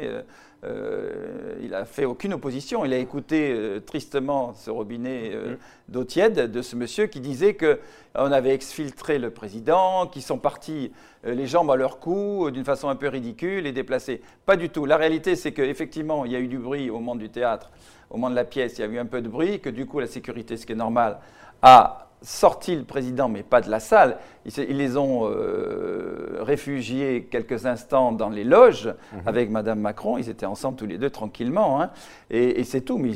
Euh, 0.64 1.56
il 1.62 1.74
a 1.74 1.86
fait 1.86 2.06
aucune 2.06 2.34
opposition. 2.34 2.86
Il 2.86 2.94
a 2.94 2.98
écouté 2.98 3.52
euh, 3.52 3.80
tristement 3.80 4.54
ce 4.54 4.70
robinet 4.70 5.32
euh, 5.34 5.54
Mm. 5.54 5.58
d'eau 5.90 6.04
tiède 6.04 6.52
de 6.52 6.62
ce 6.62 6.76
monsieur 6.76 7.08
qui 7.08 7.20
disait 7.20 7.54
que 7.54 7.80
on 8.16 8.32
avait 8.32 8.54
exfiltré 8.54 9.18
le 9.18 9.32
président, 9.32 10.08
qui 10.08 10.22
sont 10.22 10.38
partis 10.38 10.92
les 11.24 11.48
jambes 11.48 11.72
à 11.72 11.76
leur 11.76 12.00
cou 12.00 12.52
d'une 12.52 12.64
façon 12.64 12.90
un 12.90 12.96
peu 12.96 13.08
ridicule 13.08 13.66
et 13.66 13.72
déplacée. 13.72 14.22
Pas 14.46 14.56
du 14.56 14.70
tout. 14.70 14.86
La 14.86 14.98
réalité, 14.98 15.36
c'est 15.36 15.52
qu'effectivement, 15.52 16.24
il 16.24 16.32
y 16.32 16.36
a 16.36 16.40
eu 16.40 16.48
du 16.48 16.60
bruit 16.60 16.92
au 16.92 17.00
moment 17.00 17.16
du 17.16 17.30
théâtre, 17.30 17.72
au 18.12 18.18
moment 18.18 18.30
de 18.30 18.36
la 18.36 18.44
pièce, 18.44 18.78
il 18.78 18.82
y 18.82 18.84
a 18.84 18.88
eu 18.88 19.00
un 19.00 19.08
peu 19.08 19.22
de 19.22 19.28
bruit, 19.28 19.60
que 19.60 19.70
du 19.70 19.88
coup, 19.88 20.00
la 20.00 20.06
sécurité, 20.06 20.58
ce 20.58 20.68
qui 20.68 20.74
est 20.74 20.76
normal, 20.76 21.18
a 21.64 22.13
sorti 22.24 22.76
le 22.76 22.84
président, 22.84 23.30
mais 23.30 23.44
pas 23.44 23.62
de 23.62 23.70
la 23.70 23.80
salle. 23.80 24.18
Ils, 24.46 24.78
les 24.78 24.98
ont 24.98 25.30
euh, 25.30 26.38
réfugiés 26.40 27.28
quelques 27.30 27.66
instants 27.66 28.12
dans 28.12 28.30
les 28.30 28.44
loges 28.44 28.94
avec 29.26 29.50
Madame 29.50 29.80
Macron. 29.80 30.18
Ils 30.18 30.30
étaient 30.30 30.46
ensemble 30.46 30.78
tous 30.78 30.86
les 30.86 30.98
deux 30.98 31.10
tranquillement. 31.10 31.82
hein. 31.82 31.92
Et, 32.32 32.60
et 32.60 32.64
c'est 32.64 32.82
tout. 32.82 32.98
Mais 32.98 33.12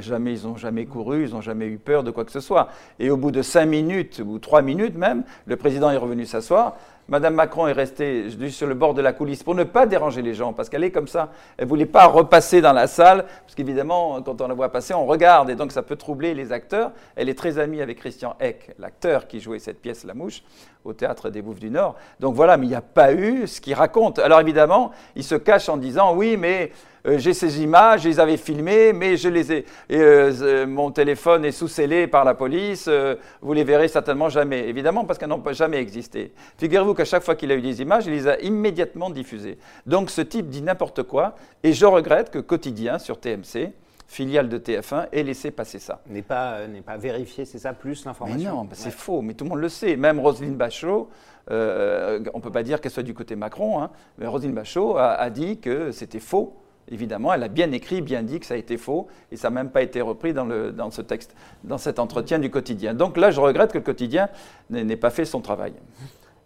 jamais, 0.00 0.38
ils 0.38 0.46
n'ont 0.46 0.56
jamais 0.56 0.86
couru, 0.86 1.24
ils 1.26 1.32
n'ont 1.32 1.40
jamais 1.40 1.66
eu 1.66 1.78
peur 1.78 2.02
de 2.04 2.10
quoi 2.10 2.24
que 2.24 2.32
ce 2.32 2.40
soit. 2.40 2.68
Et 2.98 3.10
au 3.10 3.16
bout 3.16 3.30
de 3.30 3.42
cinq 3.42 3.66
minutes 3.66 4.22
ou 4.24 4.38
trois 4.38 4.62
minutes 4.62 4.96
même, 4.96 5.24
le 5.46 5.56
président 5.56 5.90
est 5.90 5.96
revenu 5.96 6.24
s'asseoir. 6.24 6.76
Madame 7.08 7.34
Macron 7.34 7.66
est 7.66 7.72
restée 7.72 8.28
sur 8.50 8.66
le 8.66 8.74
bord 8.74 8.94
de 8.94 9.02
la 9.02 9.12
coulisse 9.12 9.42
pour 9.42 9.54
ne 9.54 9.64
pas 9.64 9.86
déranger 9.86 10.22
les 10.22 10.34
gens, 10.34 10.52
parce 10.52 10.68
qu'elle 10.68 10.84
est 10.84 10.92
comme 10.92 11.08
ça. 11.08 11.30
Elle 11.56 11.64
ne 11.64 11.68
voulait 11.68 11.86
pas 11.86 12.06
repasser 12.06 12.60
dans 12.60 12.72
la 12.72 12.86
salle, 12.86 13.24
parce 13.24 13.54
qu'évidemment, 13.54 14.22
quand 14.22 14.40
on 14.40 14.48
la 14.48 14.54
voit 14.54 14.70
passer, 14.70 14.94
on 14.94 15.06
regarde, 15.06 15.50
et 15.50 15.54
donc 15.54 15.72
ça 15.72 15.82
peut 15.82 15.96
troubler 15.96 16.34
les 16.34 16.52
acteurs. 16.52 16.92
Elle 17.16 17.28
est 17.28 17.34
très 17.38 17.58
amie 17.58 17.80
avec 17.80 17.98
Christian 17.98 18.36
Eck, 18.40 18.70
l'acteur 18.78 19.26
qui 19.26 19.40
jouait 19.40 19.58
cette 19.58 19.80
pièce 19.80 20.04
La 20.04 20.14
Mouche, 20.14 20.42
au 20.84 20.92
Théâtre 20.92 21.30
des 21.30 21.42
Bouffes 21.42 21.60
du 21.60 21.70
Nord. 21.70 21.96
Donc 22.20 22.34
voilà, 22.34 22.56
mais 22.56 22.66
il 22.66 22.70
n'y 22.70 22.74
a 22.74 22.80
pas 22.80 23.12
eu 23.12 23.46
ce 23.46 23.60
qu'il 23.60 23.74
raconte. 23.74 24.18
Alors 24.18 24.40
évidemment, 24.40 24.90
il 25.16 25.24
se 25.24 25.34
cache 25.34 25.68
en 25.68 25.76
disant, 25.76 26.14
oui, 26.14 26.36
mais 26.36 26.72
euh, 27.06 27.18
j'ai 27.18 27.34
ces 27.34 27.62
images, 27.62 28.02
je 28.02 28.08
les 28.08 28.20
avais 28.20 28.36
filmées, 28.36 28.92
mais 28.92 29.16
je 29.16 29.28
les 29.28 29.52
ai, 29.52 29.64
euh, 29.92 30.66
mon 30.66 30.90
téléphone 30.90 31.44
est 31.44 31.52
sous-scellé 31.52 32.06
par 32.06 32.24
la 32.24 32.34
police, 32.34 32.86
euh, 32.88 33.16
vous 33.40 33.52
les 33.52 33.64
verrez 33.64 33.88
certainement 33.88 34.28
jamais. 34.28 34.68
Évidemment, 34.68 35.04
parce 35.04 35.18
qu'elles 35.18 35.28
n'ont 35.28 35.42
jamais 35.52 35.78
existé. 35.78 36.32
Figurez-vous 36.58 36.94
qu'à 36.94 37.04
chaque 37.04 37.24
fois 37.24 37.34
qu'il 37.34 37.50
a 37.50 37.54
eu 37.54 37.62
des 37.62 37.82
images, 37.82 38.06
il 38.06 38.12
les 38.12 38.28
a 38.28 38.40
immédiatement 38.40 39.10
diffusées. 39.10 39.58
Donc 39.86 40.10
ce 40.10 40.20
type 40.20 40.48
dit 40.48 40.62
n'importe 40.62 41.02
quoi, 41.02 41.34
et 41.62 41.72
je 41.72 41.86
regrette 41.86 42.30
que 42.30 42.38
Quotidien, 42.38 42.98
sur 42.98 43.18
TMC, 43.18 43.72
filiale 44.12 44.48
de 44.50 44.58
TF1, 44.58 45.08
ait 45.12 45.22
laissé 45.22 45.50
passer 45.50 45.78
ça. 45.78 46.02
N'est 46.06 46.20
pas, 46.22 46.52
euh, 46.56 46.66
n'est 46.68 46.82
pas 46.82 46.98
vérifié, 46.98 47.44
c'est 47.46 47.58
ça, 47.58 47.72
plus 47.72 48.04
Mais 48.04 48.10
l'information 48.10 48.50
non, 48.56 48.64
bah, 48.64 48.72
c'est 48.74 48.86
Ouais. 48.86 48.90
faux, 48.90 49.22
mais 49.22 49.32
tout 49.34 49.44
le 49.44 49.50
monde 49.50 49.60
le 49.60 49.70
sait. 49.70 49.96
Même 49.96 50.20
Roselyne 50.20 50.54
Bachelot, 50.54 51.08
euh, 51.50 52.20
on 52.34 52.38
ne 52.38 52.42
peut 52.42 52.52
pas 52.52 52.62
dire 52.62 52.80
qu'elle 52.80 52.92
soit 52.92 53.02
du 53.02 53.14
côté 53.14 53.36
Macron, 53.36 53.80
hein, 53.82 53.90
mais 54.18 54.26
Roselyne 54.26 54.52
Bachelot 54.52 54.96
a, 54.98 55.12
a 55.14 55.30
dit 55.30 55.58
que 55.60 55.92
c'était 55.92 56.20
faux. 56.20 56.58
Évidemment, 56.90 57.32
elle 57.32 57.42
a 57.42 57.48
bien 57.48 57.72
écrit, 57.72 58.02
bien 58.02 58.22
dit 58.22 58.38
que 58.38 58.44
ça 58.44 58.54
a 58.54 58.56
été 58.58 58.76
faux, 58.76 59.06
et 59.30 59.36
ça 59.36 59.48
n'a 59.48 59.54
même 59.54 59.70
pas 59.70 59.80
été 59.82 60.00
repris 60.02 60.34
dans, 60.34 60.44
le, 60.44 60.72
dans 60.72 60.90
ce 60.90 61.00
texte, 61.00 61.34
dans 61.64 61.78
cet 61.78 61.98
entretien 61.98 62.38
du 62.38 62.50
quotidien. 62.50 62.92
Donc 62.92 63.16
là, 63.16 63.30
je 63.30 63.40
regrette 63.40 63.72
que 63.72 63.78
le 63.78 63.84
quotidien 63.84 64.28
n'ait 64.68 64.96
pas 64.96 65.10
fait 65.10 65.24
son 65.24 65.40
travail. 65.40 65.72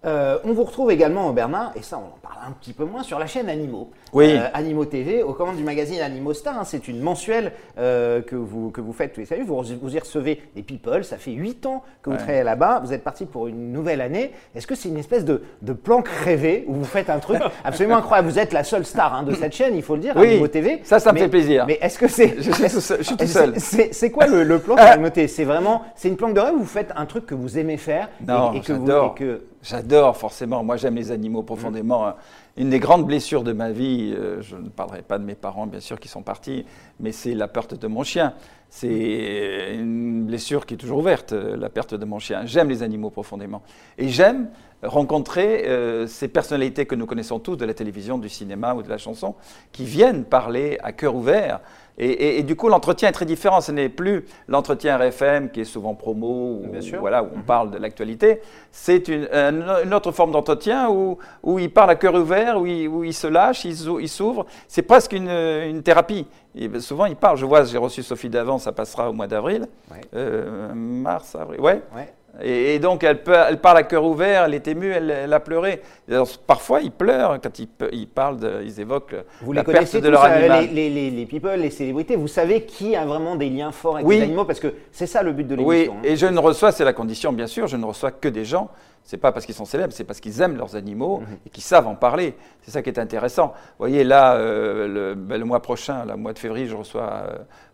Euh, 0.05 0.39
on 0.45 0.53
vous 0.53 0.63
retrouve 0.63 0.93
également, 0.93 1.33
Bernard, 1.33 1.73
et 1.75 1.83
ça 1.83 1.99
on 1.99 2.07
en 2.15 2.19
parle 2.23 2.37
un 2.47 2.53
petit 2.53 2.73
peu 2.73 2.85
moins, 2.85 3.03
sur 3.03 3.19
la 3.19 3.27
chaîne 3.27 3.49
Animaux. 3.49 3.91
Oui. 4.13 4.27
Euh, 4.37 4.47
Animaux 4.55 4.85
TV, 4.85 5.23
aux 5.25 5.33
commandes 5.33 5.57
du 5.57 5.65
magazine 5.65 6.01
Animaux 6.01 6.33
Star. 6.33 6.57
hein, 6.57 6.63
c'est 6.65 6.87
une 6.87 7.01
mensuelle 7.01 7.53
euh, 7.79 8.23
que, 8.23 8.37
vous, 8.37 8.71
que 8.71 8.81
vous 8.81 8.93
faites 8.93 9.13
tous 9.15 9.21
les 9.21 9.27
saluts. 9.27 9.43
Vous, 9.45 9.61
vous 9.83 9.97
y 9.97 9.99
recevez 9.99 10.41
des 10.55 10.63
people. 10.63 11.03
Ça 11.03 11.17
fait 11.17 11.33
8 11.33 11.67
ans 11.67 11.83
que 12.03 12.11
vous 12.11 12.17
Ouais. 12.17 12.23
travaillez 12.23 12.45
là-bas. 12.45 12.83
Vous 12.85 12.93
êtes 12.93 13.03
parti 13.03 13.27
pour 13.27 13.49
une 13.49 13.73
nouvelle 13.73 14.01
année. 14.01 14.31
Est-ce 14.55 14.67
que 14.69 14.77
c'est 14.77 14.89
une 14.89 14.99
espèce 14.99 15.25
de, 15.25 15.43
de 15.63 15.73
planque 15.73 16.09
rêvée 16.09 16.65
où 16.69 16.75
vous 16.75 16.85
faites 16.85 17.11
un 17.11 17.19
truc 17.19 17.41
absolument 17.65 17.97
incroyable? 17.97 18.29
Vous 18.29 18.39
êtes 18.39 18.53
la 18.53 18.63
seule 18.63 18.85
star 18.87 19.13
hein, 19.13 19.23
de 19.25 19.35
cette 19.35 19.55
chaîne, 19.55 19.75
il 19.75 19.83
faut 19.83 19.97
le 19.97 20.03
dire, 20.03 20.13
Oui, 20.17 20.29
Animaux 20.29 20.49
TV. 20.49 20.81
ça, 20.85 21.01
ça 21.01 21.11
me 21.11 21.15
Mais- 21.15 21.23
fait 21.23 21.29
plaisir. 21.31 21.65
Mais 21.67 21.79
est-ce 21.81 21.99
que 21.99 22.07
c'est. 22.07 22.37
Je 22.39 22.53
suis 22.53 22.63
tout 22.63 22.79
seul- 22.79 23.19
c'est- 23.19 23.27
seul. 23.27 23.55
C'est 23.59 23.95
c'est 23.95 24.11
quoi 24.13 24.27
le, 24.27 24.45
le 24.45 24.59
plan 24.61 24.77
Animaux 24.77 25.11
TV 25.11 25.27
C'est 25.27 25.45
vraiment. 25.45 25.83
C'est 25.97 26.09
une 26.09 26.17
planque 26.17 26.35
de 26.35 26.41
rêve 26.41 26.55
où 26.55 26.59
vous 26.61 26.65
faites 26.65 26.93
un 26.95 27.07
truc 27.07 27.27
que 27.27 27.35
vous 27.35 27.59
aimez 27.59 27.77
faire 27.77 28.09
et- 28.23 28.27
Non, 28.31 28.53
et, 28.53 28.61
que 28.61 28.73
vous. 28.73 28.89
et 28.91 29.15
que- 29.17 29.43
J'adore 29.69 30.17
forcément, 30.17 30.63
moi 30.63 30.77
j'aime 30.77 30.95
les 30.95 31.11
animaux 31.11 31.43
profondément. 31.43 32.15
Une 32.57 32.71
des 32.71 32.79
grandes 32.79 33.05
blessures 33.05 33.43
de 33.43 33.53
ma 33.53 33.73
vie, 33.73 34.15
euh, 34.17 34.41
je 34.41 34.55
ne 34.55 34.69
parlerai 34.69 35.03
pas 35.03 35.19
de 35.19 35.25
mes 35.25 35.35
parents 35.35 35.67
bien 35.67 35.81
sûr 35.81 35.99
qui 35.99 36.07
sont 36.07 36.23
partis, 36.23 36.65
mais 37.01 37.11
c'est 37.11 37.35
la 37.35 37.49
perte 37.49 37.75
de 37.75 37.89
mon 37.89 38.05
chien. 38.05 38.35
C'est 38.71 39.75
une 39.75 40.25
blessure 40.27 40.67
qui 40.67 40.75
est 40.75 40.77
toujours 40.77 40.99
ouverte, 40.99 41.33
euh, 41.33 41.57
la 41.57 41.69
perte 41.69 41.95
de 41.95 42.05
mon 42.05 42.21
chien. 42.21 42.47
J'aime 42.47 42.69
les 42.69 42.85
animaux 42.85 43.11
profondément. 43.11 43.63
Et 43.99 44.09
j'aime 44.09 44.51
rencontrer 44.85 45.67
euh, 45.67 46.07
ces 46.07 46.29
personnalités 46.29 46.87
que 46.87 46.95
nous 46.95 47.07
connaissons 47.07 47.41
tous 47.41 47.57
de 47.57 47.65
la 47.65 47.75
télévision, 47.75 48.19
du 48.19 48.29
cinéma 48.29 48.75
ou 48.75 48.83
de 48.83 48.89
la 48.89 48.99
chanson, 48.99 49.35
qui 49.73 49.85
viennent 49.85 50.25
parler 50.25 50.79
à 50.85 50.93
cœur 50.93 51.17
ouvert. 51.17 51.61
Et, 51.99 52.09
et- 52.11 52.39
et 52.39 52.43
du 52.43 52.57
coup, 52.57 52.69
l'entretien 52.69 53.09
est 53.09 53.13
très 53.13 53.25
différent. 53.25 53.61
Ce 53.61 53.73
n'est 53.73 53.89
plus 53.89 54.25
l'entretien 54.49 54.97
RFM 54.99 55.51
qui 55.51 55.63
est 55.63 55.65
souvent 55.65 55.95
promo, 55.95 56.27
ou, 56.27 56.67
voilà, 57.01 57.23
où 57.23 57.29
on 57.37 57.41
parle 57.41 57.71
de 57.71 57.79
l'actualité. 57.79 58.41
C'est 58.71 59.09
une, 59.09 59.29
un- 59.33 59.83
une 59.85 59.95
autre 59.95 60.13
forme 60.13 60.31
d'entretien 60.33 60.91
où, 60.91 61.19
où 61.43 61.59
il 61.59 61.71
parle 61.73 61.91
à 61.91 61.95
cœur 61.97 62.15
ouvert, 62.15 62.61
où 62.61 62.67
il, 62.67 62.87
où 62.89 63.03
il 63.05 63.15
se 63.15 63.27
lâche, 63.27 63.65
il 63.65 63.77
s'ou- 63.77 63.99
il 64.01 64.09
s'ouvre. 64.09 64.47
C'est 64.69 64.83
presque 64.83 65.13
une, 65.13 65.31
une 65.31 65.83
thérapie. 65.83 66.27
Et 66.55 66.69
ben, 66.69 66.81
souvent, 66.81 67.07
il 67.07 67.17
parle. 67.17 67.37
Je 67.37 67.45
vois, 67.47 67.65
j'ai 67.65 67.79
reçu 67.79 68.03
Sophie 68.03 68.29
Davant, 68.31 68.59
ça 68.59 68.73
passera 68.73 69.09
au 69.11 69.13
mois 69.13 69.27
d'avril. 69.27 69.67
Ouais. 69.91 70.01
Euh, 70.15 70.73
mars, 70.75 71.35
avril. 71.35 71.61
Ouais. 71.61 71.83
Ouais. 71.95 72.13
Et, 72.43 72.75
et 72.75 72.79
donc, 72.79 73.03
elle, 73.03 73.23
peut- 73.23 73.35
elle 73.49 73.59
parle 73.61 73.79
à 73.79 73.83
cœur 73.83 74.05
ouvert, 74.05 74.45
elle 74.45 74.55
est 74.55 74.69
émue, 74.69 74.91
elle, 74.91 75.11
elle 75.11 75.33
a 75.33 75.41
pleuré. 75.41 75.81
Alors, 76.11 76.29
parfois, 76.47 76.81
ils 76.83 76.91
pleurent 76.91 77.39
quand 77.43 77.59
ils, 77.59 77.69
ils 77.93 78.07
parlent, 78.09 78.39
de- 78.39 78.61
ils 78.65 78.79
évoquent 78.81 79.15
Vous 79.41 79.53
la 79.53 79.63
les 79.63 79.65
perte 79.65 79.77
connaissez 79.79 80.01
de 80.01 80.07
tous, 80.07 80.13
leur 80.13 80.25
euh, 80.25 80.29
animal. 80.29 80.67
les, 80.67 80.91
les, 80.91 80.91
les, 80.91 81.11
les 81.11 81.27
people, 81.27 81.59
les 81.59 81.71
célébrités. 81.71 82.15
Vous 82.17 82.29
savez 82.29 82.63
qui 82.65 82.95
a 82.95 83.05
vraiment 83.07 83.37
des 83.37 83.49
liens 83.49 83.73
forts 83.73 83.97
avec 83.97 84.07
Oui. 84.07 84.17
les 84.17 84.23
animaux 84.25 84.45
parce 84.45 84.61
que 84.61 84.75
c'est 84.93 85.07
ça 85.07 85.23
le 85.23 85.33
but 85.33 85.47
de 85.47 85.57
Oui, 85.57 85.75
l'émission. 85.77 85.95
hein. 85.95 86.01
et 86.05 86.17
je 86.17 86.27
ne 86.27 86.39
reçois, 86.39 86.73
c'est 86.73 86.85
la 86.85 86.93
condition 86.93 87.33
bien 87.33 87.47
sûr, 87.47 87.67
je 87.69 87.77
ne 87.77 87.85
reçois 87.87 88.11
que 88.11 88.29
des 88.29 88.45
gens, 88.45 88.69
c'est 89.07 89.17
pas 89.17 89.33
parce 89.33 89.47
qu'ils 89.47 89.55
sont 89.55 89.65
célèbres, 89.65 89.93
c'est 89.95 90.05
parce 90.05 90.21
qu'ils 90.21 90.43
aiment 90.43 90.57
leurs 90.57 90.77
animaux 90.77 91.21
Mhm. 91.21 91.37
et 91.47 91.49
qu'ils 91.51 91.63
savent 91.63 91.87
en 91.87 91.95
parler. 91.95 92.35
C'est 92.61 92.73
ça 92.73 92.83
qui 92.83 92.91
est 92.91 92.99
intéressant. 92.99 93.47
Vous 93.47 93.79
voyez, 93.79 94.03
là, 94.05 94.35
euh, 94.35 94.89
le, 94.89 95.15
ben, 95.15 95.39
le 95.39 95.45
mois 95.47 95.63
prochain, 95.63 96.05
le 96.05 96.17
mois 96.17 96.33
de 96.33 96.39
février, 96.39 96.67
je 96.67 96.75
reçois 96.77 97.05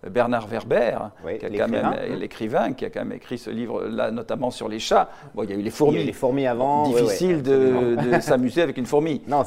euh, 0.04 0.10
Bernard 0.10 0.46
Werber, 0.46 0.98
Oui, 1.24 1.38
qui 1.38 1.46
a 1.46 1.48
quand 1.48 1.68
même, 1.68 1.90
l'écrivain. 1.90 2.16
l'écrivain, 2.18 2.72
qui 2.74 2.84
a 2.84 2.90
quand 2.90 3.00
même 3.00 3.12
écrit 3.12 3.38
ce 3.38 3.48
livre-là, 3.50 4.10
notamment 4.10 4.50
sur 4.50 4.68
les 4.68 4.78
chats. 4.78 5.08
Bon, 5.34 5.42
il 5.44 5.50
y 5.50 5.52
a 5.52 5.56
eu 5.56 5.62
les 5.62 5.62
Il 5.62 5.64
y 5.64 5.68
a 5.68 5.72
fourmis. 5.72 6.02
eu 6.02 6.04
les 6.06 6.12
fourmis 6.12 6.46
avant. 6.46 6.86
ouais, 6.88 6.94
ouais, 6.94 7.02
Difficile 7.02 7.42
de, 7.42 7.96
de 8.12 8.20
s'amuser 8.20 8.60
avec 8.62 8.76
une 8.76 8.86
fourmi. 8.86 9.22
Non, 9.28 9.42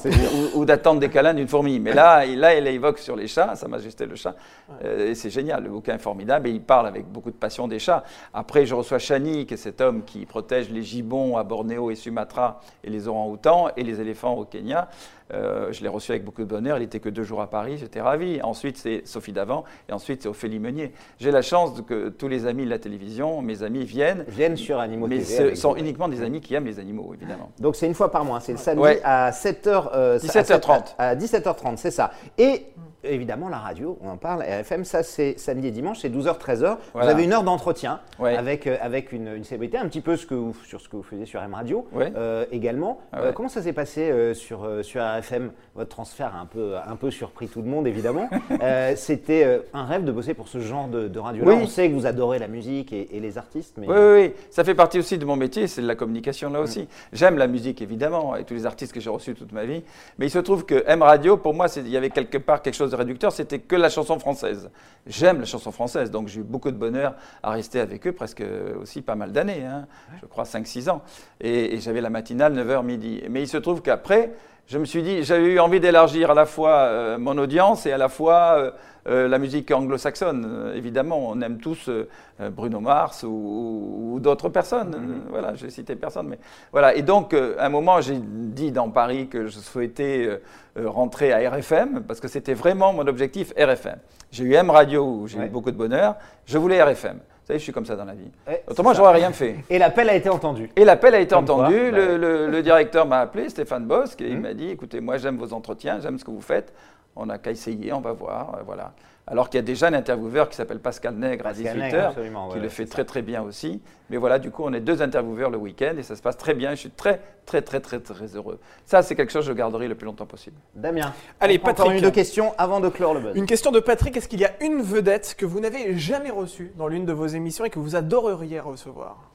ou 0.55 0.65
d'attendre 0.65 0.99
des 0.99 1.09
câlins 1.09 1.33
d'une 1.35 1.47
fourmi. 1.47 1.79
Mais 1.79 1.93
là, 1.93 2.25
il, 2.25 2.39
là, 2.39 2.55
il 2.57 2.65
évoque 2.65 2.97
sur 2.97 3.15
les 3.15 3.27
chats, 3.27 3.55
Sa 3.55 3.67
Majesté 3.67 4.07
le 4.07 4.15
chat. 4.15 4.35
Euh, 4.83 5.11
et 5.11 5.15
c'est 5.15 5.29
génial, 5.29 5.63
le 5.63 5.69
bouquin 5.69 5.93
est 5.95 5.99
formidable 5.99 6.47
et 6.47 6.51
il 6.51 6.61
parle 6.61 6.87
avec 6.87 7.05
beaucoup 7.05 7.29
de 7.29 7.35
passion 7.35 7.67
des 7.67 7.77
chats. 7.77 8.03
Après, 8.33 8.65
je 8.65 8.73
reçois 8.73 8.97
Chani, 8.97 9.45
qui 9.45 9.53
est 9.53 9.57
cet 9.57 9.81
homme 9.81 10.03
qui 10.03 10.25
protège 10.25 10.71
les 10.71 10.81
gibbons 10.81 11.37
à 11.37 11.43
Bornéo 11.43 11.74
et 11.91 11.95
Sumatra 11.95 12.59
et 12.83 12.89
les 12.89 13.07
orang-outans 13.07 13.67
et 13.77 13.83
les 13.83 14.01
éléphants 14.01 14.33
au 14.35 14.45
Kenya. 14.45 14.89
Euh, 15.33 15.71
je 15.71 15.81
l'ai 15.81 15.87
reçu 15.89 16.11
avec 16.11 16.23
beaucoup 16.23 16.41
de 16.41 16.47
bonheur. 16.47 16.77
Il 16.77 16.81
n'était 16.81 16.99
que 16.99 17.09
deux 17.09 17.23
jours 17.23 17.41
à 17.41 17.49
Paris, 17.49 17.77
j'étais 17.79 17.99
ravi. 18.01 18.39
Ensuite, 18.43 18.77
c'est 18.77 19.01
Sophie 19.07 19.31
Davant 19.33 19.63
et 19.89 19.93
ensuite, 19.93 20.21
c'est 20.21 20.27
Ophélie 20.29 20.59
Meunier. 20.59 20.91
J'ai 21.19 21.31
la 21.31 21.41
chance 21.41 21.81
que 21.87 22.09
tous 22.09 22.27
les 22.27 22.45
amis 22.45 22.63
de 22.65 22.69
la 22.69 22.77
télévision, 22.77 23.41
mes 23.41 23.63
amis 23.63 23.85
viennent. 23.85 24.23
Viennent 24.27 24.55
sur 24.57 24.79
Animaux 24.79 25.07
Mais 25.07 25.17
TV. 25.19 25.49
ce 25.55 25.55
sont 25.55 25.71
vous. 25.73 25.77
uniquement 25.79 26.07
des 26.09 26.21
amis 26.21 26.41
qui 26.41 26.53
aiment 26.53 26.67
les 26.67 26.79
animaux, 26.79 27.11
évidemment. 27.15 27.51
Donc 27.59 27.75
c'est 27.75 27.87
une 27.87 27.95
fois 27.95 28.11
par 28.11 28.23
mois, 28.23 28.39
c'est 28.39 28.51
le 28.51 28.57
samedi 28.59 28.81
Ouais. 28.83 29.01
à 29.03 29.31
7h, 29.31 30.19
17h30. 30.19 30.93
À 30.99 31.15
17h30, 31.15 31.77
c'est 31.77 31.91
ça. 31.91 32.11
Et 32.37 32.67
évidemment, 33.09 33.49
la 33.49 33.57
radio, 33.59 33.97
on 34.01 34.09
en 34.09 34.17
parle. 34.17 34.43
RFM, 34.43 34.83
ça, 34.85 35.03
c'est 35.03 35.37
samedi 35.39 35.67
et 35.67 35.71
dimanche, 35.71 35.99
c'est 36.01 36.09
12h-13h. 36.09 36.77
Voilà. 36.93 37.07
Vous 37.07 37.13
avez 37.13 37.23
une 37.23 37.33
heure 37.33 37.43
d'entretien 37.43 37.99
Ouais. 38.19 38.35
avec, 38.35 38.67
euh, 38.67 38.77
avec 38.81 39.11
une, 39.11 39.27
une 39.35 39.43
célébrité, 39.43 39.77
un 39.77 39.87
petit 39.87 40.01
peu 40.01 40.15
ce 40.17 40.25
que 40.25 40.35
vous- 40.35 40.55
sur 40.65 40.79
ce 40.81 40.89
que 40.89 40.95
vous 40.95 41.03
faisiez 41.03 41.25
sur 41.25 41.41
M 41.41 41.53
Radio 41.53 41.87
Ouais. 41.93 42.11
euh, 42.15 42.45
également. 42.51 42.99
Ah 43.11 43.19
Euh, 43.21 43.31
comment 43.31 43.49
ça 43.49 43.61
s'est 43.61 43.73
passé 43.73 44.33
sur, 44.33 44.67
sur 44.83 45.01
RFM 45.01 45.51
Votre 45.75 45.89
transfert 45.89 46.33
a 46.35 46.39
un 46.39 46.45
peu, 46.45 46.75
un 46.77 46.95
peu 46.95 47.11
surpris 47.11 47.47
tout 47.47 47.61
le 47.61 47.67
monde, 47.67 47.87
évidemment. 47.87 48.29
C'était 48.95 49.61
un 49.73 49.85
rêve 49.85 50.03
de 50.03 50.11
bosser 50.11 50.33
pour 50.33 50.47
ce 50.47 50.59
genre 50.59 50.87
de, 50.87 51.07
de 51.07 51.19
radio-là. 51.19 51.51
Oui. 51.53 51.59
On 51.63 51.67
sait 51.67 51.89
que 51.89 51.93
vous 51.93 52.05
adorez 52.05 52.39
la 52.39 52.47
musique 52.47 52.93
et, 52.93 53.15
et 53.15 53.19
les 53.19 53.37
artistes, 53.37 53.75
mais 53.77 53.87
Oui, 53.87 53.95
oui, 53.97 54.21
oui, 54.27 54.33
ça 54.49 54.63
fait 54.63 54.75
partie 54.75 54.99
aussi 54.99 55.17
de 55.17 55.25
mon 55.25 55.35
métier, 55.35 55.67
c'est 55.67 55.81
de 55.81 55.87
la 55.87 55.95
communication 55.95 56.49
là 56.49 56.59
aussi. 56.61 56.87
J'aime 57.13 57.37
la 57.37 57.47
musique 57.47 57.81
évidemment, 57.81 58.35
et 58.35 58.43
tous 58.43 58.53
les 58.53 58.65
artistes 58.65 58.93
que 58.93 58.99
j'ai 58.99 59.09
reçus 59.09 59.33
toute 59.35 59.51
ma 59.51 59.65
vie, 59.65 59.83
mais 60.17 60.27
il 60.27 60.29
se 60.29 60.39
trouve 60.39 60.65
que 60.65 60.83
M 60.87 61.01
Radio, 61.01 61.37
pour 61.37 61.53
moi, 61.53 61.67
il 61.75 61.87
y 61.89 61.97
avait 61.97 62.09
quelque 62.09 62.37
part 62.37 62.61
quelque 62.61 62.73
chose 62.75 62.91
de 62.91 62.94
réducteur, 62.95 63.31
c'était 63.31 63.59
que 63.59 63.75
la 63.75 63.89
chanson 63.89 64.19
française. 64.19 64.69
J'aime 65.05 65.39
la 65.39 65.45
chanson 65.45 65.71
française, 65.71 66.11
donc 66.11 66.27
j'ai 66.27 66.41
eu 66.41 66.43
beaucoup 66.43 66.71
de 66.71 66.77
bonheur 66.77 67.15
à 67.43 67.51
rester 67.51 67.79
avec 67.79 68.07
eux, 68.07 68.11
presque 68.11 68.43
aussi 68.81 69.01
pas 69.01 69.15
mal 69.15 69.31
d'années, 69.31 69.65
hein, 69.65 69.87
je 70.21 70.25
crois 70.25 70.45
5-6 70.45 70.89
ans. 70.89 71.01
Et, 71.39 71.75
et 71.75 71.79
j'avais 71.79 72.01
la 72.01 72.09
matinale 72.09 72.53
9h 72.55 72.83
midi. 72.83 73.23
Mais 73.29 73.41
il 73.41 73.47
se 73.47 73.57
trouve 73.57 73.81
qu'après, 73.81 74.33
je 74.67 74.77
me 74.79 74.85
suis 74.85 75.03
dit, 75.03 75.23
j'avais 75.23 75.45
eu 75.53 75.59
envie 75.59 75.79
d'élargir 75.79 76.31
à 76.31 76.33
la 76.33 76.45
fois 76.45 76.71
euh, 76.71 77.17
mon 77.19 77.37
audience 77.37 77.85
et 77.85 77.91
à 77.91 77.97
la 77.97 78.09
fois 78.09 78.55
euh, 78.57 78.71
euh, 79.07 79.27
la 79.27 79.37
musique 79.37 79.69
anglo-saxonne. 79.71 80.71
Évidemment, 80.75 81.19
on 81.29 81.39
aime 81.41 81.59
tous 81.59 81.87
euh, 81.89 82.07
Bruno 82.51 82.79
Mars 82.79 83.21
ou, 83.23 83.27
ou- 83.29 84.13
ou 84.15 84.19
d'autres 84.19 84.49
personnes. 84.49 84.95
Euh, 84.95 85.29
voilà, 85.29 85.53
j'ai 85.53 85.69
cité 85.69 85.95
personne, 85.95 86.27
mais 86.27 86.39
voilà. 86.71 86.95
Et 86.95 87.03
donc, 87.03 87.33
à 87.33 87.63
un 87.65 87.69
moment, 87.69 88.01
j'ai 88.01 88.17
dit 88.19 88.71
dans 88.71 88.89
Paris 88.89 89.27
que 89.27 89.45
je 89.45 89.59
souhaitais 89.59 90.41
rentrer 90.83 91.31
à 91.31 91.49
RFM 91.51 92.01
parce 92.07 92.19
que 92.19 92.27
c'était 92.27 92.53
vraiment 92.55 92.91
mon 92.91 93.05
objectif 93.07 93.53
RFM. 93.57 93.97
J'ai 94.31 94.43
eu 94.45 94.53
M 94.55 94.69
Radio 94.71 95.05
où 95.05 95.27
j'ai 95.27 95.37
Ouais. 95.39 95.45
eu 95.45 95.49
beaucoup 95.49 95.71
de 95.71 95.77
bonheur. 95.77 96.15
Je 96.45 96.57
voulais 96.57 96.81
RFM. 96.81 97.19
Vous 97.45 97.49
savez, 97.49 97.59
je 97.59 97.63
suis 97.63 97.73
comme 97.73 97.85
ça 97.85 97.95
dans 97.95 98.05
la 98.05 98.15
vie. 98.15 98.31
Ouais, 98.47 98.63
Autrement, 98.67 98.91
j'aurais 98.95 99.13
rien 99.13 99.31
fait. 99.31 99.57
Et 99.69 99.77
l'appel 99.77 100.09
a 100.09 100.15
été 100.15 100.29
entendu. 100.29 100.67
Et 100.75 100.83
l'appel 100.83 101.13
a 101.13 101.19
été 101.19 101.35
Comme 101.35 101.43
entendu. 101.43 101.91
le, 101.91 101.91
ouais. 102.13 102.17
le- 102.17 102.47
le 102.49 102.63
directeur 102.63 103.05
m'a 103.05 103.19
appelé, 103.19 103.49
Stéphane 103.49 103.85
Bosque, 103.85 104.19
et 104.21 104.29
il 104.29 104.37
Mhm. 104.37 104.41
m'a 104.41 104.53
dit 104.55 104.69
écoutez, 104.71 104.99
moi 104.99 105.17
j'aime 105.17 105.37
vos 105.37 105.53
entretiens, 105.53 105.99
j'aime 105.99 106.17
ce 106.17 106.25
que 106.25 106.31
vous 106.31 106.41
faites. 106.41 106.73
On 107.15 107.27
n'a 107.27 107.37
qu'à 107.37 107.51
essayer, 107.51 107.93
on 107.93 108.01
va 108.01 108.13
voir. 108.13 108.55
euh, 108.55 108.63
voilà. 108.65 108.93
Alors 109.27 109.49
qu'il 109.49 109.57
y 109.57 109.63
a 109.63 109.65
déjà 109.65 109.87
un 109.87 109.93
intervieweur 109.93 110.49
qui 110.49 110.55
s'appelle 110.55 110.79
Pascal 110.79 111.15
Nègre 111.15 111.43
Pascal 111.45 111.67
à 111.67 111.73
Nègre, 111.73 111.97
18h, 111.97 112.07
absolument, 112.09 112.49
qui 112.49 112.55
ouais, 112.57 112.61
le 112.61 112.69
fait 112.69 112.85
ça. 112.85 112.91
très 112.91 113.05
très 113.05 113.21
bien 113.23 113.41
aussi. 113.41 113.81
Mais 114.11 114.17
voilà, 114.17 114.37
du 114.37 114.51
coup, 114.51 114.61
on 114.63 114.71
est 114.71 114.79
deux 114.79 115.01
intervieweurs 115.01 115.49
le 115.49 115.57
week-end 115.57 115.95
et 115.97 116.03
ça 116.03 116.15
se 116.15 116.21
passe 116.21 116.37
très 116.37 116.53
bien. 116.53 116.71
Je 116.71 116.75
suis 116.81 116.91
très 116.91 117.19
très 117.47 117.63
très 117.63 117.79
très 117.79 117.99
très 117.99 118.27
heureux. 118.35 118.59
Ça, 118.85 119.01
c'est 119.01 119.15
quelque 119.15 119.31
chose 119.31 119.45
que 119.45 119.51
je 119.51 119.57
garderai 119.57 119.87
le 119.87 119.95
plus 119.95 120.05
longtemps 120.05 120.27
possible. 120.27 120.57
Damien. 120.75 121.11
Allez, 121.39 121.55
on 121.55 121.59
prend 121.59 121.71
encore 121.71 121.85
Patrick. 121.85 121.99
une 122.01 122.05
ou 122.05 122.09
deux 122.09 122.13
questions 122.13 122.53
avant 122.59 122.79
de 122.79 122.89
clore 122.89 123.15
le 123.15 123.19
buzz. 123.21 123.35
Une 123.35 123.47
question 123.47 123.71
de 123.71 123.79
Patrick, 123.79 124.15
est-ce 124.15 124.27
qu'il 124.27 124.41
y 124.41 124.45
a 124.45 124.51
une 124.61 124.83
vedette 124.83 125.33
que 125.35 125.47
vous 125.47 125.59
n'avez 125.59 125.97
jamais 125.97 126.29
reçue 126.29 126.71
dans 126.77 126.87
l'une 126.87 127.07
de 127.07 127.13
vos 127.13 127.25
émissions 127.25 127.65
et 127.65 127.71
que 127.71 127.79
vous 127.79 127.95
adoreriez 127.95 128.59
recevoir? 128.59 129.31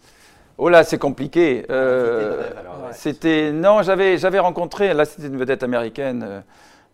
Oh 0.56 0.68
là, 0.68 0.84
c'est 0.84 0.98
compliqué. 0.98 1.66
Euh, 1.70 2.42
ouais. 2.50 2.92
C'était 2.92 3.50
non, 3.50 3.82
j'avais 3.82 4.18
j'avais 4.18 4.38
rencontré. 4.38 4.94
Là, 4.94 5.04
c'était 5.04 5.26
une 5.26 5.36
vedette 5.38 5.64
américaine. 5.64 6.22
euh, 6.22 6.40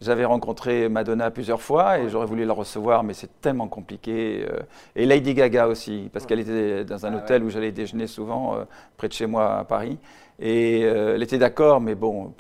J'avais 0.01 0.27
rencontré 0.27 0.89
Madonna 0.91 1.31
plusieurs 1.31 1.63
fois 1.63 1.99
et 1.99 2.11
j'aurais 2.11 2.27
voulu 2.27 2.45
la 2.45 2.53
recevoir, 2.53 3.03
mais 3.03 3.15
c'est 3.15 3.41
tellement 3.41 3.67
compliqué. 3.67 4.47
euh, 4.51 4.59
Et 4.95 5.07
Lady 5.07 5.33
Gaga 5.33 5.69
aussi, 5.69 6.11
parce 6.13 6.27
qu'elle 6.27 6.41
était 6.41 6.85
dans 6.85 7.07
un 7.07 7.15
Ah 7.15 7.17
hôtel 7.17 7.43
où 7.43 7.49
j'allais 7.51 7.73
déjeuner 7.73 8.07
souvent, 8.07 8.57
euh, 8.57 8.65
près 8.99 9.09
de 9.09 9.15
chez 9.15 9.27
moi 9.27 9.57
à 9.59 9.65
Paris. 9.65 9.99
Et 10.39 10.83
euh, 10.85 11.15
elle 11.15 11.23
était 11.23 11.39
d'accord, 11.39 11.81
mais 11.81 11.95
bon, 11.95 12.35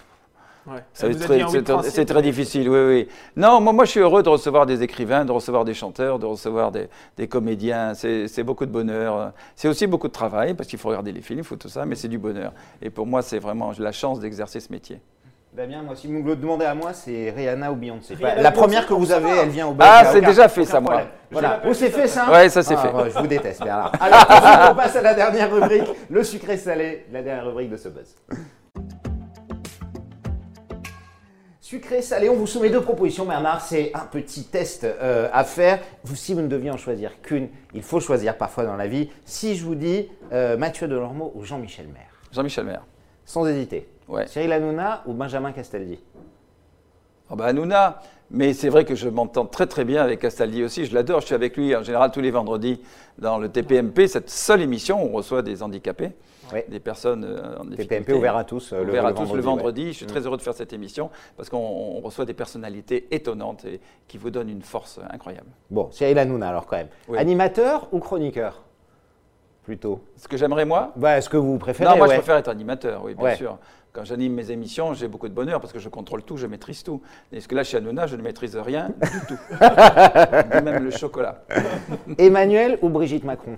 Ouais. 0.67 0.83
très- 1.27 1.37
oui 1.45 1.51
c'est 1.55 1.63
très, 1.63 2.23
difficile, 2.23 2.69
oui, 2.69 2.79
oui. 2.81 3.09
Non, 3.37 3.61
moi, 3.61 3.73
moi, 3.73 3.85
je 3.85 3.91
suis 3.93 4.01
heureux 4.01 4.23
de 4.25 4.29
recevoir 4.29 4.67
des 4.67 4.83
écrivains, 4.83 5.25
de 5.25 5.31
recevoir 5.31 5.65
des 5.65 5.75
chanteurs, 5.75 6.19
de 6.19 6.27
recevoir 6.27 6.73
des, 6.73 6.89
des 7.17 7.29
comédiens. 7.29 7.95
C'est 7.95 8.43
beaucoup 8.43 8.67
de 8.67 8.73
bonheur. 8.73 9.33
C'est 9.55 9.69
aussi 9.69 9.87
beaucoup 9.87 10.09
de 10.09 10.13
travail, 10.13 10.55
parce 10.55 10.69
qu'il 10.69 10.79
faut 10.81 10.89
regarder 10.89 11.13
les 11.13 11.23
films, 11.23 11.39
il 11.39 11.45
faut 11.45 11.55
tout 11.57 11.69
ça, 11.69 11.87
mais 11.87 11.95
c'est 11.95 12.09
du 12.09 12.19
bonheur. 12.19 12.53
Et 12.83 12.91
pour 12.91 13.07
moi, 13.07 13.23
c'est 13.23 13.39
vraiment 13.39 13.71
la 13.79 13.93
chance 13.93 14.19
d'exercer 14.21 14.59
ce 14.61 14.73
métier. 14.73 15.01
Damien, 15.57 15.81
moi, 15.83 15.97
si 15.97 16.07
vous 16.07 16.13
me 16.13 16.23
le 16.23 16.37
demandez 16.37 16.67
à 16.67 16.75
moi, 16.75 16.93
c'est 16.93 17.31
Rihanna 17.35 17.73
ou 17.73 17.77
Beyoncé. 17.77 18.15
Rihanna 18.15 18.43
la 18.43 18.53
première 18.53 18.87
Beyoncé, 18.87 18.89
que 18.89 19.01
vous 19.01 19.11
avez, 19.11 19.31
elle 19.39 19.49
vient 19.49 19.69
au 19.69 19.73
buzz. 19.73 19.87
Ah, 19.91 20.05
c'est 20.13 20.21
déjà 20.21 20.51
fait, 20.51 20.67
ça, 20.67 20.81
moi. 20.81 21.05
Voilà. 21.31 21.63
Oh, 21.67 21.73
c'est 21.73 21.89
fait 21.89 22.07
ça 22.07 22.31
Ouais, 22.31 22.51
ça, 22.51 22.63
c'est 22.63 22.75
Ah, 22.75 22.83
fait. 23.05 23.11
je 23.11 23.19
vous 23.19 23.27
déteste, 23.27 23.65
Bernard. 23.65 23.93
Alors, 24.01 24.73
on 24.73 24.75
passe 24.75 24.97
à 24.97 25.01
la 25.01 25.15
dernière 25.15 25.51
rubrique, 25.51 25.85
le 26.11 26.23
sucré 26.25 26.59
salé, 26.59 27.07
la 27.11 27.23
dernière 27.23 27.47
rubrique 27.47 27.71
de 27.71 27.79
ce 27.79 27.89
buzz. 27.89 28.15
Sucré 31.63 32.03
salé, 32.03 32.29
on 32.29 32.35
vous 32.37 32.47
soumet 32.47 32.69
deux 32.69 32.83
propositions, 32.83 33.25
Bernard. 33.25 33.63
C'est 33.63 33.93
un 33.95 34.05
petit 34.05 34.45
test 34.45 34.85
euh, 34.85 35.31
à 35.33 35.43
faire. 35.45 35.79
Vous, 36.05 36.17
si 36.17 36.35
vous 36.35 36.43
ne 36.43 36.49
deviez 36.49 36.71
en 36.71 36.77
choisir 36.77 37.23
qu'une, 37.23 37.49
il 37.73 37.83
faut 37.83 37.99
choisir 37.99 38.37
parfois 38.37 38.65
dans 38.65 38.77
la 38.77 38.89
vie. 38.89 39.09
Si 39.25 39.57
je 39.57 39.65
vous 39.65 39.75
dis 39.75 40.11
euh, 40.35 40.59
Mathieu 40.59 40.87
Delormeau 40.87 41.33
ou 41.35 41.45
Jean-Michel 41.45 41.87
Maire, 41.89 42.13
Jean-Michel 42.31 42.67
Maire. 42.67 42.83
sans 43.25 43.47
hésiter. 43.47 43.89
Ouais. 44.09 44.27
Cyril 44.27 44.53
Hanouna 44.53 45.03
ou 45.07 45.13
Benjamin 45.13 45.53
Castaldi? 45.53 45.99
Oh 47.31 47.37
bah, 47.37 47.47
Hanouna. 47.47 48.01
Mais 48.29 48.55
c'est 48.55 48.71
vrai 48.71 48.85
que 48.85 48.97
je 48.97 49.09
m'entends 49.09 49.47
très 49.47 49.67
très 49.69 49.85
bien 49.85 50.03
avec 50.03 50.19
Castaldi 50.21 50.65
aussi. 50.65 50.85
Je 50.85 50.93
l'adore. 50.95 51.21
Je 51.21 51.27
suis 51.27 51.35
avec 51.35 51.57
lui 51.57 51.77
en 51.77 51.85
général 51.85 52.11
tous 52.11 52.21
les 52.21 52.33
vendredis 52.33 52.81
dans 53.19 53.39
le 53.39 53.49
TPMP, 53.49 54.09
cette 54.09 54.31
seule 54.31 54.63
émission 54.63 55.01
où 55.05 55.07
on 55.11 55.13
reçoit 55.13 55.43
des 55.43 55.63
handicapés, 55.63 56.11
Oui. 56.53 56.59
des 56.67 56.81
personnes 56.81 57.25
euh, 57.25 57.57
en 57.59 57.65
difficulté. 57.65 57.99
TPMP 58.01 58.13
ouvert 58.19 58.37
à 58.37 58.43
tous 58.43 58.73
euh, 58.73 58.83
le, 58.83 58.89
ouvert 58.91 59.07
à 59.07 59.11
le 59.11 59.15
tous 59.15 59.21
vendredi. 59.21 59.37
le 59.37 59.43
vendredi. 59.43 59.83
ouais. 59.85 59.93
Je 59.93 59.97
suis 59.97 60.07
très 60.07 60.27
heureux 60.27 60.37
de 60.37 60.43
faire 60.43 60.55
cette 60.55 60.73
émission 60.73 61.09
parce 61.37 61.49
qu'on 61.49 61.57
on 61.59 62.01
reçoit 62.01 62.25
des 62.25 62.35
personnalités 62.35 63.07
étonnantes 63.13 63.65
et 63.65 63.81
qui 64.09 64.19
vous 64.19 64.31
donnent 64.31 64.51
une 64.51 64.63
force 64.63 64.99
incroyable. 65.09 65.47
Bon, 65.71 65.89
Cyril 65.93 66.19
Hanouna 66.19 66.49
alors 66.49 66.67
quand 66.67 66.79
même. 66.79 66.89
Oui. 67.09 67.19
Animateur 67.19 67.87
ou 67.93 68.01
chroniqueur? 68.01 68.63
Plutôt. 69.63 70.01
Ce 70.17 70.27
que 70.29 70.37
j'aimerais 70.37 70.65
moi? 70.65 70.93
Bah, 70.97 71.17
Est-ce 71.19 71.29
que 71.29 71.37
vous 71.37 71.59
préférez 71.59 71.91
Non, 71.91 71.97
moi 71.97 72.07
ouais. 72.09 72.15
je 72.15 72.21
préfère 72.21 72.37
être 72.37 72.49
animateur, 72.49 73.03
oui, 73.05 73.15
bien 73.15 73.25
Ouais. 73.25 73.37
sûr. 73.37 73.59
Quand 73.97 74.05
j'anime 74.05 74.35
mes 74.35 74.51
émissions, 74.51 74.93
j'ai 74.93 75.09
beaucoup 75.09 75.27
de 75.27 75.33
bonheur 75.33 75.59
parce 75.59 75.73
que 75.73 75.79
je 75.79 75.89
contrôle 75.89 76.23
tout, 76.23 76.37
je 76.37 76.47
maîtrise 76.47 76.83
tout. 76.83 77.01
Est-ce 77.33 77.49
que 77.49 77.55
là, 77.55 77.65
chez 77.65 77.79
Hanouna, 77.79 78.07
je 78.07 78.15
ne 78.17 78.21
maîtrise 78.21 78.55
rien 78.55 78.89
du 78.91 79.21
tout. 79.27 79.39
Même 80.63 80.85
le 80.85 80.91
chocolat. 80.91 81.43
Emmanuel 82.19 82.79
ou 82.83 82.91
Brigitte 82.91 83.25
Macron? 83.25 83.57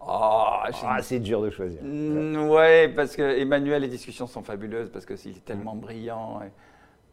Ah, 0.00 0.68
Ah, 0.84 1.02
c'est 1.02 1.18
dur 1.18 1.42
de 1.42 1.50
choisir. 1.50 1.80
Mm, 1.82 2.48
ouais, 2.50 2.88
parce 2.94 3.16
que 3.16 3.22
Emmanuel, 3.22 3.82
les 3.82 3.88
discussions 3.88 4.28
sont 4.28 4.44
fabuleuses 4.44 4.90
parce 4.90 5.04
qu'il 5.04 5.32
est 5.32 5.44
tellement 5.44 5.74
brillant. 5.74 6.38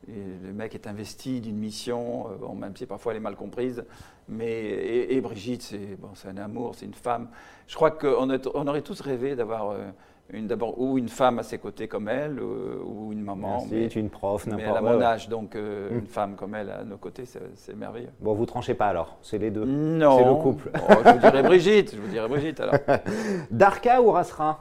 Et, 0.07 0.11
et 0.11 0.23
le 0.45 0.53
mec 0.53 0.75
est 0.75 0.85
investi 0.85 1.41
d'une 1.41 1.57
mission, 1.57 2.27
euh, 2.29 2.35
bon, 2.35 2.53
même 2.53 2.75
si 2.75 2.85
parfois 2.85 3.13
elle 3.13 3.17
est 3.17 3.21
mal 3.21 3.35
comprise. 3.35 3.83
Mais, 4.29 4.51
et, 4.51 5.15
et 5.15 5.21
Brigitte, 5.21 5.63
c'est 5.63 5.99
bon, 5.99 6.09
un 6.27 6.37
amour, 6.37 6.75
c'est 6.75 6.85
une 6.85 6.93
femme. 6.93 7.29
Je 7.65 7.73
crois 7.73 7.89
qu'on 7.89 8.29
on 8.53 8.67
aurait 8.67 8.81
tous 8.83 9.01
rêvé 9.01 9.35
d'avoir 9.35 9.71
euh, 9.71 9.89
d'abord 10.31 10.79
ou 10.79 10.97
une 10.97 11.09
femme 11.09 11.39
à 11.39 11.43
ses 11.43 11.57
côtés 11.59 11.87
comme 11.87 12.09
elle, 12.09 12.39
ou 12.41 13.11
une 13.11 13.21
maman. 13.21 13.65
Es 13.71 13.85
une 13.87 14.09
prof, 14.09 14.45
mais 14.45 14.53
n'importe 14.53 14.77
elle 14.81 14.87
a 14.87 14.93
mon 14.93 15.01
âge, 15.01 15.29
donc 15.29 15.55
euh, 15.55 15.89
Mm. 15.91 15.99
une 15.99 16.07
femme 16.07 16.35
comme 16.35 16.55
elle 16.55 16.69
à 16.71 16.83
nos 16.83 16.97
côtés, 16.97 17.25
c'est 17.25 17.75
merveilleux. 17.75 18.09
Bon, 18.19 18.33
vous 18.33 18.45
tranchez 18.45 18.73
pas 18.73 18.87
alors, 18.87 19.17
c'est 19.21 19.37
les 19.37 19.51
deux. 19.51 19.65
Non. 19.65 20.17
C'est 20.17 20.25
le 20.25 20.35
couple. 20.35 20.71
Oh, 20.75 20.93
je 21.05 21.09
vous 21.11 21.19
dirais 21.19 21.43
Brigitte, 21.43 21.95
je 21.95 22.01
vous 22.01 22.07
dirais 22.07 22.27
Brigitte 22.27 22.59
alors. 22.59 22.75
Darka 23.51 24.01
ou 24.01 24.11
Rasra? 24.11 24.59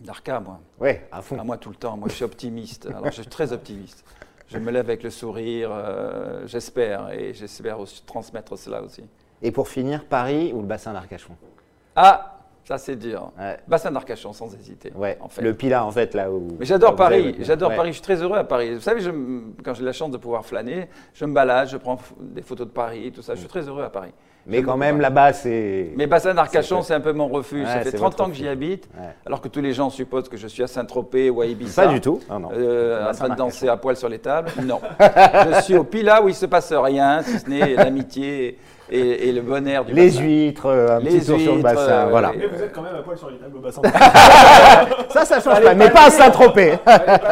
Darka, 0.00 0.40
moi. 0.40 0.60
Ouais, 0.80 1.06
à 1.12 1.22
fond. 1.22 1.36
Ah, 1.38 1.44
moi, 1.44 1.56
tout 1.56 1.70
le 1.70 1.76
temps. 1.76 1.96
Moi, 1.96 2.08
je 2.08 2.14
suis 2.14 2.24
optimiste. 2.24 2.86
Alors, 2.86 3.06
je 3.06 3.22
suis 3.22 3.26
très 3.26 3.52
optimiste. 3.52 4.04
Je 4.48 4.58
me 4.58 4.70
lève 4.70 4.84
avec 4.86 5.02
le 5.02 5.10
sourire, 5.10 5.70
euh, 5.72 6.46
j'espère, 6.46 7.10
et 7.12 7.32
j'espère 7.32 7.80
aussi 7.80 8.02
transmettre 8.04 8.58
cela 8.58 8.82
aussi. 8.82 9.04
Et 9.40 9.50
pour 9.52 9.68
finir, 9.68 10.04
Paris 10.04 10.52
ou 10.52 10.60
le 10.60 10.66
bassin 10.66 10.92
d'Arcachon? 10.92 11.34
Ah, 11.96 12.33
ça 12.64 12.78
c'est 12.78 12.96
dur. 12.96 13.30
Ouais. 13.38 13.58
Bassin 13.68 13.90
d'Arcachon, 13.90 14.32
sans 14.32 14.54
hésiter. 14.54 14.92
Ouais, 14.94 15.18
en 15.20 15.28
fait. 15.28 15.42
le 15.42 15.54
Pilat 15.54 15.84
en 15.84 15.90
fait 15.90 16.14
là 16.14 16.30
où. 16.30 16.48
Mais 16.58 16.64
j'adore 16.64 16.96
Paris, 16.96 17.36
j'adore 17.40 17.70
Ouais. 17.70 17.76
Paris, 17.76 17.88
je 17.90 17.94
suis 17.94 18.02
très 18.02 18.22
heureux 18.22 18.38
à 18.38 18.44
Paris. 18.44 18.74
Vous 18.74 18.80
savez, 18.80 19.00
je 19.00 19.10
quand 19.64 19.74
j'ai 19.74 19.84
la 19.84 19.92
chance 19.92 20.10
de 20.10 20.16
pouvoir 20.16 20.44
flâner, 20.44 20.88
je 21.12 21.24
me 21.24 21.32
balade, 21.34 21.68
je 21.68 21.76
prends 21.76 21.98
des 22.20 22.42
photos 22.42 22.66
de 22.66 22.72
Paris, 22.72 23.12
tout 23.14 23.22
ça, 23.22 23.34
je 23.34 23.40
suis 23.40 23.48
très 23.48 23.68
heureux 23.68 23.82
à 23.84 23.90
Paris. 23.90 24.12
Mais 24.46 24.62
quand 24.62 24.76
même 24.76 25.00
là-bas 25.00 25.32
c'est. 25.32 25.92
Mais 25.96 26.06
Bassin 26.06 26.34
d'Arcachon, 26.34 26.82
C'est- 26.82 26.92
un 26.92 27.00
peu 27.00 27.12
mon 27.14 27.28
refuge. 27.28 27.66
Ça 27.66 27.78
fait 27.80 27.90
c'est 27.92 27.96
30 27.96 28.12
votre 28.12 28.24
ans 28.24 28.28
que 28.28 28.34
j'y 28.36 28.46
habite, 28.46 28.88
alors 29.24 29.40
que 29.40 29.48
tous 29.48 29.62
les 29.62 29.72
gens 29.72 29.88
supposent 29.88 30.28
que 30.28 30.36
je 30.36 30.46
suis 30.48 30.62
à 30.62 30.66
Saint-Tropez 30.66 31.30
ou 31.30 31.40
à 31.40 31.46
Ibiza. 31.46 31.84
Pas 31.86 31.88
du 31.92 32.00
tout. 32.02 32.20
Ah 32.28 32.38
non. 32.38 32.50
Euh, 32.52 33.08
en 33.10 33.12
train 33.14 33.30
de 33.30 33.36
danser 33.36 33.68
à 33.68 33.78
poil 33.78 33.96
sur 33.96 34.08
les 34.10 34.18
tables 34.18 34.50
Non. 34.64 34.80
je 35.00 35.60
suis 35.62 35.76
au 35.78 35.84
Pila 35.84 36.22
où 36.22 36.28
il 36.28 36.34
se 36.34 36.44
passe 36.44 36.72
rien, 36.74 37.22
si 37.22 37.38
ce 37.38 37.48
n'est 37.48 37.74
l'amitié 37.74 38.58
et, 38.94 39.28
et 39.28 39.32
le 39.32 39.42
bon 39.42 39.66
air 39.66 39.84
du 39.84 39.92
Les 39.92 40.06
bassin. 40.06 40.22
huîtres, 40.22 40.66
euh, 40.66 40.96
un 40.96 41.00
Les 41.00 41.18
petit 41.18 41.26
tour 41.26 41.40
sur 41.40 41.56
le 41.56 41.62
bassin, 41.62 41.90
euh, 41.90 42.06
voilà. 42.10 42.32
Mais 42.36 42.46
vous 42.46 42.62
êtes 42.62 42.72
quand 42.72 42.82
même 42.82 42.94
à 42.94 43.02
poil 43.02 43.18
sur 43.18 43.30
les 43.30 43.38
tables 43.38 43.56
au 43.56 43.60
bassin. 43.60 43.82
Ça, 45.10 45.24
ça 45.24 45.40
change 45.40 45.62
pas, 45.62 45.74
mais 45.74 45.90
pas 45.90 46.06
à 46.06 46.10
Saint-Tropez. 46.10 46.74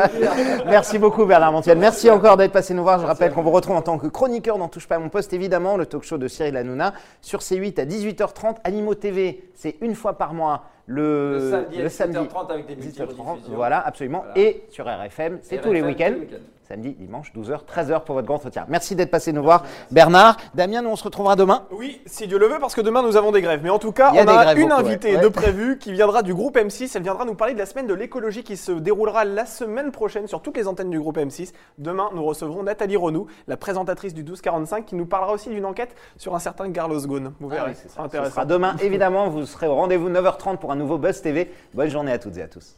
Merci 0.66 0.98
beaucoup 0.98 1.25
Bernard 1.27 1.53
Montiel. 1.53 1.79
Merci 1.79 2.11
encore 2.11 2.37
d'être 2.37 2.53
passé 2.53 2.75
nous 2.75 2.83
voir. 2.83 3.01
Je 3.01 3.07
rappelle 3.07 3.33
qu'on 3.33 3.42
vous 3.42 3.50
retrouve 3.50 3.77
en 3.77 3.83
tant 3.83 3.98
que 3.98 4.06
chroniqueur 4.06 4.56
dans 4.58 4.69
Touche 4.69 4.87
pas 4.87 4.96
à 4.96 4.98
mon 4.98 5.08
poste, 5.08 5.33
évidemment, 5.33 5.77
le 5.77 5.87
talk 5.87 6.04
show 6.04 6.17
de 6.19 6.29
Cyril 6.29 6.56
Hanouna 6.56 6.92
sur 7.21 7.40
C8 7.40 7.81
à 7.81 7.85
18h30. 7.85 8.56
Animaux 8.65 8.94
TV, 8.94 9.44
c'est 9.54 9.77
une 9.81 9.94
fois 9.94 10.13
par 10.15 10.33
mois 10.33 10.63
le, 10.87 11.38
Le 11.80 11.88
samedi 11.88 12.16
à 12.18 12.22
le 12.22 12.26
17h30 12.26 12.50
avec 12.50 12.66
des 12.66 12.74
17h30, 12.74 12.85
multi-rediffusions. 12.85 13.38
Voilà, 13.54 13.87
absolument. 13.87 14.24
Voilà. 14.26 14.38
Et 14.40 14.64
sur 14.70 14.87
RFM, 14.87 15.38
c'est 15.42 15.60
tous 15.60 15.72
les 15.72 15.83
week-ends. 15.83 16.14
Samedi, 16.68 16.92
dimanche, 16.94 17.33
12h, 17.35 17.66
13h 17.66 18.04
pour 18.04 18.14
votre 18.14 18.26
grand 18.26 18.37
entretien. 18.37 18.64
Merci 18.68 18.94
d'être 18.94 19.10
passé 19.10 19.33
nous 19.33 19.42
voir, 19.42 19.64
Bernard. 19.90 20.37
Damien, 20.54 20.80
nous 20.80 20.90
on 20.90 20.96
se 20.96 21.02
retrouvera 21.04 21.35
demain. 21.37 21.64
Oui, 21.72 22.00
si 22.06 22.28
Dieu 22.28 22.38
le 22.38 22.46
veut, 22.46 22.60
parce 22.60 22.74
que 22.74 22.80
demain 22.80 23.02
nous 23.02 23.16
avons 23.16 23.33
des 23.33 23.42
grèves. 23.42 23.60
Mais 23.62 23.68
en 23.68 23.80
tout 23.80 23.90
cas, 23.92 24.08
a 24.10 24.12
on 24.14 24.28
a 24.28 24.44
grèves 24.44 24.58
une 24.58 24.68
beaucoup, 24.68 24.80
invitée 24.80 25.16
ouais. 25.16 25.22
de 25.22 25.28
prévue 25.28 25.76
qui 25.78 25.92
viendra 25.92 26.22
du 26.22 26.33
groupe 26.33 26.56
M6. 26.56 26.92
Elle 26.94 27.02
viendra 27.02 27.24
nous 27.24 27.35
parler 27.35 27.52
de 27.52 27.58
la 27.58 27.66
semaine 27.66 27.88
de 27.88 27.92
l'écologie 27.94 28.44
qui 28.44 28.56
se 28.56 28.70
déroulera 28.72 29.24
la 29.24 29.44
semaine 29.44 29.90
prochaine 29.90 30.28
sur 30.28 30.40
toutes 30.40 30.56
les 30.56 30.68
antennes 30.68 30.88
du 30.88 31.00
groupe 31.00 31.18
M6. 31.18 31.52
Demain, 31.78 32.08
nous 32.14 32.24
recevrons 32.24 32.62
Nathalie 32.62 32.96
Renou, 32.96 33.26
la 33.48 33.56
présentatrice 33.56 34.14
du 34.14 34.22
1245, 34.22 34.87
qui 34.87 34.94
nous 34.94 35.06
parlera 35.06 35.33
aussi 35.33 35.50
d'une 35.50 35.66
enquête 35.66 35.94
sur 36.16 36.35
un 36.35 36.38
certain 36.38 36.70
Carlos 36.70 37.00
Ghosn. 37.00 37.33
Vous 37.40 37.48
verrez, 37.48 37.62
Ah 37.66 37.68
oui, 37.70 37.74
c'est 37.74 37.88
c'est 37.88 37.96
ça. 37.96 37.96
Ce 38.02 38.06
intéressant. 38.06 38.30
sera 38.30 38.44
demain, 38.46 38.76
évidemment. 38.80 39.28
Vous 39.28 39.44
serez 39.46 39.66
au 39.66 39.74
rendez-vous 39.74 40.08
9h30 40.08 40.56
un 40.73 40.77
nouveau 40.77 40.98
Buzz 40.98 41.20
TV. 41.20 41.50
Bonne 41.75 41.90
journée 41.90 42.12
à 42.12 42.18
toutes 42.18 42.37
et 42.38 42.42
à 42.42 42.48
tous. 42.48 42.75